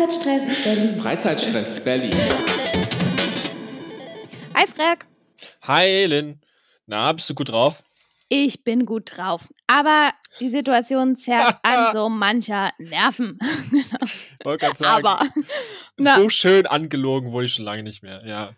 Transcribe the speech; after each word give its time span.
Freizeitstress 0.00 0.64
Berlin. 0.64 0.96
Freizeitstress 0.96 1.84
Berlin. 1.84 2.14
Hi 4.54 4.66
Frag. 4.66 5.04
Hi 5.64 6.06
Lynn. 6.06 6.40
Na, 6.86 7.12
bist 7.12 7.28
du 7.28 7.34
gut 7.34 7.50
drauf? 7.50 7.84
Ich 8.30 8.64
bin 8.64 8.86
gut 8.86 9.14
drauf. 9.14 9.46
Aber 9.66 10.10
die 10.40 10.48
Situation 10.48 11.16
zerrt 11.16 11.58
an 11.64 11.92
so 11.92 12.08
mancher 12.08 12.70
Nerven. 12.78 13.38
Wollte 14.42 14.64
gerade 14.64 14.78
sagen. 14.78 15.06
Aber. 15.06 15.28
Na, 15.98 16.16
so 16.16 16.30
schön 16.30 16.66
angelogen 16.66 17.32
wurde 17.32 17.44
ich 17.44 17.52
schon 17.52 17.66
lange 17.66 17.82
nicht 17.82 18.02
mehr. 18.02 18.24
Ja. 18.24 18.54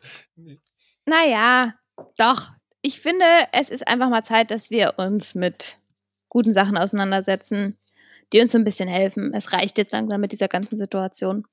naja, 1.07 1.75
doch. 2.19 2.53
Ich 2.83 3.01
finde, 3.01 3.27
es 3.51 3.69
ist 3.69 3.89
einfach 3.89 4.11
mal 4.11 4.23
Zeit, 4.23 4.53
dass 4.53 4.71
wir 4.71 4.95
uns 4.97 5.35
mit 5.35 5.79
guten 6.29 6.55
Sachen 6.55 6.79
auseinandersetzen, 6.79 7.77
die 8.33 8.41
uns 8.41 8.53
so 8.53 8.59
ein 8.59 8.65
bisschen 8.65 8.89
helfen. 8.89 9.33
Es 9.35 9.53
reicht 9.53 9.79
jetzt 9.79 9.93
langsam 9.93 10.21
mit 10.21 10.33
dieser 10.33 10.49
ganzen 10.49 10.79
Situation. 10.79 11.47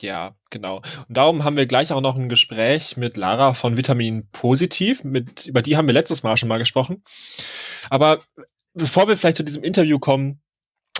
Ja, 0.00 0.34
genau. 0.50 0.78
Und 1.08 1.16
darum 1.16 1.44
haben 1.44 1.56
wir 1.56 1.66
gleich 1.66 1.92
auch 1.92 2.00
noch 2.00 2.16
ein 2.16 2.28
Gespräch 2.28 2.96
mit 2.96 3.16
Lara 3.16 3.52
von 3.52 3.76
Vitamin 3.76 4.28
Positiv. 4.32 5.04
Mit, 5.04 5.46
über 5.46 5.62
die 5.62 5.76
haben 5.76 5.86
wir 5.86 5.94
letztes 5.94 6.22
Mal 6.22 6.36
schon 6.36 6.48
mal 6.48 6.58
gesprochen. 6.58 7.02
Aber 7.90 8.22
bevor 8.74 9.06
wir 9.06 9.16
vielleicht 9.16 9.36
zu 9.36 9.44
diesem 9.44 9.62
Interview 9.62 9.98
kommen, 9.98 10.42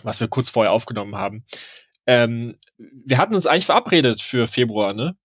was 0.04 0.20
wir 0.20 0.28
kurz 0.28 0.48
vorher 0.48 0.72
aufgenommen 0.72 1.16
haben, 1.16 1.44
ähm, 2.06 2.56
wir 2.78 3.18
hatten 3.18 3.34
uns 3.34 3.46
eigentlich 3.46 3.66
verabredet 3.66 4.20
für 4.20 4.46
Februar, 4.46 4.92
ne? 4.92 5.16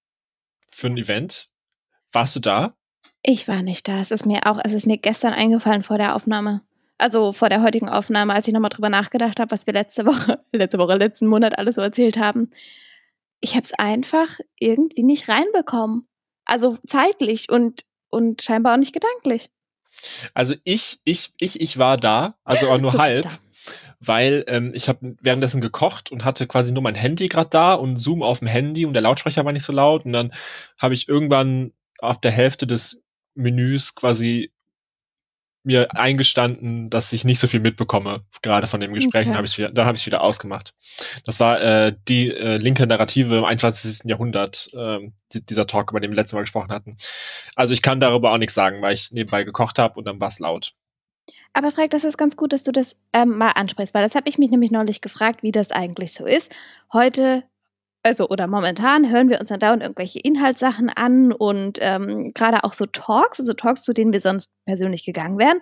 Für 0.71 0.87
ein 0.87 0.97
Event. 0.97 1.47
Warst 2.11 2.35
du 2.35 2.39
da? 2.39 2.75
Ich 3.21 3.47
war 3.47 3.61
nicht 3.61 3.87
da. 3.87 3.99
Es 3.99 4.11
ist 4.11 4.25
mir 4.25 4.47
auch, 4.47 4.59
es 4.63 4.71
ist 4.71 4.87
mir 4.87 4.97
gestern 4.97 5.33
eingefallen 5.33 5.83
vor 5.83 5.97
der 5.97 6.15
Aufnahme. 6.15 6.61
Also 6.99 7.31
vor 7.31 7.47
der 7.47 7.63
heutigen 7.63 7.87
Aufnahme, 7.87 8.33
als 8.33 8.47
ich 8.47 8.53
nochmal 8.53 8.69
drüber 8.69 8.89
nachgedacht 8.89 9.39
habe, 9.39 9.51
was 9.51 9.65
wir 9.65 9.73
letzte 9.73 10.05
Woche, 10.05 10.43
letzte 10.51 10.77
Woche, 10.77 10.95
letzten 10.95 11.27
Monat 11.27 11.57
alles 11.57 11.75
so 11.75 11.81
erzählt 11.81 12.17
haben. 12.17 12.51
Ich 13.39 13.55
habe 13.55 13.63
es 13.63 13.73
einfach 13.73 14.37
irgendwie 14.59 15.03
nicht 15.03 15.29
reinbekommen. 15.29 16.07
Also 16.43 16.77
zeitlich 16.85 17.49
und, 17.49 17.85
und 18.09 18.41
scheinbar 18.41 18.73
auch 18.73 18.79
nicht 18.79 18.93
gedanklich. 18.93 19.49
Also 20.33 20.55
ich, 20.65 20.99
ich, 21.05 21.31
ich, 21.39 21.61
ich 21.61 21.77
war 21.77 21.95
da, 21.95 22.35
also 22.43 22.69
auch 22.69 22.79
nur 22.79 22.93
halb, 22.97 23.27
weil 24.01 24.43
ähm, 24.47 24.73
ich 24.73 24.89
habe 24.89 25.15
währenddessen 25.21 25.61
gekocht 25.61 26.11
und 26.11 26.25
hatte 26.25 26.47
quasi 26.47 26.73
nur 26.73 26.83
mein 26.83 26.95
Handy 26.95 27.29
gerade 27.29 27.49
da 27.49 27.75
und 27.75 27.97
Zoom 27.97 28.23
auf 28.23 28.39
dem 28.39 28.49
Handy 28.49 28.85
und 28.85 28.93
der 28.93 29.01
Lautsprecher 29.01 29.45
war 29.45 29.53
nicht 29.53 29.63
so 29.63 29.71
laut 29.71 30.03
und 30.03 30.11
dann 30.11 30.33
habe 30.77 30.95
ich 30.95 31.07
irgendwann 31.07 31.71
auf 31.99 32.19
der 32.19 32.31
Hälfte 32.31 32.67
des 32.67 33.01
Menüs 33.35 33.95
quasi 33.95 34.51
mir 35.63 35.93
eingestanden, 35.95 36.89
dass 36.89 37.11
ich 37.13 37.25
nicht 37.25 37.39
so 37.39 37.47
viel 37.47 37.59
mitbekomme, 37.59 38.21
gerade 38.41 38.67
von 38.67 38.79
dem 38.79 38.93
Gespräch. 38.93 39.21
Okay. 39.21 39.29
Dann 39.29 39.37
habe 39.37 39.47
ich 39.47 39.57
wieder, 39.57 39.69
dann 39.71 39.85
habe 39.85 39.97
ich 39.97 40.05
wieder 40.05 40.21
ausgemacht. 40.21 40.73
Das 41.25 41.39
war 41.39 41.61
äh, 41.61 41.95
die 42.07 42.31
äh, 42.31 42.57
linke 42.57 42.87
Narrative 42.87 43.37
im 43.37 43.45
21. 43.45 44.09
Jahrhundert, 44.09 44.69
äh, 44.73 44.99
die, 45.33 45.45
dieser 45.45 45.67
Talk, 45.67 45.91
über 45.91 45.99
den 45.99 46.11
wir 46.11 46.15
letztes 46.15 46.33
Mal 46.33 46.41
gesprochen 46.41 46.71
hatten. 46.71 46.97
Also 47.55 47.73
ich 47.73 47.81
kann 47.81 47.99
darüber 47.99 48.31
auch 48.31 48.37
nichts 48.37 48.53
sagen, 48.55 48.81
weil 48.81 48.93
ich 48.93 49.11
nebenbei 49.11 49.43
gekocht 49.43 49.79
habe 49.79 49.99
und 49.99 50.05
dann 50.05 50.21
war 50.21 50.29
es 50.29 50.39
laut. 50.39 50.73
Aber 51.53 51.71
Frag, 51.71 51.89
das 51.89 52.03
ist 52.03 52.17
ganz 52.17 52.35
gut, 52.35 52.53
dass 52.53 52.63
du 52.63 52.71
das 52.71 52.95
ähm, 53.13 53.37
mal 53.37 53.51
ansprichst, 53.51 53.93
weil 53.93 54.03
das 54.03 54.15
habe 54.15 54.29
ich 54.29 54.37
mich 54.37 54.49
nämlich 54.49 54.71
neulich 54.71 55.01
gefragt, 55.01 55.43
wie 55.43 55.51
das 55.51 55.71
eigentlich 55.71 56.13
so 56.13 56.25
ist. 56.25 56.53
Heute, 56.93 57.43
also 58.03 58.29
oder 58.29 58.47
momentan, 58.47 59.09
hören 59.09 59.29
wir 59.29 59.39
uns 59.39 59.49
dann 59.49 59.59
dauernd 59.59 59.83
irgendwelche 59.83 60.19
Inhaltssachen 60.19 60.89
an 60.89 61.31
und 61.31 61.79
ähm, 61.81 62.33
gerade 62.33 62.63
auch 62.63 62.73
so 62.73 62.85
Talks, 62.85 63.39
also 63.39 63.53
Talks, 63.53 63.81
zu 63.81 63.93
denen 63.93 64.13
wir 64.13 64.21
sonst 64.21 64.53
persönlich 64.65 65.05
gegangen 65.05 65.37
wären. 65.37 65.59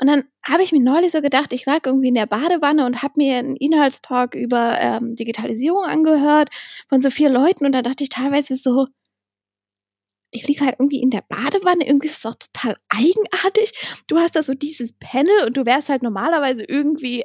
Und 0.00 0.08
dann 0.08 0.24
habe 0.42 0.62
ich 0.62 0.72
mir 0.72 0.82
neulich 0.82 1.12
so 1.12 1.20
gedacht, 1.20 1.52
ich 1.52 1.66
lag 1.66 1.80
irgendwie 1.84 2.08
in 2.08 2.14
der 2.14 2.26
Badewanne 2.26 2.84
und 2.84 3.02
habe 3.02 3.14
mir 3.16 3.38
einen 3.38 3.56
Inhaltstalk 3.56 4.34
über 4.34 4.76
ähm, 4.80 5.14
Digitalisierung 5.14 5.84
angehört 5.84 6.50
von 6.88 7.00
so 7.00 7.10
vier 7.10 7.28
Leuten 7.28 7.64
und 7.66 7.72
da 7.72 7.82
dachte 7.82 8.02
ich 8.02 8.10
teilweise 8.10 8.56
so, 8.56 8.88
ich 10.32 10.48
liege 10.48 10.64
halt 10.64 10.76
irgendwie 10.80 11.00
in 11.00 11.10
der 11.10 11.22
Badewanne, 11.28 11.86
irgendwie 11.86 12.08
ist 12.08 12.18
es 12.18 12.26
auch 12.26 12.34
total 12.34 12.76
eigenartig. 12.88 13.72
Du 14.08 14.18
hast 14.18 14.34
da 14.34 14.42
so 14.42 14.52
dieses 14.52 14.92
Panel 14.92 15.46
und 15.46 15.56
du 15.56 15.64
wärst 15.64 15.88
halt 15.88 16.02
normalerweise 16.02 16.64
irgendwie 16.64 17.24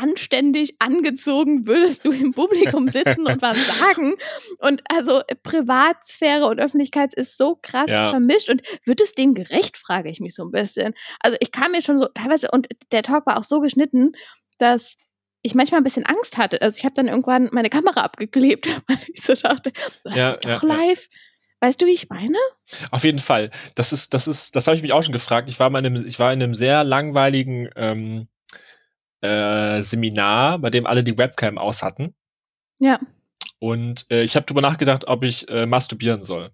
anständig 0.00 0.76
angezogen, 0.80 1.66
würdest 1.66 2.04
du 2.04 2.10
im 2.12 2.32
Publikum 2.32 2.88
sitzen 2.88 3.26
und 3.26 3.40
was 3.42 3.78
sagen. 3.78 4.14
Und 4.58 4.82
also 4.92 5.22
Privatsphäre 5.42 6.46
und 6.46 6.60
Öffentlichkeit 6.60 7.14
ist 7.14 7.36
so 7.38 7.58
krass 7.62 7.88
Ja. 7.88 8.10
vermischt. 8.10 8.50
Und 8.50 8.62
wird 8.84 9.00
es 9.00 9.12
dem 9.12 9.34
gerecht, 9.34 9.76
frage 9.76 10.10
ich 10.10 10.20
mich 10.20 10.34
so 10.34 10.44
ein 10.44 10.50
bisschen. 10.50 10.94
Also 11.20 11.36
ich 11.40 11.52
kam 11.52 11.72
mir 11.72 11.82
schon 11.82 11.98
so 12.00 12.06
teilweise, 12.14 12.48
und 12.52 12.68
der 12.92 13.02
Talk 13.02 13.26
war 13.26 13.38
auch 13.38 13.44
so 13.44 13.60
geschnitten, 13.60 14.12
dass 14.58 14.96
ich 15.42 15.54
manchmal 15.54 15.80
ein 15.80 15.84
bisschen 15.84 16.06
Angst 16.06 16.38
hatte. 16.38 16.60
Also 16.62 16.78
ich 16.78 16.84
habe 16.84 16.94
dann 16.94 17.08
irgendwann 17.08 17.48
meine 17.52 17.70
Kamera 17.70 18.00
abgeklebt, 18.02 18.68
weil 18.88 18.98
ich 19.12 19.22
so 19.22 19.34
dachte, 19.34 19.72
Ja, 20.14 20.36
doch 20.36 20.62
ja, 20.62 20.68
live. 20.68 21.08
Weißt 21.60 21.80
du, 21.80 21.86
wie 21.86 21.94
ich 21.94 22.10
meine? 22.10 22.36
Auf 22.90 23.04
jeden 23.04 23.18
Fall. 23.20 23.50
Das 23.74 23.92
ist, 23.92 24.12
das 24.12 24.26
ist, 24.26 24.54
das 24.54 24.66
habe 24.66 24.76
ich 24.76 24.82
mich 24.82 24.92
auch 24.92 25.02
schon 25.02 25.12
gefragt. 25.14 25.48
Ich 25.48 25.58
war 25.60 25.70
mal 25.70 25.78
in 25.78 25.86
einem, 25.96 26.06
ich 26.06 26.18
war 26.18 26.32
in 26.32 26.42
einem 26.42 26.54
sehr 26.54 26.84
langweiligen 26.84 27.70
ähm, 27.76 28.28
äh, 29.24 29.82
Seminar, 29.82 30.58
bei 30.58 30.70
dem 30.70 30.86
alle 30.86 31.02
die 31.02 31.16
Webcam 31.18 31.58
aus 31.58 31.82
hatten. 31.82 32.14
Ja. 32.80 33.00
Und 33.58 34.10
äh, 34.10 34.22
ich 34.22 34.36
habe 34.36 34.46
drüber 34.46 34.60
nachgedacht, 34.60 35.06
ob 35.08 35.24
ich 35.24 35.48
äh, 35.48 35.66
masturbieren 35.66 36.22
soll. 36.22 36.50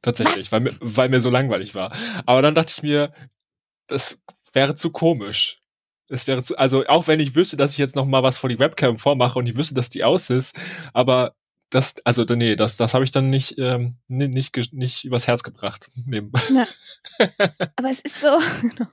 Tatsächlich, 0.00 0.52
weil 0.52 0.60
mir, 0.60 0.74
weil 0.80 1.08
mir 1.08 1.20
so 1.20 1.28
langweilig 1.30 1.74
war. 1.74 1.92
Aber 2.24 2.40
dann 2.42 2.54
dachte 2.54 2.72
ich 2.76 2.82
mir, 2.82 3.12
das 3.88 4.18
wäre 4.52 4.74
zu 4.74 4.90
komisch. 4.90 5.58
Es 6.08 6.26
wäre 6.26 6.42
zu, 6.42 6.56
also 6.58 6.86
auch 6.86 7.06
wenn 7.08 7.20
ich 7.20 7.34
wüsste, 7.34 7.56
dass 7.56 7.72
ich 7.72 7.78
jetzt 7.78 7.96
noch 7.96 8.06
mal 8.06 8.22
was 8.22 8.36
vor 8.38 8.48
die 8.50 8.58
Webcam 8.58 8.98
vormache 8.98 9.38
und 9.38 9.46
ich 9.46 9.56
wüsste, 9.56 9.74
dass 9.74 9.90
die 9.90 10.04
aus 10.04 10.30
ist, 10.30 10.58
aber 10.92 11.34
das, 11.70 11.94
also 12.04 12.24
nee, 12.24 12.54
das, 12.54 12.76
das 12.76 12.92
habe 12.92 13.04
ich 13.04 13.10
dann 13.12 13.30
nicht, 13.30 13.56
ähm, 13.58 13.96
ni- 14.06 14.28
nicht, 14.28 14.52
ge- 14.52 14.68
nicht 14.72 15.04
übers 15.04 15.26
Herz 15.26 15.42
gebracht. 15.42 15.90
Nebenbei. 16.06 16.40
Aber 17.76 17.90
es 17.90 18.00
ist 18.00 18.20
so. 18.20 18.38
genau. 18.60 18.86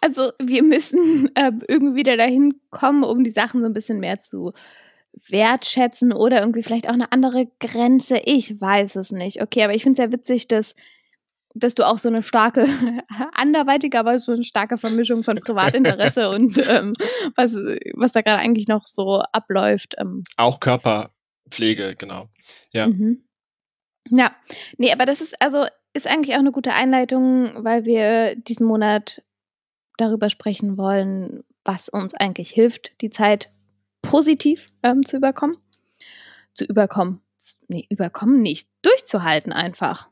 Also, 0.00 0.32
wir 0.38 0.62
müssen 0.62 1.30
äh, 1.34 1.52
irgendwie 1.68 1.96
wieder 1.96 2.16
dahin 2.16 2.60
kommen, 2.70 3.04
um 3.04 3.24
die 3.24 3.30
Sachen 3.30 3.60
so 3.60 3.66
ein 3.66 3.72
bisschen 3.72 4.00
mehr 4.00 4.20
zu 4.20 4.52
wertschätzen 5.28 6.12
oder 6.12 6.40
irgendwie 6.40 6.62
vielleicht 6.62 6.88
auch 6.88 6.94
eine 6.94 7.12
andere 7.12 7.46
Grenze. 7.58 8.18
Ich 8.24 8.60
weiß 8.60 8.96
es 8.96 9.10
nicht. 9.10 9.42
Okay, 9.42 9.64
aber 9.64 9.74
ich 9.74 9.82
finde 9.82 10.00
es 10.00 10.06
ja 10.06 10.12
witzig, 10.12 10.48
dass, 10.48 10.74
dass 11.54 11.74
du 11.74 11.86
auch 11.86 11.98
so 11.98 12.08
eine 12.08 12.22
starke, 12.22 12.66
anderweitige, 13.34 13.98
aber 13.98 14.18
so 14.18 14.32
eine 14.32 14.44
starke 14.44 14.76
Vermischung 14.76 15.22
von 15.22 15.36
Privatinteresse 15.36 16.30
und 16.34 16.58
ähm, 16.68 16.94
was, 17.36 17.54
was 17.94 18.12
da 18.12 18.22
gerade 18.22 18.38
eigentlich 18.38 18.68
noch 18.68 18.86
so 18.86 19.20
abläuft. 19.32 19.96
Ähm, 19.98 20.24
Auch 20.36 20.60
Körperpflege, 20.60 21.96
genau. 21.96 22.28
Ja. 22.72 22.86
Mhm. 22.86 23.24
Ja, 24.08 24.34
nee, 24.78 24.92
aber 24.92 25.06
das 25.06 25.20
ist 25.20 25.40
also 25.42 25.66
ist 25.92 26.06
eigentlich 26.06 26.34
auch 26.36 26.40
eine 26.40 26.52
gute 26.52 26.72
Einleitung, 26.72 27.64
weil 27.64 27.84
wir 27.84 28.36
diesen 28.36 28.66
Monat 28.66 29.22
darüber 30.00 30.30
sprechen 30.30 30.76
wollen, 30.76 31.44
was 31.64 31.88
uns 31.88 32.14
eigentlich 32.14 32.50
hilft, 32.50 32.92
die 33.00 33.10
Zeit 33.10 33.50
positiv 34.02 34.70
ähm, 34.82 35.04
zu 35.04 35.16
überkommen. 35.16 35.56
Zu 36.54 36.64
überkommen. 36.64 37.20
Nee, 37.68 37.86
überkommen 37.88 38.42
nicht. 38.42 38.68
Durchzuhalten 38.82 39.52
einfach. 39.52 40.08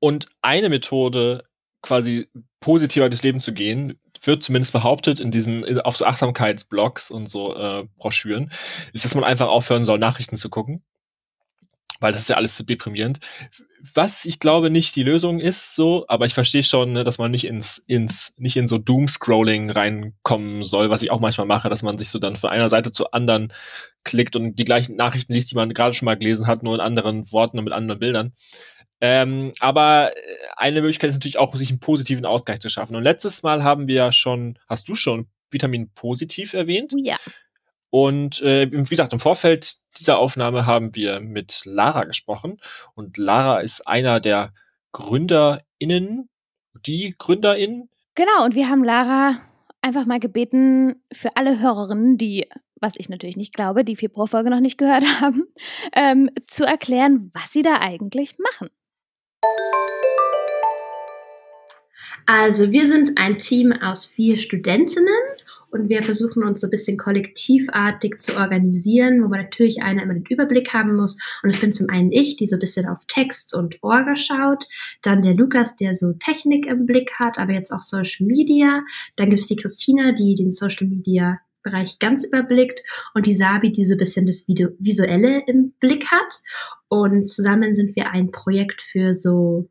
Und 0.00 0.26
eine 0.42 0.68
Methode, 0.68 1.44
quasi 1.82 2.28
positiver 2.60 3.08
durchs 3.08 3.22
Leben 3.22 3.40
zu 3.40 3.52
gehen, 3.52 3.98
wird 4.22 4.42
zumindest 4.42 4.72
behauptet 4.72 5.20
in 5.20 5.30
diesen, 5.30 5.80
auf 5.80 5.96
so 5.96 6.06
Achtsamkeitsblogs 6.06 7.10
und 7.10 7.28
so 7.28 7.54
äh, 7.54 7.84
Broschüren, 7.96 8.50
ist, 8.92 9.04
dass 9.04 9.14
man 9.14 9.24
einfach 9.24 9.48
aufhören 9.48 9.84
soll, 9.84 9.98
Nachrichten 9.98 10.36
zu 10.36 10.48
gucken. 10.48 10.82
Weil 12.04 12.12
das 12.12 12.20
ist 12.20 12.28
ja 12.28 12.36
alles 12.36 12.54
zu 12.54 12.64
deprimierend. 12.64 13.18
Was 13.94 14.26
ich 14.26 14.38
glaube 14.38 14.68
nicht 14.68 14.94
die 14.94 15.02
Lösung 15.02 15.40
ist, 15.40 15.74
so, 15.74 16.04
aber 16.06 16.26
ich 16.26 16.34
verstehe 16.34 16.62
schon, 16.62 16.92
ne, 16.92 17.02
dass 17.02 17.16
man 17.16 17.30
nicht 17.30 17.46
ins, 17.46 17.78
ins, 17.78 18.34
nicht 18.36 18.58
in 18.58 18.68
so 18.68 18.76
Doomscrolling 18.76 19.70
reinkommen 19.70 20.66
soll, 20.66 20.90
was 20.90 21.00
ich 21.00 21.10
auch 21.10 21.20
manchmal 21.20 21.46
mache, 21.46 21.70
dass 21.70 21.82
man 21.82 21.96
sich 21.96 22.10
so 22.10 22.18
dann 22.18 22.36
von 22.36 22.50
einer 22.50 22.68
Seite 22.68 22.92
zur 22.92 23.14
anderen 23.14 23.54
klickt 24.04 24.36
und 24.36 24.58
die 24.58 24.66
gleichen 24.66 24.96
Nachrichten 24.96 25.32
liest, 25.32 25.50
die 25.50 25.54
man 25.54 25.72
gerade 25.72 25.94
schon 25.94 26.04
mal 26.04 26.18
gelesen 26.18 26.46
hat, 26.46 26.62
nur 26.62 26.74
in 26.74 26.82
anderen 26.82 27.32
Worten 27.32 27.56
und 27.56 27.64
mit 27.64 27.72
anderen 27.72 28.00
Bildern. 28.00 28.34
Ähm, 29.00 29.52
aber 29.60 30.14
äh, 30.14 30.20
eine 30.58 30.82
Möglichkeit 30.82 31.08
ist 31.08 31.16
natürlich 31.16 31.38
auch, 31.38 31.54
sich 31.54 31.70
einen 31.70 31.80
positiven 31.80 32.26
Ausgleich 32.26 32.60
zu 32.60 32.68
schaffen. 32.68 32.96
Und 32.96 33.02
letztes 33.02 33.42
Mal 33.42 33.64
haben 33.64 33.88
wir 33.88 33.94
ja 33.94 34.12
schon, 34.12 34.58
hast 34.68 34.88
du 34.88 34.94
schon 34.94 35.26
Vitamin 35.50 35.90
Positiv 35.94 36.52
erwähnt? 36.52 36.92
Oh 36.94 37.00
Ja. 37.02 37.16
Und 37.94 38.42
äh, 38.42 38.68
wie 38.72 38.82
gesagt, 38.82 39.12
im 39.12 39.20
Vorfeld 39.20 39.76
dieser 39.96 40.18
Aufnahme 40.18 40.66
haben 40.66 40.96
wir 40.96 41.20
mit 41.20 41.60
Lara 41.64 42.02
gesprochen. 42.02 42.58
Und 42.96 43.18
Lara 43.18 43.60
ist 43.60 43.86
einer 43.86 44.18
der 44.18 44.52
GründerInnen, 44.90 46.28
die 46.84 47.14
GründerInnen. 47.16 47.88
Genau, 48.16 48.44
und 48.44 48.56
wir 48.56 48.68
haben 48.68 48.82
Lara 48.82 49.36
einfach 49.80 50.06
mal 50.06 50.18
gebeten, 50.18 51.04
für 51.12 51.36
alle 51.36 51.60
Hörerinnen, 51.60 52.18
die, 52.18 52.48
was 52.80 52.94
ich 52.96 53.08
natürlich 53.08 53.36
nicht 53.36 53.54
glaube, 53.54 53.84
die 53.84 53.94
Februarfolge 53.94 54.50
noch 54.50 54.58
nicht 54.58 54.76
gehört 54.76 55.04
haben, 55.20 55.44
ähm, 55.94 56.28
zu 56.48 56.64
erklären, 56.64 57.30
was 57.32 57.52
sie 57.52 57.62
da 57.62 57.74
eigentlich 57.74 58.38
machen. 58.40 58.70
Also 62.26 62.72
wir 62.72 62.88
sind 62.88 63.12
ein 63.18 63.38
Team 63.38 63.72
aus 63.72 64.04
vier 64.04 64.36
Studentinnen 64.36 65.14
und 65.74 65.88
wir 65.88 66.04
versuchen 66.04 66.44
uns 66.44 66.60
so 66.60 66.68
ein 66.68 66.70
bisschen 66.70 66.96
kollektivartig 66.96 68.18
zu 68.18 68.36
organisieren, 68.36 69.24
wo 69.24 69.28
man 69.28 69.40
natürlich 69.40 69.82
einer 69.82 70.04
immer 70.04 70.14
den 70.14 70.24
Überblick 70.24 70.72
haben 70.72 70.94
muss. 70.94 71.18
Und 71.42 71.52
es 71.52 71.60
bin 71.60 71.72
zum 71.72 71.90
einen 71.90 72.12
ich, 72.12 72.36
die 72.36 72.46
so 72.46 72.56
ein 72.56 72.60
bisschen 72.60 72.86
auf 72.86 73.00
Text 73.08 73.54
und 73.54 73.74
Orga 73.82 74.14
schaut, 74.14 74.66
dann 75.02 75.20
der 75.20 75.34
Lukas, 75.34 75.74
der 75.74 75.92
so 75.92 76.12
Technik 76.12 76.66
im 76.66 76.86
Blick 76.86 77.18
hat, 77.18 77.38
aber 77.38 77.52
jetzt 77.52 77.72
auch 77.72 77.80
Social 77.80 78.26
Media. 78.26 78.84
Dann 79.16 79.30
gibt's 79.30 79.48
die 79.48 79.56
Christina, 79.56 80.12
die 80.12 80.36
den 80.36 80.52
Social 80.52 80.86
Media 80.86 81.40
Bereich 81.64 81.98
ganz 81.98 82.24
überblickt 82.24 82.82
und 83.14 83.26
die 83.26 83.32
Sabi, 83.32 83.72
die 83.72 83.84
so 83.84 83.94
ein 83.94 83.98
bisschen 83.98 84.26
das 84.26 84.46
Video 84.46 84.68
Visuelle 84.78 85.42
im 85.46 85.72
Blick 85.80 86.06
hat. 86.10 86.42
Und 86.88 87.26
zusammen 87.26 87.74
sind 87.74 87.96
wir 87.96 88.10
ein 88.10 88.30
Projekt 88.30 88.82
für 88.82 89.14
so 89.14 89.70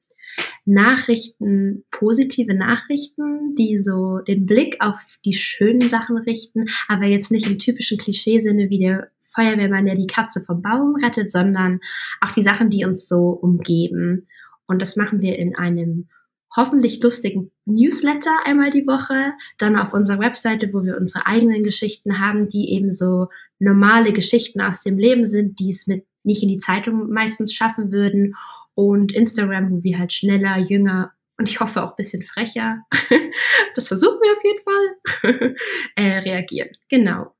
Nachrichten, 0.66 1.84
positive 1.92 2.54
Nachrichten, 2.54 3.56
die 3.56 3.78
so 3.78 4.20
den 4.20 4.46
Blick 4.46 4.78
auf 4.80 5.18
die 5.26 5.34
schönen 5.34 5.88
Sachen 5.88 6.18
richten, 6.18 6.66
aber 6.88 7.06
jetzt 7.06 7.32
nicht 7.32 7.48
im 7.48 7.60
typischen 7.60 7.98
Klischeesinne 7.98 8.70
wie 8.70 8.80
der 8.80 9.10
Feuerwehrmann, 9.36 9.86
der 9.86 9.96
die 9.96 10.08
Katze 10.08 10.42
vom 10.42 10.62
Baum 10.62 10.96
rettet, 10.96 11.30
sondern 11.32 11.80
auch 12.22 12.32
die 12.32 12.42
Sachen, 12.42 12.70
die 12.70 12.86
uns 12.86 13.08
so 13.08 13.30
umgeben. 13.30 14.28
Und 14.68 14.82
das 14.82 14.96
machen 14.96 15.22
wir 15.22 15.38
in 15.38 15.56
einem 15.56 16.08
hoffentlich 16.56 17.02
lustigen 17.02 17.52
Newsletter 17.66 18.32
einmal 18.46 18.70
die 18.70 18.86
Woche, 18.86 19.34
dann 19.58 19.76
auf 19.76 19.94
unserer 19.94 20.20
Webseite, 20.20 20.72
wo 20.72 20.84
wir 20.84 20.98
unsere 20.98 21.26
eigenen 21.26 21.64
Geschichten 21.64 22.20
haben, 22.20 22.48
die 22.48 22.70
eben 22.70 22.92
so 22.92 23.28
normale 23.60 24.14
Geschichten 24.14 24.62
aus 24.62 24.84
dem 24.84 24.98
Leben 24.98 25.26
sind, 25.26 25.60
die 25.60 25.70
es 25.70 25.88
mit 25.88 26.06
nicht 26.24 26.44
in 26.44 26.50
die 26.50 26.58
Zeitung 26.58 27.10
meistens 27.10 27.54
schaffen 27.54 27.92
würden 27.92 28.36
und 28.76 29.12
Instagram, 29.12 29.72
wo 29.72 29.84
wir 29.84 30.00
halt 30.00 30.14
schneller, 30.14 30.58
jünger 30.58 31.12
und 31.38 31.50
ich 31.50 31.60
hoffe 31.60 31.84
auch 31.84 31.90
ein 31.90 31.96
bisschen 31.98 32.22
frecher, 32.22 32.84
das 33.76 33.88
versuchen 33.88 34.20
wir 34.22 34.32
auf 34.34 34.44
jeden 34.44 34.64
Fall, 34.64 35.56
äh, 35.96 36.20
reagieren. 36.20 36.70
Genau. 36.90 37.34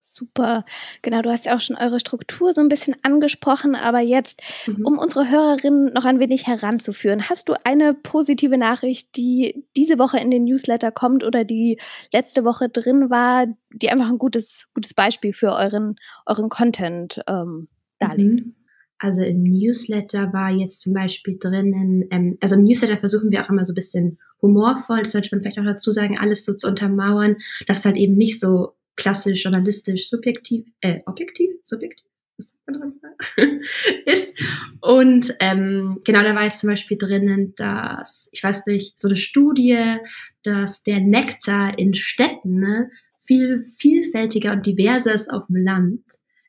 Super. 0.00 0.64
Genau, 1.02 1.22
du 1.22 1.30
hast 1.30 1.44
ja 1.44 1.54
auch 1.54 1.60
schon 1.60 1.76
eure 1.76 2.00
Struktur 2.00 2.52
so 2.52 2.60
ein 2.60 2.68
bisschen 2.68 2.96
angesprochen, 3.02 3.76
aber 3.76 4.00
jetzt, 4.00 4.40
mhm. 4.66 4.84
um 4.84 4.98
unsere 4.98 5.28
Hörerinnen 5.28 5.92
noch 5.92 6.04
ein 6.04 6.18
wenig 6.18 6.46
heranzuführen, 6.46 7.28
hast 7.28 7.48
du 7.48 7.54
eine 7.64 7.94
positive 7.94 8.58
Nachricht, 8.58 9.14
die 9.16 9.64
diese 9.76 9.98
Woche 9.98 10.18
in 10.18 10.30
den 10.30 10.44
Newsletter 10.44 10.90
kommt 10.90 11.24
oder 11.24 11.44
die 11.44 11.80
letzte 12.12 12.44
Woche 12.44 12.68
drin 12.68 13.10
war, 13.10 13.46
die 13.72 13.90
einfach 13.90 14.08
ein 14.08 14.18
gutes, 14.18 14.68
gutes 14.74 14.94
Beispiel 14.94 15.32
für 15.32 15.52
euren, 15.52 15.96
euren 16.26 16.48
Content 16.48 17.20
ähm, 17.28 17.68
darlegt? 17.98 18.46
Mhm. 18.46 18.57
Also 18.98 19.22
im 19.22 19.44
Newsletter 19.44 20.32
war 20.32 20.50
jetzt 20.50 20.80
zum 20.80 20.92
Beispiel 20.92 21.36
drinnen, 21.38 22.06
ähm, 22.10 22.36
also 22.40 22.56
im 22.56 22.64
Newsletter 22.64 22.98
versuchen 22.98 23.30
wir 23.30 23.44
auch 23.44 23.48
immer 23.48 23.64
so 23.64 23.72
ein 23.72 23.76
bisschen 23.76 24.18
humorvoll, 24.42 25.00
das 25.00 25.12
sollte 25.12 25.28
man 25.32 25.40
vielleicht 25.40 25.58
auch 25.58 25.64
dazu 25.64 25.90
sagen, 25.90 26.18
alles 26.18 26.44
so 26.44 26.54
zu 26.54 26.68
untermauern, 26.68 27.36
dass 27.66 27.78
es 27.78 27.84
halt 27.84 27.96
eben 27.96 28.14
nicht 28.14 28.40
so 28.40 28.74
klassisch 28.96 29.44
journalistisch 29.44 30.08
subjektiv, 30.08 30.66
äh, 30.80 31.00
objektiv, 31.06 31.50
subjektiv 31.64 32.04
ist. 34.06 34.34
Und 34.80 35.34
ähm, 35.40 35.98
genau, 36.04 36.22
da 36.22 36.34
war 36.34 36.44
jetzt 36.44 36.60
zum 36.60 36.70
Beispiel 36.70 36.96
drinnen, 36.96 37.54
dass, 37.56 38.28
ich 38.32 38.42
weiß 38.42 38.66
nicht, 38.66 38.98
so 38.98 39.08
eine 39.08 39.16
Studie, 39.16 39.96
dass 40.42 40.82
der 40.82 41.00
Nektar 41.00 41.78
in 41.78 41.94
Städten 41.94 42.60
ne, 42.60 42.90
viel 43.18 43.62
vielfältiger 43.62 44.52
und 44.52 44.66
diverser 44.66 45.14
ist 45.14 45.32
auf 45.32 45.46
dem 45.46 45.64
Land. 45.64 46.02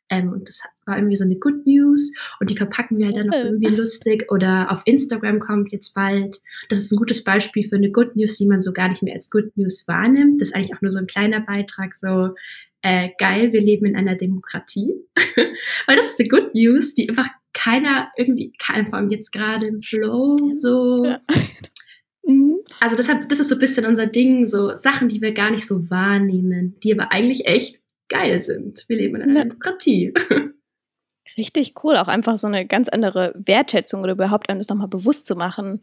Ähm, 0.10 0.34
und 0.34 0.48
das 0.48 0.64
war 0.86 0.98
irgendwie 0.98 1.16
so 1.16 1.24
eine 1.24 1.36
Good 1.36 1.66
News 1.66 2.12
und 2.40 2.50
die 2.50 2.58
verpacken 2.58 2.98
wir 2.98 3.06
halt 3.06 3.18
dann 3.18 3.28
noch 3.28 3.38
irgendwie 3.38 3.76
lustig. 3.76 4.32
Oder 4.32 4.72
auf 4.72 4.82
Instagram 4.86 5.40
kommt 5.40 5.72
jetzt 5.72 5.94
bald. 5.94 6.40
Das 6.70 6.80
ist 6.80 6.92
ein 6.92 6.98
gutes 6.98 7.24
Beispiel 7.24 7.64
für 7.64 7.76
eine 7.76 7.92
Good 7.92 8.16
News, 8.16 8.38
die 8.38 8.48
man 8.48 8.62
so 8.62 8.74
gar 8.74 8.90
nicht 8.90 9.04
mehr 9.04 9.14
als 9.14 9.30
Good 9.30 9.56
News 9.56 9.88
wahrnimmt. 9.88 10.42
Das 10.42 10.50
ist 10.50 10.56
eigentlich 10.56 10.76
auch 10.76 10.82
nur 10.82 10.92
so 10.92 11.00
ein 11.00 11.08
kleiner 11.08 11.42
Beitrag, 11.42 11.96
so 11.96 12.36
äh, 12.82 13.10
geil, 13.18 13.52
wir 13.52 13.62
leben 13.62 13.86
in 13.86 13.96
einer 13.96 14.16
Demokratie. 14.16 14.94
Weil 15.86 15.96
das 15.96 16.12
ist 16.12 16.20
eine 16.20 16.30
Good 16.30 16.56
News, 16.56 16.96
die 16.96 17.10
einfach 17.10 17.30
keiner 17.54 18.10
irgendwie, 18.18 18.54
kein, 18.58 18.88
vor 18.88 19.00
allem 19.00 19.10
jetzt 19.10 19.32
gerade 19.32 19.68
im 19.68 19.82
Flow 19.82 20.38
so. 20.54 21.06
Ja. 21.06 21.20
Mhm. 22.26 22.58
Also 22.80 22.96
deshalb, 22.96 23.30
das 23.30 23.40
ist 23.40 23.48
so 23.48 23.56
ein 23.56 23.60
bisschen 23.60 23.86
unser 23.86 24.06
Ding, 24.06 24.46
so 24.46 24.76
Sachen, 24.76 25.08
die 25.08 25.22
wir 25.22 25.34
gar 25.34 25.52
nicht 25.52 25.66
so 25.66 25.90
wahrnehmen, 25.90 26.76
die 26.84 26.94
aber 26.94 27.12
eigentlich 27.12 27.48
echt 27.48 27.79
geil 28.10 28.40
sind. 28.40 28.86
Wir 28.88 28.98
leben 28.98 29.16
in 29.16 29.22
einer 29.24 29.34
ja. 29.36 29.44
Demokratie. 29.44 30.14
Richtig 31.38 31.76
cool, 31.84 31.96
auch 31.96 32.08
einfach 32.08 32.38
so 32.38 32.48
eine 32.48 32.66
ganz 32.66 32.90
andere 32.90 33.34
Wertschätzung 33.46 34.02
oder 34.02 34.14
überhaupt 34.14 34.50
eines 34.50 34.68
nochmal 34.68 34.88
bewusst 34.88 35.26
zu 35.26 35.36
machen. 35.36 35.82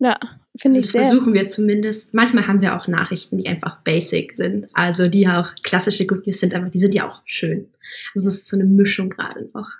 Ja, 0.00 0.18
finde 0.56 0.78
also 0.78 0.86
ich 0.86 0.92
sehr. 0.92 1.00
Das 1.02 1.10
versuchen 1.10 1.34
wir 1.34 1.46
zumindest. 1.46 2.14
Manchmal 2.14 2.46
haben 2.46 2.60
wir 2.60 2.76
auch 2.76 2.88
Nachrichten, 2.88 3.38
die 3.38 3.46
einfach 3.46 3.80
basic 3.82 4.36
sind. 4.36 4.68
Also 4.72 5.08
die 5.08 5.20
ja 5.20 5.40
auch 5.40 5.54
klassische 5.62 6.06
Good 6.06 6.26
News 6.26 6.40
sind, 6.40 6.54
aber 6.54 6.68
die 6.68 6.78
sind 6.78 6.94
ja 6.94 7.08
auch 7.08 7.22
schön. 7.24 7.68
Also 8.14 8.28
es 8.28 8.36
ist 8.36 8.48
so 8.48 8.56
eine 8.56 8.64
Mischung 8.64 9.08
gerade 9.08 9.48
noch. 9.54 9.70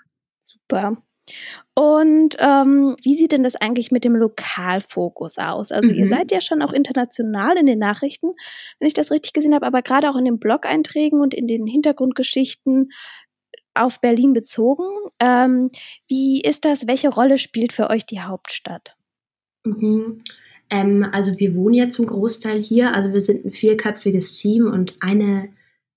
Super. 0.41 0.97
Und 1.75 2.35
ähm, 2.39 2.95
wie 3.03 3.15
sieht 3.15 3.31
denn 3.31 3.43
das 3.43 3.55
eigentlich 3.55 3.91
mit 3.91 4.03
dem 4.03 4.15
Lokalfokus 4.15 5.37
aus? 5.37 5.71
Also 5.71 5.89
mhm. 5.89 5.95
ihr 5.95 6.07
seid 6.07 6.31
ja 6.31 6.41
schon 6.41 6.61
auch 6.61 6.73
international 6.73 7.57
in 7.57 7.65
den 7.65 7.79
Nachrichten, 7.79 8.31
wenn 8.79 8.87
ich 8.87 8.93
das 8.93 9.11
richtig 9.11 9.33
gesehen 9.33 9.53
habe, 9.53 9.65
aber 9.65 9.81
gerade 9.81 10.09
auch 10.09 10.15
in 10.15 10.25
den 10.25 10.39
Blog-Einträgen 10.39 11.21
und 11.21 11.33
in 11.33 11.47
den 11.47 11.67
Hintergrundgeschichten 11.67 12.89
auf 13.73 14.01
Berlin 14.01 14.33
bezogen. 14.33 14.83
Ähm, 15.21 15.69
wie 16.07 16.41
ist 16.41 16.65
das? 16.65 16.87
Welche 16.87 17.09
Rolle 17.09 17.37
spielt 17.37 17.71
für 17.73 17.89
euch 17.89 18.05
die 18.05 18.21
Hauptstadt? 18.21 18.95
Mhm. 19.63 20.23
Ähm, 20.69 21.07
also 21.11 21.39
wir 21.39 21.55
wohnen 21.55 21.75
ja 21.75 21.89
zum 21.89 22.07
Großteil 22.07 22.61
hier. 22.61 22.93
Also 22.93 23.13
wir 23.13 23.21
sind 23.21 23.45
ein 23.45 23.51
vierköpfiges 23.51 24.33
Team 24.33 24.67
und 24.67 24.95
eine 25.01 25.49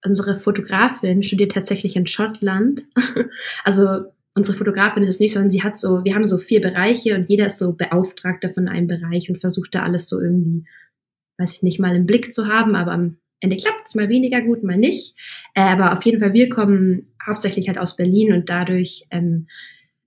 unsere 0.04 0.36
Fotografin 0.36 1.22
studiert 1.22 1.52
tatsächlich 1.52 1.96
in 1.96 2.06
Schottland. 2.06 2.84
also 3.64 4.04
unsere 4.34 4.56
Fotografin 4.56 5.02
ist 5.02 5.10
es 5.10 5.20
nicht, 5.20 5.32
sondern 5.32 5.50
sie 5.50 5.62
hat 5.62 5.76
so, 5.76 6.04
wir 6.04 6.14
haben 6.14 6.24
so 6.24 6.38
vier 6.38 6.60
Bereiche 6.60 7.14
und 7.14 7.28
jeder 7.28 7.46
ist 7.46 7.58
so 7.58 7.74
Beauftragter 7.74 8.50
von 8.50 8.68
einem 8.68 8.86
Bereich 8.86 9.28
und 9.28 9.40
versucht 9.40 9.74
da 9.74 9.82
alles 9.82 10.08
so 10.08 10.20
irgendwie, 10.20 10.64
weiß 11.38 11.56
ich 11.56 11.62
nicht, 11.62 11.80
mal 11.80 11.94
im 11.94 12.06
Blick 12.06 12.32
zu 12.32 12.46
haben, 12.46 12.74
aber 12.74 12.92
am 12.92 13.18
Ende 13.40 13.56
klappt 13.56 13.86
es 13.86 13.94
mal 13.94 14.08
weniger 14.08 14.40
gut, 14.40 14.62
mal 14.62 14.78
nicht. 14.78 15.16
Äh, 15.54 15.62
aber 15.62 15.92
auf 15.92 16.02
jeden 16.04 16.20
Fall, 16.20 16.32
wir 16.32 16.48
kommen 16.48 17.02
hauptsächlich 17.26 17.68
halt 17.68 17.78
aus 17.78 17.96
Berlin 17.96 18.32
und 18.32 18.48
dadurch 18.48 19.06
ähm, 19.10 19.48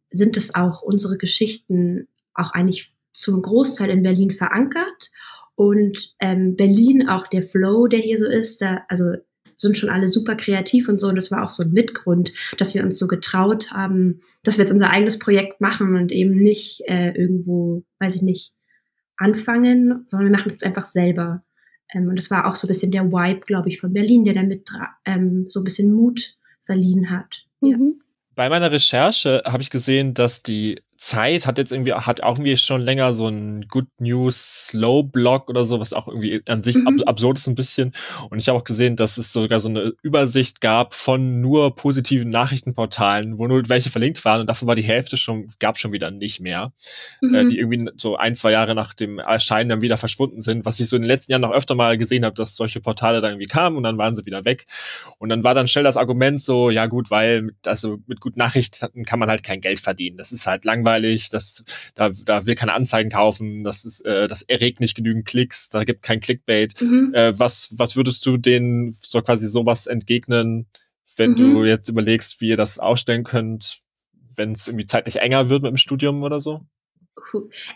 sind 0.10 0.38
es 0.38 0.56
auch 0.56 0.82
unsere 0.82 1.18
Geschichten 1.18 2.08
auch 2.34 2.52
eigentlich 2.52 2.94
zum 3.12 3.42
Großteil 3.42 3.90
in 3.90 4.04
Berlin 4.04 4.32
verankert. 4.32 5.12
Und 5.56 6.14
ähm, 6.20 6.56
Berlin, 6.56 7.08
auch 7.08 7.28
der 7.28 7.42
Flow, 7.42 7.88
der 7.88 8.00
hier 8.00 8.18
so 8.18 8.28
ist, 8.28 8.62
da, 8.62 8.84
also 8.90 9.14
sind 9.56 9.78
schon 9.78 9.90
alle 9.90 10.08
super 10.08 10.36
kreativ 10.36 10.88
und 10.90 11.00
so. 11.00 11.08
Und 11.08 11.16
das 11.16 11.32
war 11.32 11.44
auch 11.44 11.50
so 11.50 11.64
ein 11.64 11.72
Mitgrund, 11.72 12.34
dass 12.58 12.76
wir 12.76 12.84
uns 12.84 13.00
so 13.00 13.08
getraut 13.08 13.72
haben, 13.72 14.20
dass 14.44 14.58
wir 14.58 14.64
jetzt 14.64 14.72
unser 14.72 14.90
eigenes 14.90 15.18
Projekt 15.18 15.62
machen 15.62 15.96
und 15.96 16.12
eben 16.12 16.36
nicht 16.36 16.82
äh, 16.86 17.12
irgendwo, 17.12 17.84
weiß 18.00 18.16
ich 18.16 18.22
nicht, 18.22 18.54
anfangen, 19.18 20.04
sondern 20.08 20.30
wir 20.30 20.38
machen 20.38 20.52
es 20.52 20.62
einfach 20.62 20.86
selber. 20.86 21.44
Ähm, 21.94 22.10
und 22.10 22.18
das 22.18 22.30
war 22.30 22.48
auch 22.48 22.56
so 22.56 22.68
ein 22.68 22.70
bisschen 22.70 22.92
der 22.92 23.06
Vibe, 23.06 23.42
glaube 23.46 23.70
ich, 23.70 23.80
von 23.80 23.94
Berlin, 23.94 24.24
der 24.24 24.34
damit 24.34 24.70
ähm, 25.06 25.46
so 25.48 25.62
ein 25.62 25.64
bisschen 25.64 25.94
Mut 25.94 26.36
verliehen 26.64 27.10
hat. 27.10 27.44
Mhm. 27.62 27.70
Ja. 27.70 27.78
Bei 28.36 28.50
meiner 28.50 28.72
Recherche 28.72 29.42
habe 29.46 29.64
ich 29.64 29.70
gesehen, 29.70 30.14
dass 30.14 30.44
die 30.44 30.82
Zeit 30.98 31.46
hat 31.46 31.58
jetzt 31.58 31.72
irgendwie, 31.72 31.94
hat 31.94 32.24
auch 32.24 32.38
irgendwie 32.38 32.56
schon 32.56 32.82
länger 32.82 33.14
so 33.14 33.28
ein 33.28 33.68
Good 33.68 33.88
News 34.00 34.68
Slow 34.68 35.04
Blog 35.04 35.50
oder 35.50 35.66
so, 35.66 35.80
was 35.80 35.94
auch 35.94 36.08
irgendwie 36.08 36.42
an 36.48 36.64
sich 36.64 36.78
mhm. 36.78 36.88
ab, 36.88 36.94
absurd 37.06 37.38
ist 37.38 37.48
ein 37.48 37.56
bisschen. 37.56 37.92
Und 38.30 38.40
ich 38.40 38.48
habe 38.48 38.58
auch 38.58 38.64
gesehen, 38.64 38.96
dass 38.96 39.18
es 39.18 39.34
sogar 39.34 39.60
so 39.60 39.68
eine 39.68 39.94
Übersicht 40.02 40.62
gab 40.62 40.94
von 40.94 41.42
nur 41.42 41.76
positiven 41.76 42.30
Nachrichtenportalen, 42.30 43.38
wo 43.38 43.48
nur 43.48 43.68
welche 43.68 43.90
verlinkt 43.90 44.24
waren 44.24 44.42
und 44.42 44.48
davon 44.48 44.68
war 44.68 44.76
die 44.76 44.84
Hälfte 44.84 45.18
schon, 45.18 45.50
gab 45.60 45.78
schon 45.78 45.92
wieder 45.92 46.12
nicht 46.12 46.40
mehr, 46.40 46.72
äh, 47.22 47.26
mhm. 47.26 47.36
äh, 47.36 47.46
die 47.46 47.60
irgendwie 47.60 47.92
so 47.98 48.16
ein, 48.16 48.34
zwei 48.36 48.52
Jahre 48.52 48.74
nach 48.74 48.94
dem 48.94 49.20
Erscheinen 49.20 49.70
dann 49.70 49.82
wieder 49.82 49.98
verschwunden 49.98 50.42
sind, 50.42 50.66
was 50.66 50.80
ich 50.80 50.88
so 50.88 50.96
in 50.96 51.02
den 51.02 51.10
letzten 51.10 51.34
Jahren 51.34 51.42
noch 51.42 51.52
öfter 51.52 51.76
mal 51.76 51.98
gesehen 51.98 52.24
habe, 52.24 52.36
dass 52.36 52.56
solche 52.56 52.80
Portale 52.80 53.20
dann 53.20 53.32
irgendwie 53.32 53.48
kamen 53.48 53.76
und 53.76 53.84
dann 53.84 53.98
waren 53.98 54.16
sie 54.16 54.26
wieder 54.26 54.46
weg. 54.46 54.66
Und 55.20 55.30
dann 55.30 55.44
war 55.44 55.54
dann 55.54 55.68
schnell 55.68 55.84
das 55.84 55.98
Argument 55.98 56.40
so, 56.40 56.70
ja 56.70 56.86
gut, 56.86 57.12
weil 57.12 57.42
mit, 57.42 57.68
also 57.68 57.98
mit 58.08 58.22
guten 58.22 58.40
Nachrichten 58.40 59.04
kann 59.04 59.20
man 59.20 59.30
halt 59.30 59.44
kein 59.44 59.60
Geld 59.60 59.82
verdienen. 59.82 60.18
Das 60.18 60.32
ist 60.32 60.48
halt 60.48 60.64
langweilig 60.64 60.85
langweilig, 60.86 61.30
das, 61.30 61.64
da, 61.96 62.10
da 62.10 62.46
will 62.46 62.56
keine 62.56 62.74
Anzeigen 62.74 63.10
kaufen, 63.10 63.64
das, 63.64 63.86
ist, 63.86 64.06
äh, 64.06 64.28
das 64.28 64.44
erregt 64.44 64.80
nicht 64.80 64.96
genügend 64.96 65.26
Klicks, 65.26 65.70
da 65.70 65.84
gibt 65.84 66.02
kein 66.02 66.20
Clickbait. 66.20 66.80
Mhm. 66.82 67.14
Äh, 67.14 67.38
was, 67.38 67.70
was 67.78 67.96
würdest 67.96 68.26
du 68.26 68.38
denen 68.38 68.96
so 69.02 69.22
quasi 69.22 69.48
sowas 69.48 69.88
entgegnen, 69.88 70.68
wenn 71.18 71.32
mhm. 71.32 71.36
du 71.36 71.64
jetzt 71.66 71.90
überlegst, 71.90 72.42
wie 72.42 72.50
ihr 72.50 72.58
das 72.58 72.80
ausstellen 72.80 73.24
könnt, 73.24 73.80
wenn 74.36 74.52
es 74.52 74.68
irgendwie 74.68 74.86
zeitlich 74.86 75.18
enger 75.18 75.50
wird 75.50 75.64
mit 75.64 75.72
dem 75.72 75.78
Studium 75.78 76.24
oder 76.24 76.40
so? 76.40 76.62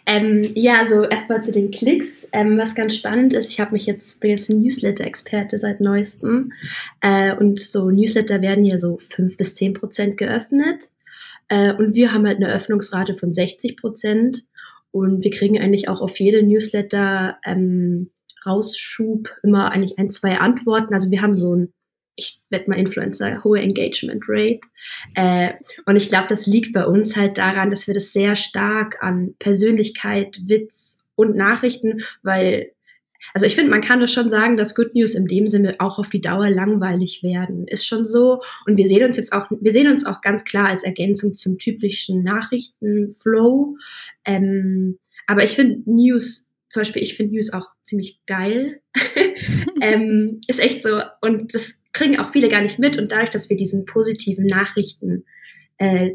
Ähm, 0.06 0.50
ja, 0.54 0.80
also 0.80 1.04
erstmal 1.04 1.42
zu 1.42 1.52
den 1.52 1.72
Klicks. 1.72 2.28
Ähm, 2.32 2.58
was 2.58 2.76
ganz 2.76 2.96
spannend 2.96 3.34
ist, 3.34 3.50
ich 3.50 3.60
habe 3.60 3.74
mich 3.74 3.86
jetzt, 3.86 4.22
bin 4.22 4.30
jetzt 4.30 4.50
ein 4.50 4.62
Newsletter-Experte 4.62 5.58
seit 5.58 5.82
neuestem. 5.82 6.54
Äh, 7.02 7.36
und 7.36 7.60
so 7.60 7.90
Newsletter 7.90 8.42
werden 8.42 8.64
ja 8.64 8.78
so 8.78 9.00
fünf 9.00 9.38
bis 9.38 9.56
zehn 9.56 9.74
Prozent 9.74 10.18
geöffnet. 10.18 10.92
Äh, 11.50 11.74
und 11.74 11.96
wir 11.96 12.14
haben 12.14 12.26
halt 12.26 12.38
eine 12.38 12.54
Öffnungsrate 12.54 13.14
von 13.14 13.32
60 13.32 13.78
Prozent. 13.78 14.44
Und 14.92 15.24
wir 15.24 15.32
kriegen 15.32 15.60
eigentlich 15.60 15.88
auch 15.90 16.02
auf 16.02 16.20
jede 16.20 16.42
Newsletter 16.42 17.38
ähm, 17.44 18.10
Rausschub 18.46 19.30
immer 19.44 19.72
eigentlich 19.72 20.00
ein, 20.00 20.10
zwei 20.10 20.40
Antworten. 20.40 20.94
Also 20.94 21.12
wir 21.12 21.22
haben 21.22 21.36
so 21.36 21.54
ein, 21.54 21.74
ich 22.16 22.42
werde 22.50 22.70
mal 22.70 22.80
Influencer, 22.80 23.44
hohe 23.44 23.60
Engagement 23.60 24.24
Rate. 24.28 24.62
Äh, 25.16 25.54
und 25.86 25.96
ich 25.96 26.10
glaube, 26.10 26.28
das 26.28 26.48
liegt 26.48 26.74
bei 26.74 26.86
uns 26.86 27.16
halt 27.16 27.38
daran, 27.38 27.70
dass 27.70 27.88
wir 27.88 27.94
das 27.94 28.14
sehr 28.14 28.36
stark 28.36 29.02
an 29.02 29.36
Persönlichkeit, 29.40 30.40
Witz 30.46 31.06
und 31.16 31.36
Nachrichten, 31.36 32.02
weil 32.24 32.72
also 33.34 33.46
ich 33.46 33.56
finde, 33.56 33.72
man 33.72 33.82
kann 33.82 34.00
das 34.00 34.12
schon 34.12 34.30
sagen, 34.30 34.58
dass 34.58 34.76
Good 34.76 34.96
News 34.96 35.16
in 35.16 35.28
dem 35.28 35.48
Sinne 35.48 35.76
auch 35.80 36.00
auf 36.00 36.10
die 36.10 36.22
Dauer 36.22 36.50
langweilig 36.50 37.22
werden. 37.24 37.68
Ist 37.68 37.86
schon 37.86 38.06
so. 38.06 38.42
Und 38.66 38.78
wir 38.78 38.88
sehen 38.88 39.04
uns 39.06 39.18
jetzt 39.18 39.34
auch, 39.34 39.48
wir 39.50 39.72
sehen 39.72 39.90
uns 39.90 40.06
auch 40.06 40.22
ganz 40.22 40.46
klar 40.46 40.68
als 40.68 40.84
Ergänzung 40.84 41.34
zum 41.34 41.58
typischen 41.58 42.24
Nachrichtenflow. 42.24 43.76
Ähm, 44.26 45.00
aber 45.28 45.44
ich 45.44 45.52
finde 45.52 45.82
News, 45.86 46.48
zum 46.70 46.82
Beispiel, 46.82 47.04
ich 47.04 47.16
finde 47.16 47.36
News 47.36 47.54
auch 47.54 47.68
ziemlich 47.84 48.20
geil. 48.26 48.82
ähm, 49.82 50.40
ist 50.48 50.60
echt 50.60 50.82
so. 50.82 51.02
Und 51.22 51.54
das 51.54 51.82
kriegen 51.94 52.20
auch 52.20 52.32
viele 52.32 52.50
gar 52.50 52.62
nicht 52.62 52.80
mit. 52.80 52.98
Und 52.98 53.12
dadurch, 53.12 53.32
dass 53.32 53.50
wir 53.50 53.58
diesen 53.58 53.86
positiven 53.86 54.46
Nachrichten 54.46 55.26
äh, 55.78 56.12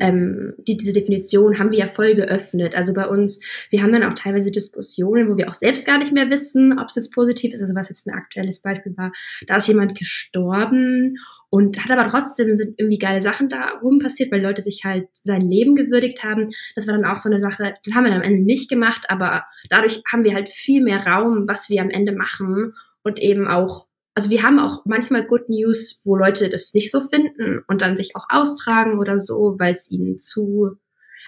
ähm, 0.00 0.54
die, 0.58 0.76
diese 0.76 0.92
Definition 0.92 1.58
haben 1.58 1.70
wir 1.70 1.78
ja 1.78 1.86
voll 1.86 2.14
geöffnet. 2.14 2.74
Also 2.74 2.94
bei 2.94 3.06
uns, 3.06 3.40
wir 3.70 3.82
haben 3.82 3.92
dann 3.92 4.04
auch 4.04 4.14
teilweise 4.14 4.50
Diskussionen, 4.50 5.28
wo 5.28 5.36
wir 5.36 5.48
auch 5.48 5.54
selbst 5.54 5.86
gar 5.86 5.98
nicht 5.98 6.12
mehr 6.12 6.30
wissen, 6.30 6.78
ob 6.78 6.88
es 6.88 6.96
jetzt 6.96 7.12
positiv 7.12 7.52
ist. 7.52 7.60
Also 7.60 7.74
was 7.74 7.88
jetzt 7.88 8.06
ein 8.06 8.14
aktuelles 8.14 8.60
Beispiel 8.62 8.96
war, 8.96 9.12
da 9.46 9.56
ist 9.56 9.68
jemand 9.68 9.98
gestorben 9.98 11.16
und 11.50 11.82
hat 11.82 11.90
aber 11.90 12.08
trotzdem 12.08 12.52
sind 12.54 12.74
irgendwie 12.78 12.98
geile 12.98 13.20
Sachen 13.20 13.48
darum 13.48 13.98
passiert, 13.98 14.30
weil 14.32 14.42
Leute 14.42 14.62
sich 14.62 14.84
halt 14.84 15.08
sein 15.22 15.42
Leben 15.42 15.74
gewürdigt 15.74 16.22
haben. 16.24 16.48
Das 16.74 16.86
war 16.86 16.96
dann 16.96 17.06
auch 17.06 17.16
so 17.16 17.28
eine 17.28 17.38
Sache, 17.38 17.74
das 17.84 17.94
haben 17.94 18.04
wir 18.04 18.10
dann 18.10 18.20
am 18.20 18.26
Ende 18.26 18.42
nicht 18.42 18.68
gemacht, 18.68 19.06
aber 19.08 19.44
dadurch 19.70 20.02
haben 20.10 20.24
wir 20.24 20.34
halt 20.34 20.48
viel 20.48 20.82
mehr 20.82 21.06
Raum, 21.06 21.46
was 21.46 21.70
wir 21.70 21.82
am 21.82 21.90
Ende 21.90 22.12
machen 22.12 22.74
und 23.02 23.20
eben 23.20 23.46
auch 23.46 23.85
also 24.16 24.30
wir 24.30 24.42
haben 24.42 24.58
auch 24.58 24.86
manchmal 24.86 25.26
Good 25.26 25.50
News, 25.50 26.00
wo 26.02 26.16
Leute 26.16 26.48
das 26.48 26.72
nicht 26.72 26.90
so 26.90 27.02
finden 27.02 27.62
und 27.68 27.82
dann 27.82 27.96
sich 27.96 28.16
auch 28.16 28.24
austragen 28.30 28.98
oder 28.98 29.18
so, 29.18 29.56
weil 29.58 29.74
es 29.74 29.90
ihnen 29.90 30.16
zu, 30.16 30.70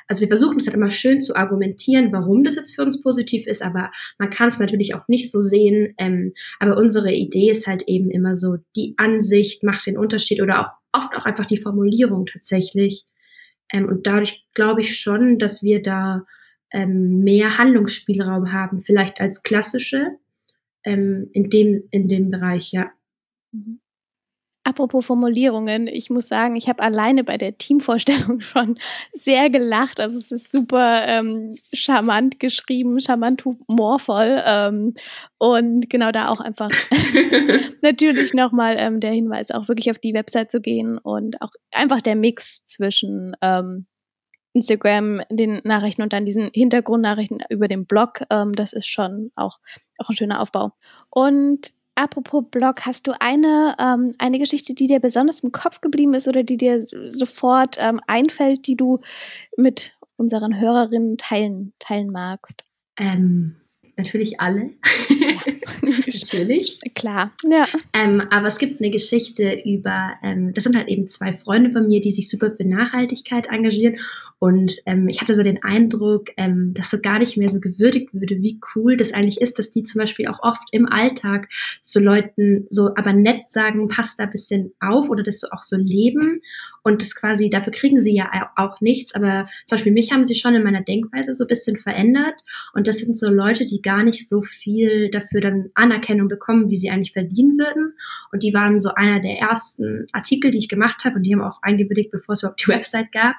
also 0.07 0.23
wir 0.23 0.29
versuchen 0.29 0.57
es 0.57 0.67
halt 0.67 0.75
immer 0.75 0.91
schön 0.91 1.21
zu 1.21 1.37
argumentieren, 1.37 2.13
warum 2.13 2.45
das 2.45 2.57
jetzt 2.57 2.75
für 2.75 2.83
uns 2.83 3.03
positiv 3.03 3.47
ist, 3.47 3.63
aber 3.63 3.91
man 4.19 4.31
kann 4.31 4.49
es 4.49 4.59
natürlich 4.59 4.95
auch 4.95 5.07
nicht 5.07 5.31
so 5.31 5.43
sehen. 5.43 5.93
Ähm, 5.99 6.33
aber 6.61 6.79
unsere 6.79 7.13
Idee 7.13 7.51
ist 7.51 7.67
halt 7.67 7.83
eben 7.83 8.11
immer 8.11 8.35
so, 8.35 8.57
die 8.75 8.95
Ansicht 8.97 9.63
macht 9.63 9.85
den 9.85 9.99
Unterschied 9.99 10.41
oder 10.41 10.63
auch 10.63 10.73
oft 10.93 11.15
auch 11.15 11.27
einfach 11.27 11.45
die 11.45 11.61
Formulierung 11.61 12.25
tatsächlich. 12.25 13.05
Ähm, 13.71 13.87
und 13.87 14.07
dadurch 14.07 14.47
glaube 14.55 14.81
ich 14.81 14.99
schon, 14.99 15.39
dass 15.39 15.63
wir 15.63 15.83
da 15.83 16.25
ähm, 16.73 17.23
mehr 17.23 17.59
Handlungsspielraum 17.59 18.51
haben, 18.51 18.81
vielleicht 18.81 19.21
als 19.21 19.43
klassische 19.43 20.17
ähm, 20.85 21.29
in, 21.33 21.51
dem, 21.51 21.85
in 21.91 22.09
dem 22.09 22.31
Bereich, 22.31 22.73
ja. 22.73 22.91
Mhm. 23.53 23.81
Apropos 24.69 25.07
Formulierungen, 25.07 25.87
ich 25.87 26.11
muss 26.11 26.29
sagen, 26.29 26.55
ich 26.55 26.69
habe 26.69 26.83
alleine 26.83 27.25
bei 27.25 27.39
der 27.39 27.57
Teamvorstellung 27.57 28.41
schon 28.43 28.79
sehr 29.15 29.49
gelacht. 29.49 29.99
Also 29.99 30.19
es 30.19 30.31
ist 30.31 30.53
super 30.53 31.09
ähm, 31.09 31.55
charmant 31.73 32.39
geschrieben, 32.39 33.01
charmant 33.01 33.47
humorvoll. 33.47 34.43
Ähm, 34.45 34.93
und 35.39 35.89
genau 35.89 36.13
da 36.13 36.29
auch 36.29 36.41
einfach 36.41 36.69
natürlich 37.83 38.35
nochmal 38.35 38.77
ähm, 38.79 39.01
der 39.01 39.13
Hinweis, 39.13 39.51
auch 39.51 39.69
wirklich 39.69 39.91
auf 39.91 39.99
die 39.99 40.13
Website 40.13 40.51
zu 40.51 40.61
gehen 40.61 40.99
und 40.99 41.41
auch 41.41 41.53
einfach 41.73 42.03
der 42.03 42.17
Mix 42.17 42.63
zwischen 42.67 43.35
ähm, 43.41 43.87
Instagram, 44.59 45.21
den 45.31 45.61
Nachrichten 45.63 46.03
und 46.03 46.13
dann 46.13 46.27
diesen 46.27 46.51
Hintergrundnachrichten 46.53 47.43
über 47.49 47.69
den 47.69 47.87
Blog. 47.87 48.23
Ähm, 48.31 48.55
das 48.55 48.73
ist 48.73 48.89
schon 48.89 49.31
auch, 49.37 49.59
auch 49.99 50.09
ein 50.09 50.17
schöner 50.17 50.41
Aufbau. 50.41 50.73
Und 51.11 51.73
apropos 51.95 52.45
Blog, 52.51 52.85
hast 52.85 53.07
du 53.07 53.13
eine, 53.21 53.77
ähm, 53.79 54.15
eine 54.19 54.39
Geschichte, 54.39 54.75
die 54.75 54.89
dir 54.89 55.01
besonders 55.01 55.41
im 55.41 55.53
Kopf 55.53 55.81
geblieben 55.81 56.15
ist 56.15 56.27
oder 56.27 56.43
die 56.43 56.57
dir 56.57 56.85
sofort 57.09 57.77
ähm, 57.79 58.01
einfällt, 58.07 58.67
die 58.67 58.77
du 58.77 58.99
mit 59.57 59.97
unseren 60.17 60.59
Hörerinnen 60.59 61.19
teilen, 61.19 61.73
teilen 61.79 62.11
magst? 62.11 62.65
Ähm, 62.99 63.57
natürlich 63.97 64.41
alle. 64.41 64.71
Ja. 65.09 65.39
natürlich. 66.07 66.81
Klar, 66.95 67.33
ja. 67.49 67.67
Ähm, 67.93 68.23
aber 68.31 68.47
es 68.47 68.59
gibt 68.59 68.81
eine 68.81 68.91
Geschichte 68.91 69.61
über, 69.65 70.15
ähm, 70.23 70.53
das 70.55 70.65
sind 70.65 70.77
halt 70.77 70.89
eben 70.89 71.09
zwei 71.09 71.33
Freunde 71.33 71.71
von 71.71 71.87
mir, 71.87 72.01
die 72.01 72.11
sich 72.11 72.29
super 72.29 72.53
für 72.55 72.65
Nachhaltigkeit 72.65 73.47
engagieren 73.49 73.99
und 74.41 74.77
ähm, 74.87 75.09
ich 75.09 75.21
hatte 75.21 75.35
so 75.35 75.43
den 75.43 75.63
Eindruck, 75.65 76.29
ähm, 76.37 76.73
dass 76.75 76.91
so 76.91 77.01
gar 77.01 77.19
nicht 77.19 77.37
mehr 77.37 77.49
so 77.49 77.59
gewürdigt 77.59 78.15
würde, 78.15 78.37
wie 78.37 78.61
cool 78.75 78.97
das 78.97 79.13
eigentlich 79.13 79.41
ist, 79.41 79.59
dass 79.59 79.71
die 79.71 79.83
zum 79.83 79.99
Beispiel 79.99 80.29
auch 80.29 80.39
oft 80.43 80.63
im 80.71 80.87
Alltag 80.87 81.49
zu 81.83 81.99
Leuten 81.99 82.67
so 82.71 82.91
aber 82.95 83.13
nett 83.13 83.51
sagen, 83.51 83.89
passt 83.89 84.21
da 84.21 84.25
ein 84.25 84.31
bisschen 84.31 84.73
auf 84.79 85.09
oder 85.09 85.25
das 85.25 85.41
so 85.41 85.49
auch 85.51 85.63
so 85.63 85.77
leben. 85.77 86.41
Und 86.89 87.03
das 87.03 87.15
quasi, 87.15 87.51
dafür 87.51 87.71
kriegen 87.71 88.01
sie 88.01 88.17
ja 88.17 88.51
auch 88.57 88.81
nichts, 88.81 89.15
aber 89.15 89.47
zum 89.67 89.77
Beispiel 89.77 89.93
mich 89.93 90.11
haben 90.11 90.25
sie 90.25 90.35
schon 90.35 90.55
in 90.55 90.63
meiner 90.63 90.81
Denkweise 90.81 91.35
so 91.35 91.45
ein 91.45 91.49
bisschen 91.49 91.79
verändert. 91.79 92.41
Und 92.73 92.89
das 92.89 93.01
sind 93.01 93.15
so 93.15 93.29
Leute, 93.29 93.67
die 93.67 93.83
gar 93.83 94.03
nicht 94.03 94.27
so 94.27 94.41
viel 94.41 95.11
dafür 95.11 95.43
dann 95.43 95.69
Anerkennung 95.75 96.29
bekommen, 96.29 96.71
wie 96.71 96.77
sie 96.77 96.89
eigentlich 96.89 97.13
verdienen 97.13 97.59
würden. 97.59 97.93
Und 98.33 98.43
die 98.43 98.55
waren 98.55 98.81
so 98.81 98.89
einer 98.95 99.21
der 99.21 99.37
ersten 99.37 100.07
Artikel, 100.13 100.51
die 100.51 100.57
ich 100.57 100.71
gemacht 100.71 101.05
habe 101.05 101.17
und 101.17 101.25
die 101.25 101.35
haben 101.35 101.43
auch 101.43 101.59
eingewilligt, 101.61 102.11
bevor 102.11 102.33
es 102.33 102.43
überhaupt 102.43 102.65
die 102.67 102.69
Website 102.73 103.13
gab. 103.13 103.37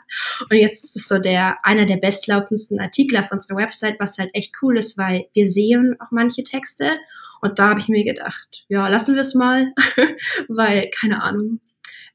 Und 0.48 0.56
jetzt 0.56 0.96
ist 0.96 1.08
so 1.08 1.18
der, 1.18 1.58
einer 1.64 1.88
der 1.88 1.98
bestlaufendsten 1.98 2.80
Artikel 2.80 3.18
auf 3.18 3.32
unserer 3.32 3.58
Website, 3.58 3.96
was 4.00 4.20
halt 4.20 4.30
echt 4.34 4.54
cool 4.62 4.78
ist, 4.78 4.96
weil 4.96 5.26
wir 5.34 5.48
sehen 5.48 5.96
auch 6.00 6.12
manche 6.12 6.44
Texte. 6.44 7.00
Und 7.42 7.58
da 7.58 7.70
habe 7.70 7.80
ich 7.80 7.90
mir 7.90 8.04
gedacht, 8.04 8.66
ja, 8.68 8.88
lassen 8.90 9.16
wir 9.16 9.22
es 9.22 9.34
mal, 9.34 9.74
weil, 10.48 10.92
keine 10.94 11.24
Ahnung. 11.24 11.60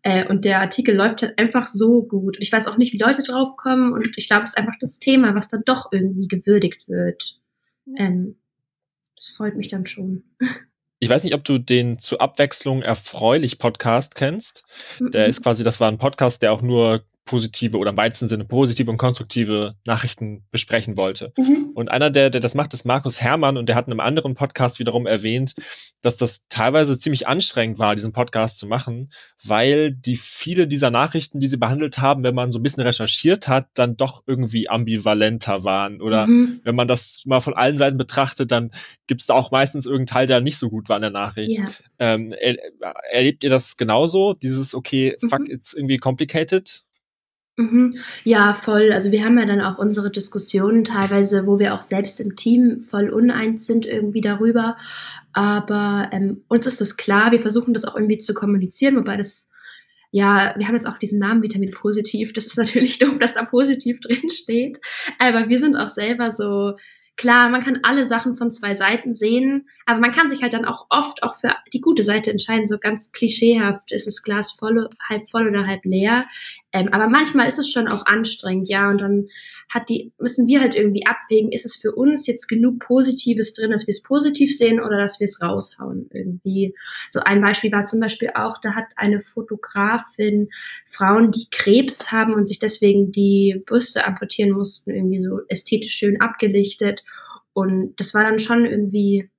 Äh, 0.05 0.29
und 0.29 0.45
der 0.45 0.61
Artikel 0.61 0.95
läuft 0.95 1.23
halt 1.23 1.39
einfach 1.39 1.67
so 1.67 2.03
gut. 2.03 2.37
Und 2.37 2.43
ich 2.43 2.53
weiß 2.53 2.69
auch 2.69 2.77
nicht, 2.77 2.93
wie 2.93 2.99
Leute 2.99 3.23
draufkommen. 3.23 3.95
Und 3.95 4.17
ich 4.19 4.29
glaube, 4.29 4.45
es 4.45 4.51
ist 4.51 4.59
einfach 4.59 4.77
das 4.79 4.99
Thema, 4.99 5.35
was 5.35 5.49
dann 5.49 5.63
doch 5.65 5.91
irgendwie 5.93 6.29
gewürdigt 6.29 6.87
wird. 6.89 7.41
Ähm, 7.97 8.37
das 9.17 9.29
freut 9.29 9.57
mich 9.57 9.69
dann 9.69 9.87
schon. 9.87 10.23
Ich 11.01 11.09
weiß 11.11 11.25
nicht, 11.25 11.35
ob 11.35 11.45
du 11.45 11.59
den 11.59 11.99
zu 11.99 12.19
Abwechslung 12.19 12.83
erfreulich 12.83 13.59
Podcast 13.59 14.15
kennst. 14.15 14.65
Der 15.01 15.27
ist 15.27 15.43
quasi, 15.43 15.65
das 15.65 15.81
war 15.81 15.91
ein 15.91 15.99
Podcast, 15.99 16.43
der 16.43 16.53
auch 16.53 16.63
nur 16.63 17.05
positive 17.25 17.79
oder 17.79 17.91
im 17.91 17.97
weitesten 17.97 18.29
Sinne 18.29 18.45
positive 18.45 18.91
und 18.91 18.99
konstruktive 18.99 19.75
Nachrichten 19.87 20.45
besprechen 20.51 20.97
wollte. 20.97 21.33
Mhm. 21.39 21.71
Und 21.75 21.91
einer, 21.91 22.11
der, 22.11 22.31
der 22.31 22.41
das 22.41 22.55
macht, 22.55 22.75
ist 22.75 22.85
Markus 22.85 23.21
Herrmann 23.21 23.57
und 23.57 23.69
der 23.69 23.77
hat 23.77 23.87
in 23.87 23.93
einem 23.93 24.01
anderen 24.01 24.35
Podcast 24.35 24.79
wiederum 24.79 25.07
erwähnt, 25.07 25.55
dass 26.03 26.17
das 26.17 26.47
teilweise 26.49 26.99
ziemlich 26.99 27.27
anstrengend 27.27 27.79
war, 27.79 27.95
diesen 27.95 28.13
Podcast 28.13 28.59
zu 28.59 28.67
machen, 28.67 29.11
weil 29.43 29.93
die 29.93 30.17
viele 30.17 30.69
dieser 30.69 30.91
Nachrichten, 30.91 31.41
die 31.41 31.47
sie 31.47 31.57
behandelt 31.57 31.99
haben, 31.99 32.25
wenn 32.25 32.35
man 32.35 32.53
so 32.53 32.59
ein 32.59 32.63
bisschen 32.63 32.83
recherchiert 32.83 33.49
hat, 33.49 33.69
dann 33.75 33.97
doch 33.97 34.23
irgendwie 34.27 34.69
ambivalenter 34.69 35.65
waren. 35.65 36.03
Oder 36.03 36.27
mhm. 36.27 36.61
wenn 36.63 36.75
man 36.75 36.89
das 36.89 37.23
mal 37.25 37.41
von 37.41 37.55
allen 37.55 37.79
Seiten 37.79 37.97
betrachtet, 37.97 38.51
dann 38.51 38.71
gibt 39.07 39.23
es 39.23 39.29
da 39.29 39.35
auch 39.35 39.51
meistens 39.51 39.87
irgendeinen 39.87 40.07
Teil, 40.07 40.27
der 40.27 40.41
nicht 40.41 40.59
so 40.59 40.69
gut 40.69 40.89
war 40.91 40.97
in 40.97 41.03
der 41.03 41.11
Nachricht. 41.11 41.59
Ja. 41.59 41.65
Ähm, 41.99 42.33
er, 42.39 42.57
erlebt 43.11 43.45
ihr 43.45 43.51
das 43.51 43.79
genauso? 43.79 44.35
Dieses, 44.35 44.75
okay, 44.75 45.17
fuck, 45.21 45.41
mhm. 45.41 45.51
it's 45.51 45.73
irgendwie 45.73 45.97
complicated? 45.97 46.85
Mhm. 47.57 47.97
Ja, 48.25 48.53
voll. 48.53 48.91
Also 48.93 49.13
wir 49.13 49.25
haben 49.25 49.39
ja 49.39 49.47
dann 49.47 49.61
auch 49.61 49.79
unsere 49.79 50.11
Diskussionen 50.11 50.83
teilweise, 50.83 51.47
wo 51.47 51.61
wir 51.61 51.75
auch 51.75 51.83
selbst 51.83 52.19
im 52.19 52.35
Team 52.35 52.83
voll 52.83 53.11
uneins 53.11 53.67
sind 53.67 53.87
irgendwie 53.87 54.21
darüber. 54.21 54.77
Aber 55.33 56.09
ähm, 56.13 56.43
uns 56.49 56.67
ist 56.67 56.81
das 56.81 56.97
klar, 56.97 57.31
wir 57.31 57.39
versuchen 57.39 57.73
das 57.73 57.85
auch 57.85 57.95
irgendwie 57.95 58.19
zu 58.19 58.35
kommunizieren, 58.35 58.97
wobei 58.97 59.17
das, 59.17 59.51
ja, 60.11 60.53
wir 60.57 60.67
haben 60.67 60.75
jetzt 60.75 60.89
auch 60.89 60.99
diesen 60.99 61.21
Namen 61.21 61.43
Vitamin 61.43 61.71
Positiv. 61.71 62.33
Das 62.33 62.47
ist 62.47 62.59
natürlich 62.59 62.99
doof, 63.01 63.19
dass 63.21 63.35
da 63.35 63.45
positiv 63.45 64.01
drin 64.01 64.31
steht. 64.31 64.81
Aber 65.21 65.49
wir 65.49 65.59
sind 65.61 65.77
auch 65.77 65.89
selber 65.89 66.33
so, 66.33 66.75
klar, 67.17 67.49
man 67.49 67.63
kann 67.63 67.81
alle 67.83 68.05
Sachen 68.05 68.37
von 68.37 68.51
zwei 68.51 68.75
Seiten 68.75 69.13
sehen, 69.13 69.69
aber 69.87 70.01
man 70.01 70.13
kann 70.13 70.29
sich 70.29 70.43
halt 70.43 70.53
dann 70.53 70.65
auch 70.65 70.87
oft 70.91 71.23
auch 71.23 71.35
für 71.35 71.55
die 71.73 71.81
gute 71.81 72.03
Seite 72.03 72.31
entscheiden, 72.31 72.67
so 72.67 72.79
ganz 72.79 73.13
klischeehaft, 73.13 73.93
ist 73.93 74.07
das 74.07 74.23
Glas 74.23 74.53
voll, 74.53 74.89
halb 75.09 75.31
voll 75.31 75.49
oder 75.49 75.67
halb 75.67 75.85
leer. 75.85 76.27
Ähm, 76.73 76.89
aber 76.91 77.09
manchmal 77.09 77.47
ist 77.47 77.59
es 77.61 77.71
schon 77.71 77.87
auch 77.87 78.05
anstrengend, 78.05 78.69
ja, 78.69 78.91
und 78.91 79.01
dann 79.01 79.29
hat 79.69 79.89
die, 79.89 80.13
müssen 80.19 80.49
wir 80.49 80.61
halt 80.61 80.75
irgendwie 80.75 81.07
abwägen, 81.07 81.53
ist 81.53 81.65
es 81.65 81.77
für 81.77 81.93
uns 81.93 82.27
jetzt 82.27 82.49
genug 82.49 82.81
Positives 82.81 83.53
drin, 83.53 83.71
dass 83.71 83.87
wir 83.87 83.93
es 83.93 84.03
positiv 84.03 84.57
sehen 84.57 84.83
oder 84.83 84.99
dass 84.99 85.21
wir 85.21 85.27
es 85.27 85.41
raushauen 85.41 86.11
irgendwie. 86.13 86.75
So 87.09 87.21
ein 87.21 87.41
Beispiel 87.41 87.71
war 87.71 87.85
zum 87.85 88.01
Beispiel 88.01 88.31
auch, 88.35 88.59
da 88.59 88.75
hat 88.75 88.87
eine 88.97 89.21
Fotografin 89.23 90.49
Frauen, 90.85 91.31
die 91.31 91.47
Krebs 91.53 92.11
haben 92.11 92.35
und 92.35 92.49
sich 92.49 92.59
deswegen 92.59 93.13
die 93.13 93.63
Brüste 93.67 94.05
amputieren 94.05 94.51
mussten, 94.51 94.91
irgendwie 94.91 95.19
so 95.19 95.41
ästhetisch 95.49 95.95
schön 95.95 96.21
abgelichtet. 96.21 97.04
Und 97.55 97.95
das 97.99 98.13
war 98.13 98.25
dann 98.25 98.39
schon 98.39 98.67
irgendwie 98.67 99.31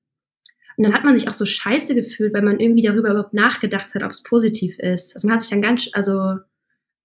und 0.78 0.84
dann 0.84 0.94
hat 0.94 1.04
man 1.04 1.16
sich 1.16 1.30
auch 1.30 1.34
so 1.34 1.46
scheiße 1.46 1.96
gefühlt, 1.96 2.34
weil 2.34 2.42
man 2.42 2.60
irgendwie 2.60 2.82
darüber 2.82 3.12
überhaupt 3.12 3.34
nachgedacht 3.34 3.94
hat, 3.94 4.04
ob 4.04 4.12
es 4.12 4.24
positiv 4.24 4.78
ist. 4.80 5.16
Also 5.16 5.28
man 5.28 5.36
hat 5.36 5.42
sich 5.42 5.52
dann 5.52 5.62
ganz, 5.62 5.90
also 5.94 6.36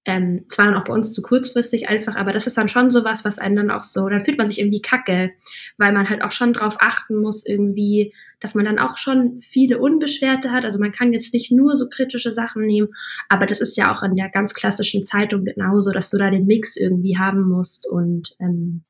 ähm, 0.07 0.47
zwar 0.49 0.64
dann 0.64 0.75
auch 0.75 0.85
bei 0.85 0.95
uns 0.95 1.12
zu 1.12 1.21
kurzfristig 1.23 1.88
einfach, 1.88 2.17
aber 2.17 2.33
das 2.33 2.47
ist 2.47 2.57
dann 2.57 2.69
schon 2.69 2.90
sowas, 2.90 3.25
was 3.25 3.38
einen 3.38 3.57
dann 3.57 3.71
auch 3.71 3.83
so, 3.83 4.09
dann 4.09 4.25
fühlt 4.25 4.38
man 4.38 4.49
sich 4.49 4.59
irgendwie 4.59 4.81
kacke, 4.81 5.31
weil 5.76 5.93
man 5.93 6.09
halt 6.09 6.23
auch 6.23 6.33
schon 6.33 6.55
drauf 6.55 6.79
achten 6.81 7.21
muss, 7.21 7.47
irgendwie, 7.47 8.12
dass 8.40 8.55
man 8.55 8.64
dann 8.64 8.79
auch 8.79 8.97
schon 8.97 9.38
viele 9.40 9.79
Unbeschwerte 9.79 10.50
hat. 10.50 10.64
Also 10.64 10.81
man 10.81 10.90
kann 10.90 11.12
jetzt 11.12 11.35
nicht 11.35 11.52
nur 11.52 11.75
so 11.75 11.87
kritische 11.88 12.33
Sachen 12.33 12.62
nehmen, 12.62 12.88
aber 13.29 13.47
das 13.47 13.61
ist 13.61 13.76
ja 13.76 13.93
auch 13.95 14.02
in 14.02 14.17
der 14.17 14.31
ganz 14.31 14.55
klassischen 14.55 15.05
Zeitung 15.05 15.45
genauso, 15.45 15.93
dass 15.93 16.11
du 16.11 16.17
da 16.17 16.31
den 16.31 16.47
Mix 16.47 16.76
irgendwie 16.76 17.19
haben 17.19 17.47
musst 17.47 17.87
und 17.88 18.35
ähm, 18.40 18.85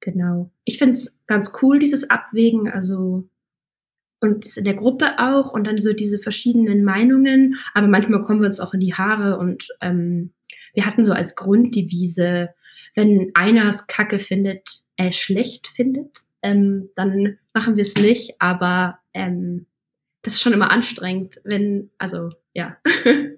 genau. 0.00 0.50
Ich 0.64 0.78
finde 0.78 0.92
es 0.92 1.20
ganz 1.26 1.52
cool, 1.62 1.78
dieses 1.78 2.10
Abwägen, 2.10 2.68
also 2.68 3.28
und 4.20 4.56
in 4.56 4.64
der 4.64 4.74
Gruppe 4.74 5.18
auch 5.18 5.52
und 5.52 5.64
dann 5.64 5.80
so 5.80 5.92
diese 5.92 6.18
verschiedenen 6.18 6.82
Meinungen, 6.84 7.56
aber 7.74 7.86
manchmal 7.86 8.24
kommen 8.24 8.40
wir 8.40 8.48
uns 8.48 8.60
auch 8.60 8.74
in 8.74 8.80
die 8.80 8.94
Haare 8.94 9.38
und 9.38 9.68
ähm, 9.80 10.32
wir 10.74 10.86
hatten 10.86 11.04
so 11.04 11.12
als 11.12 11.36
Grunddevise, 11.36 12.50
wenn 12.94 13.30
einer 13.34 13.68
es 13.68 13.86
kacke 13.86 14.18
findet, 14.18 14.82
äh, 14.96 15.12
schlecht 15.12 15.68
findet, 15.68 16.18
ähm, 16.42 16.90
dann 16.96 17.38
machen 17.54 17.76
wir 17.76 17.82
es 17.82 17.94
nicht, 17.96 18.40
aber 18.40 18.98
ähm, 19.14 19.66
das 20.22 20.34
ist 20.34 20.42
schon 20.42 20.52
immer 20.52 20.70
anstrengend, 20.70 21.40
wenn, 21.44 21.90
also 21.98 22.30
ja. 22.54 22.76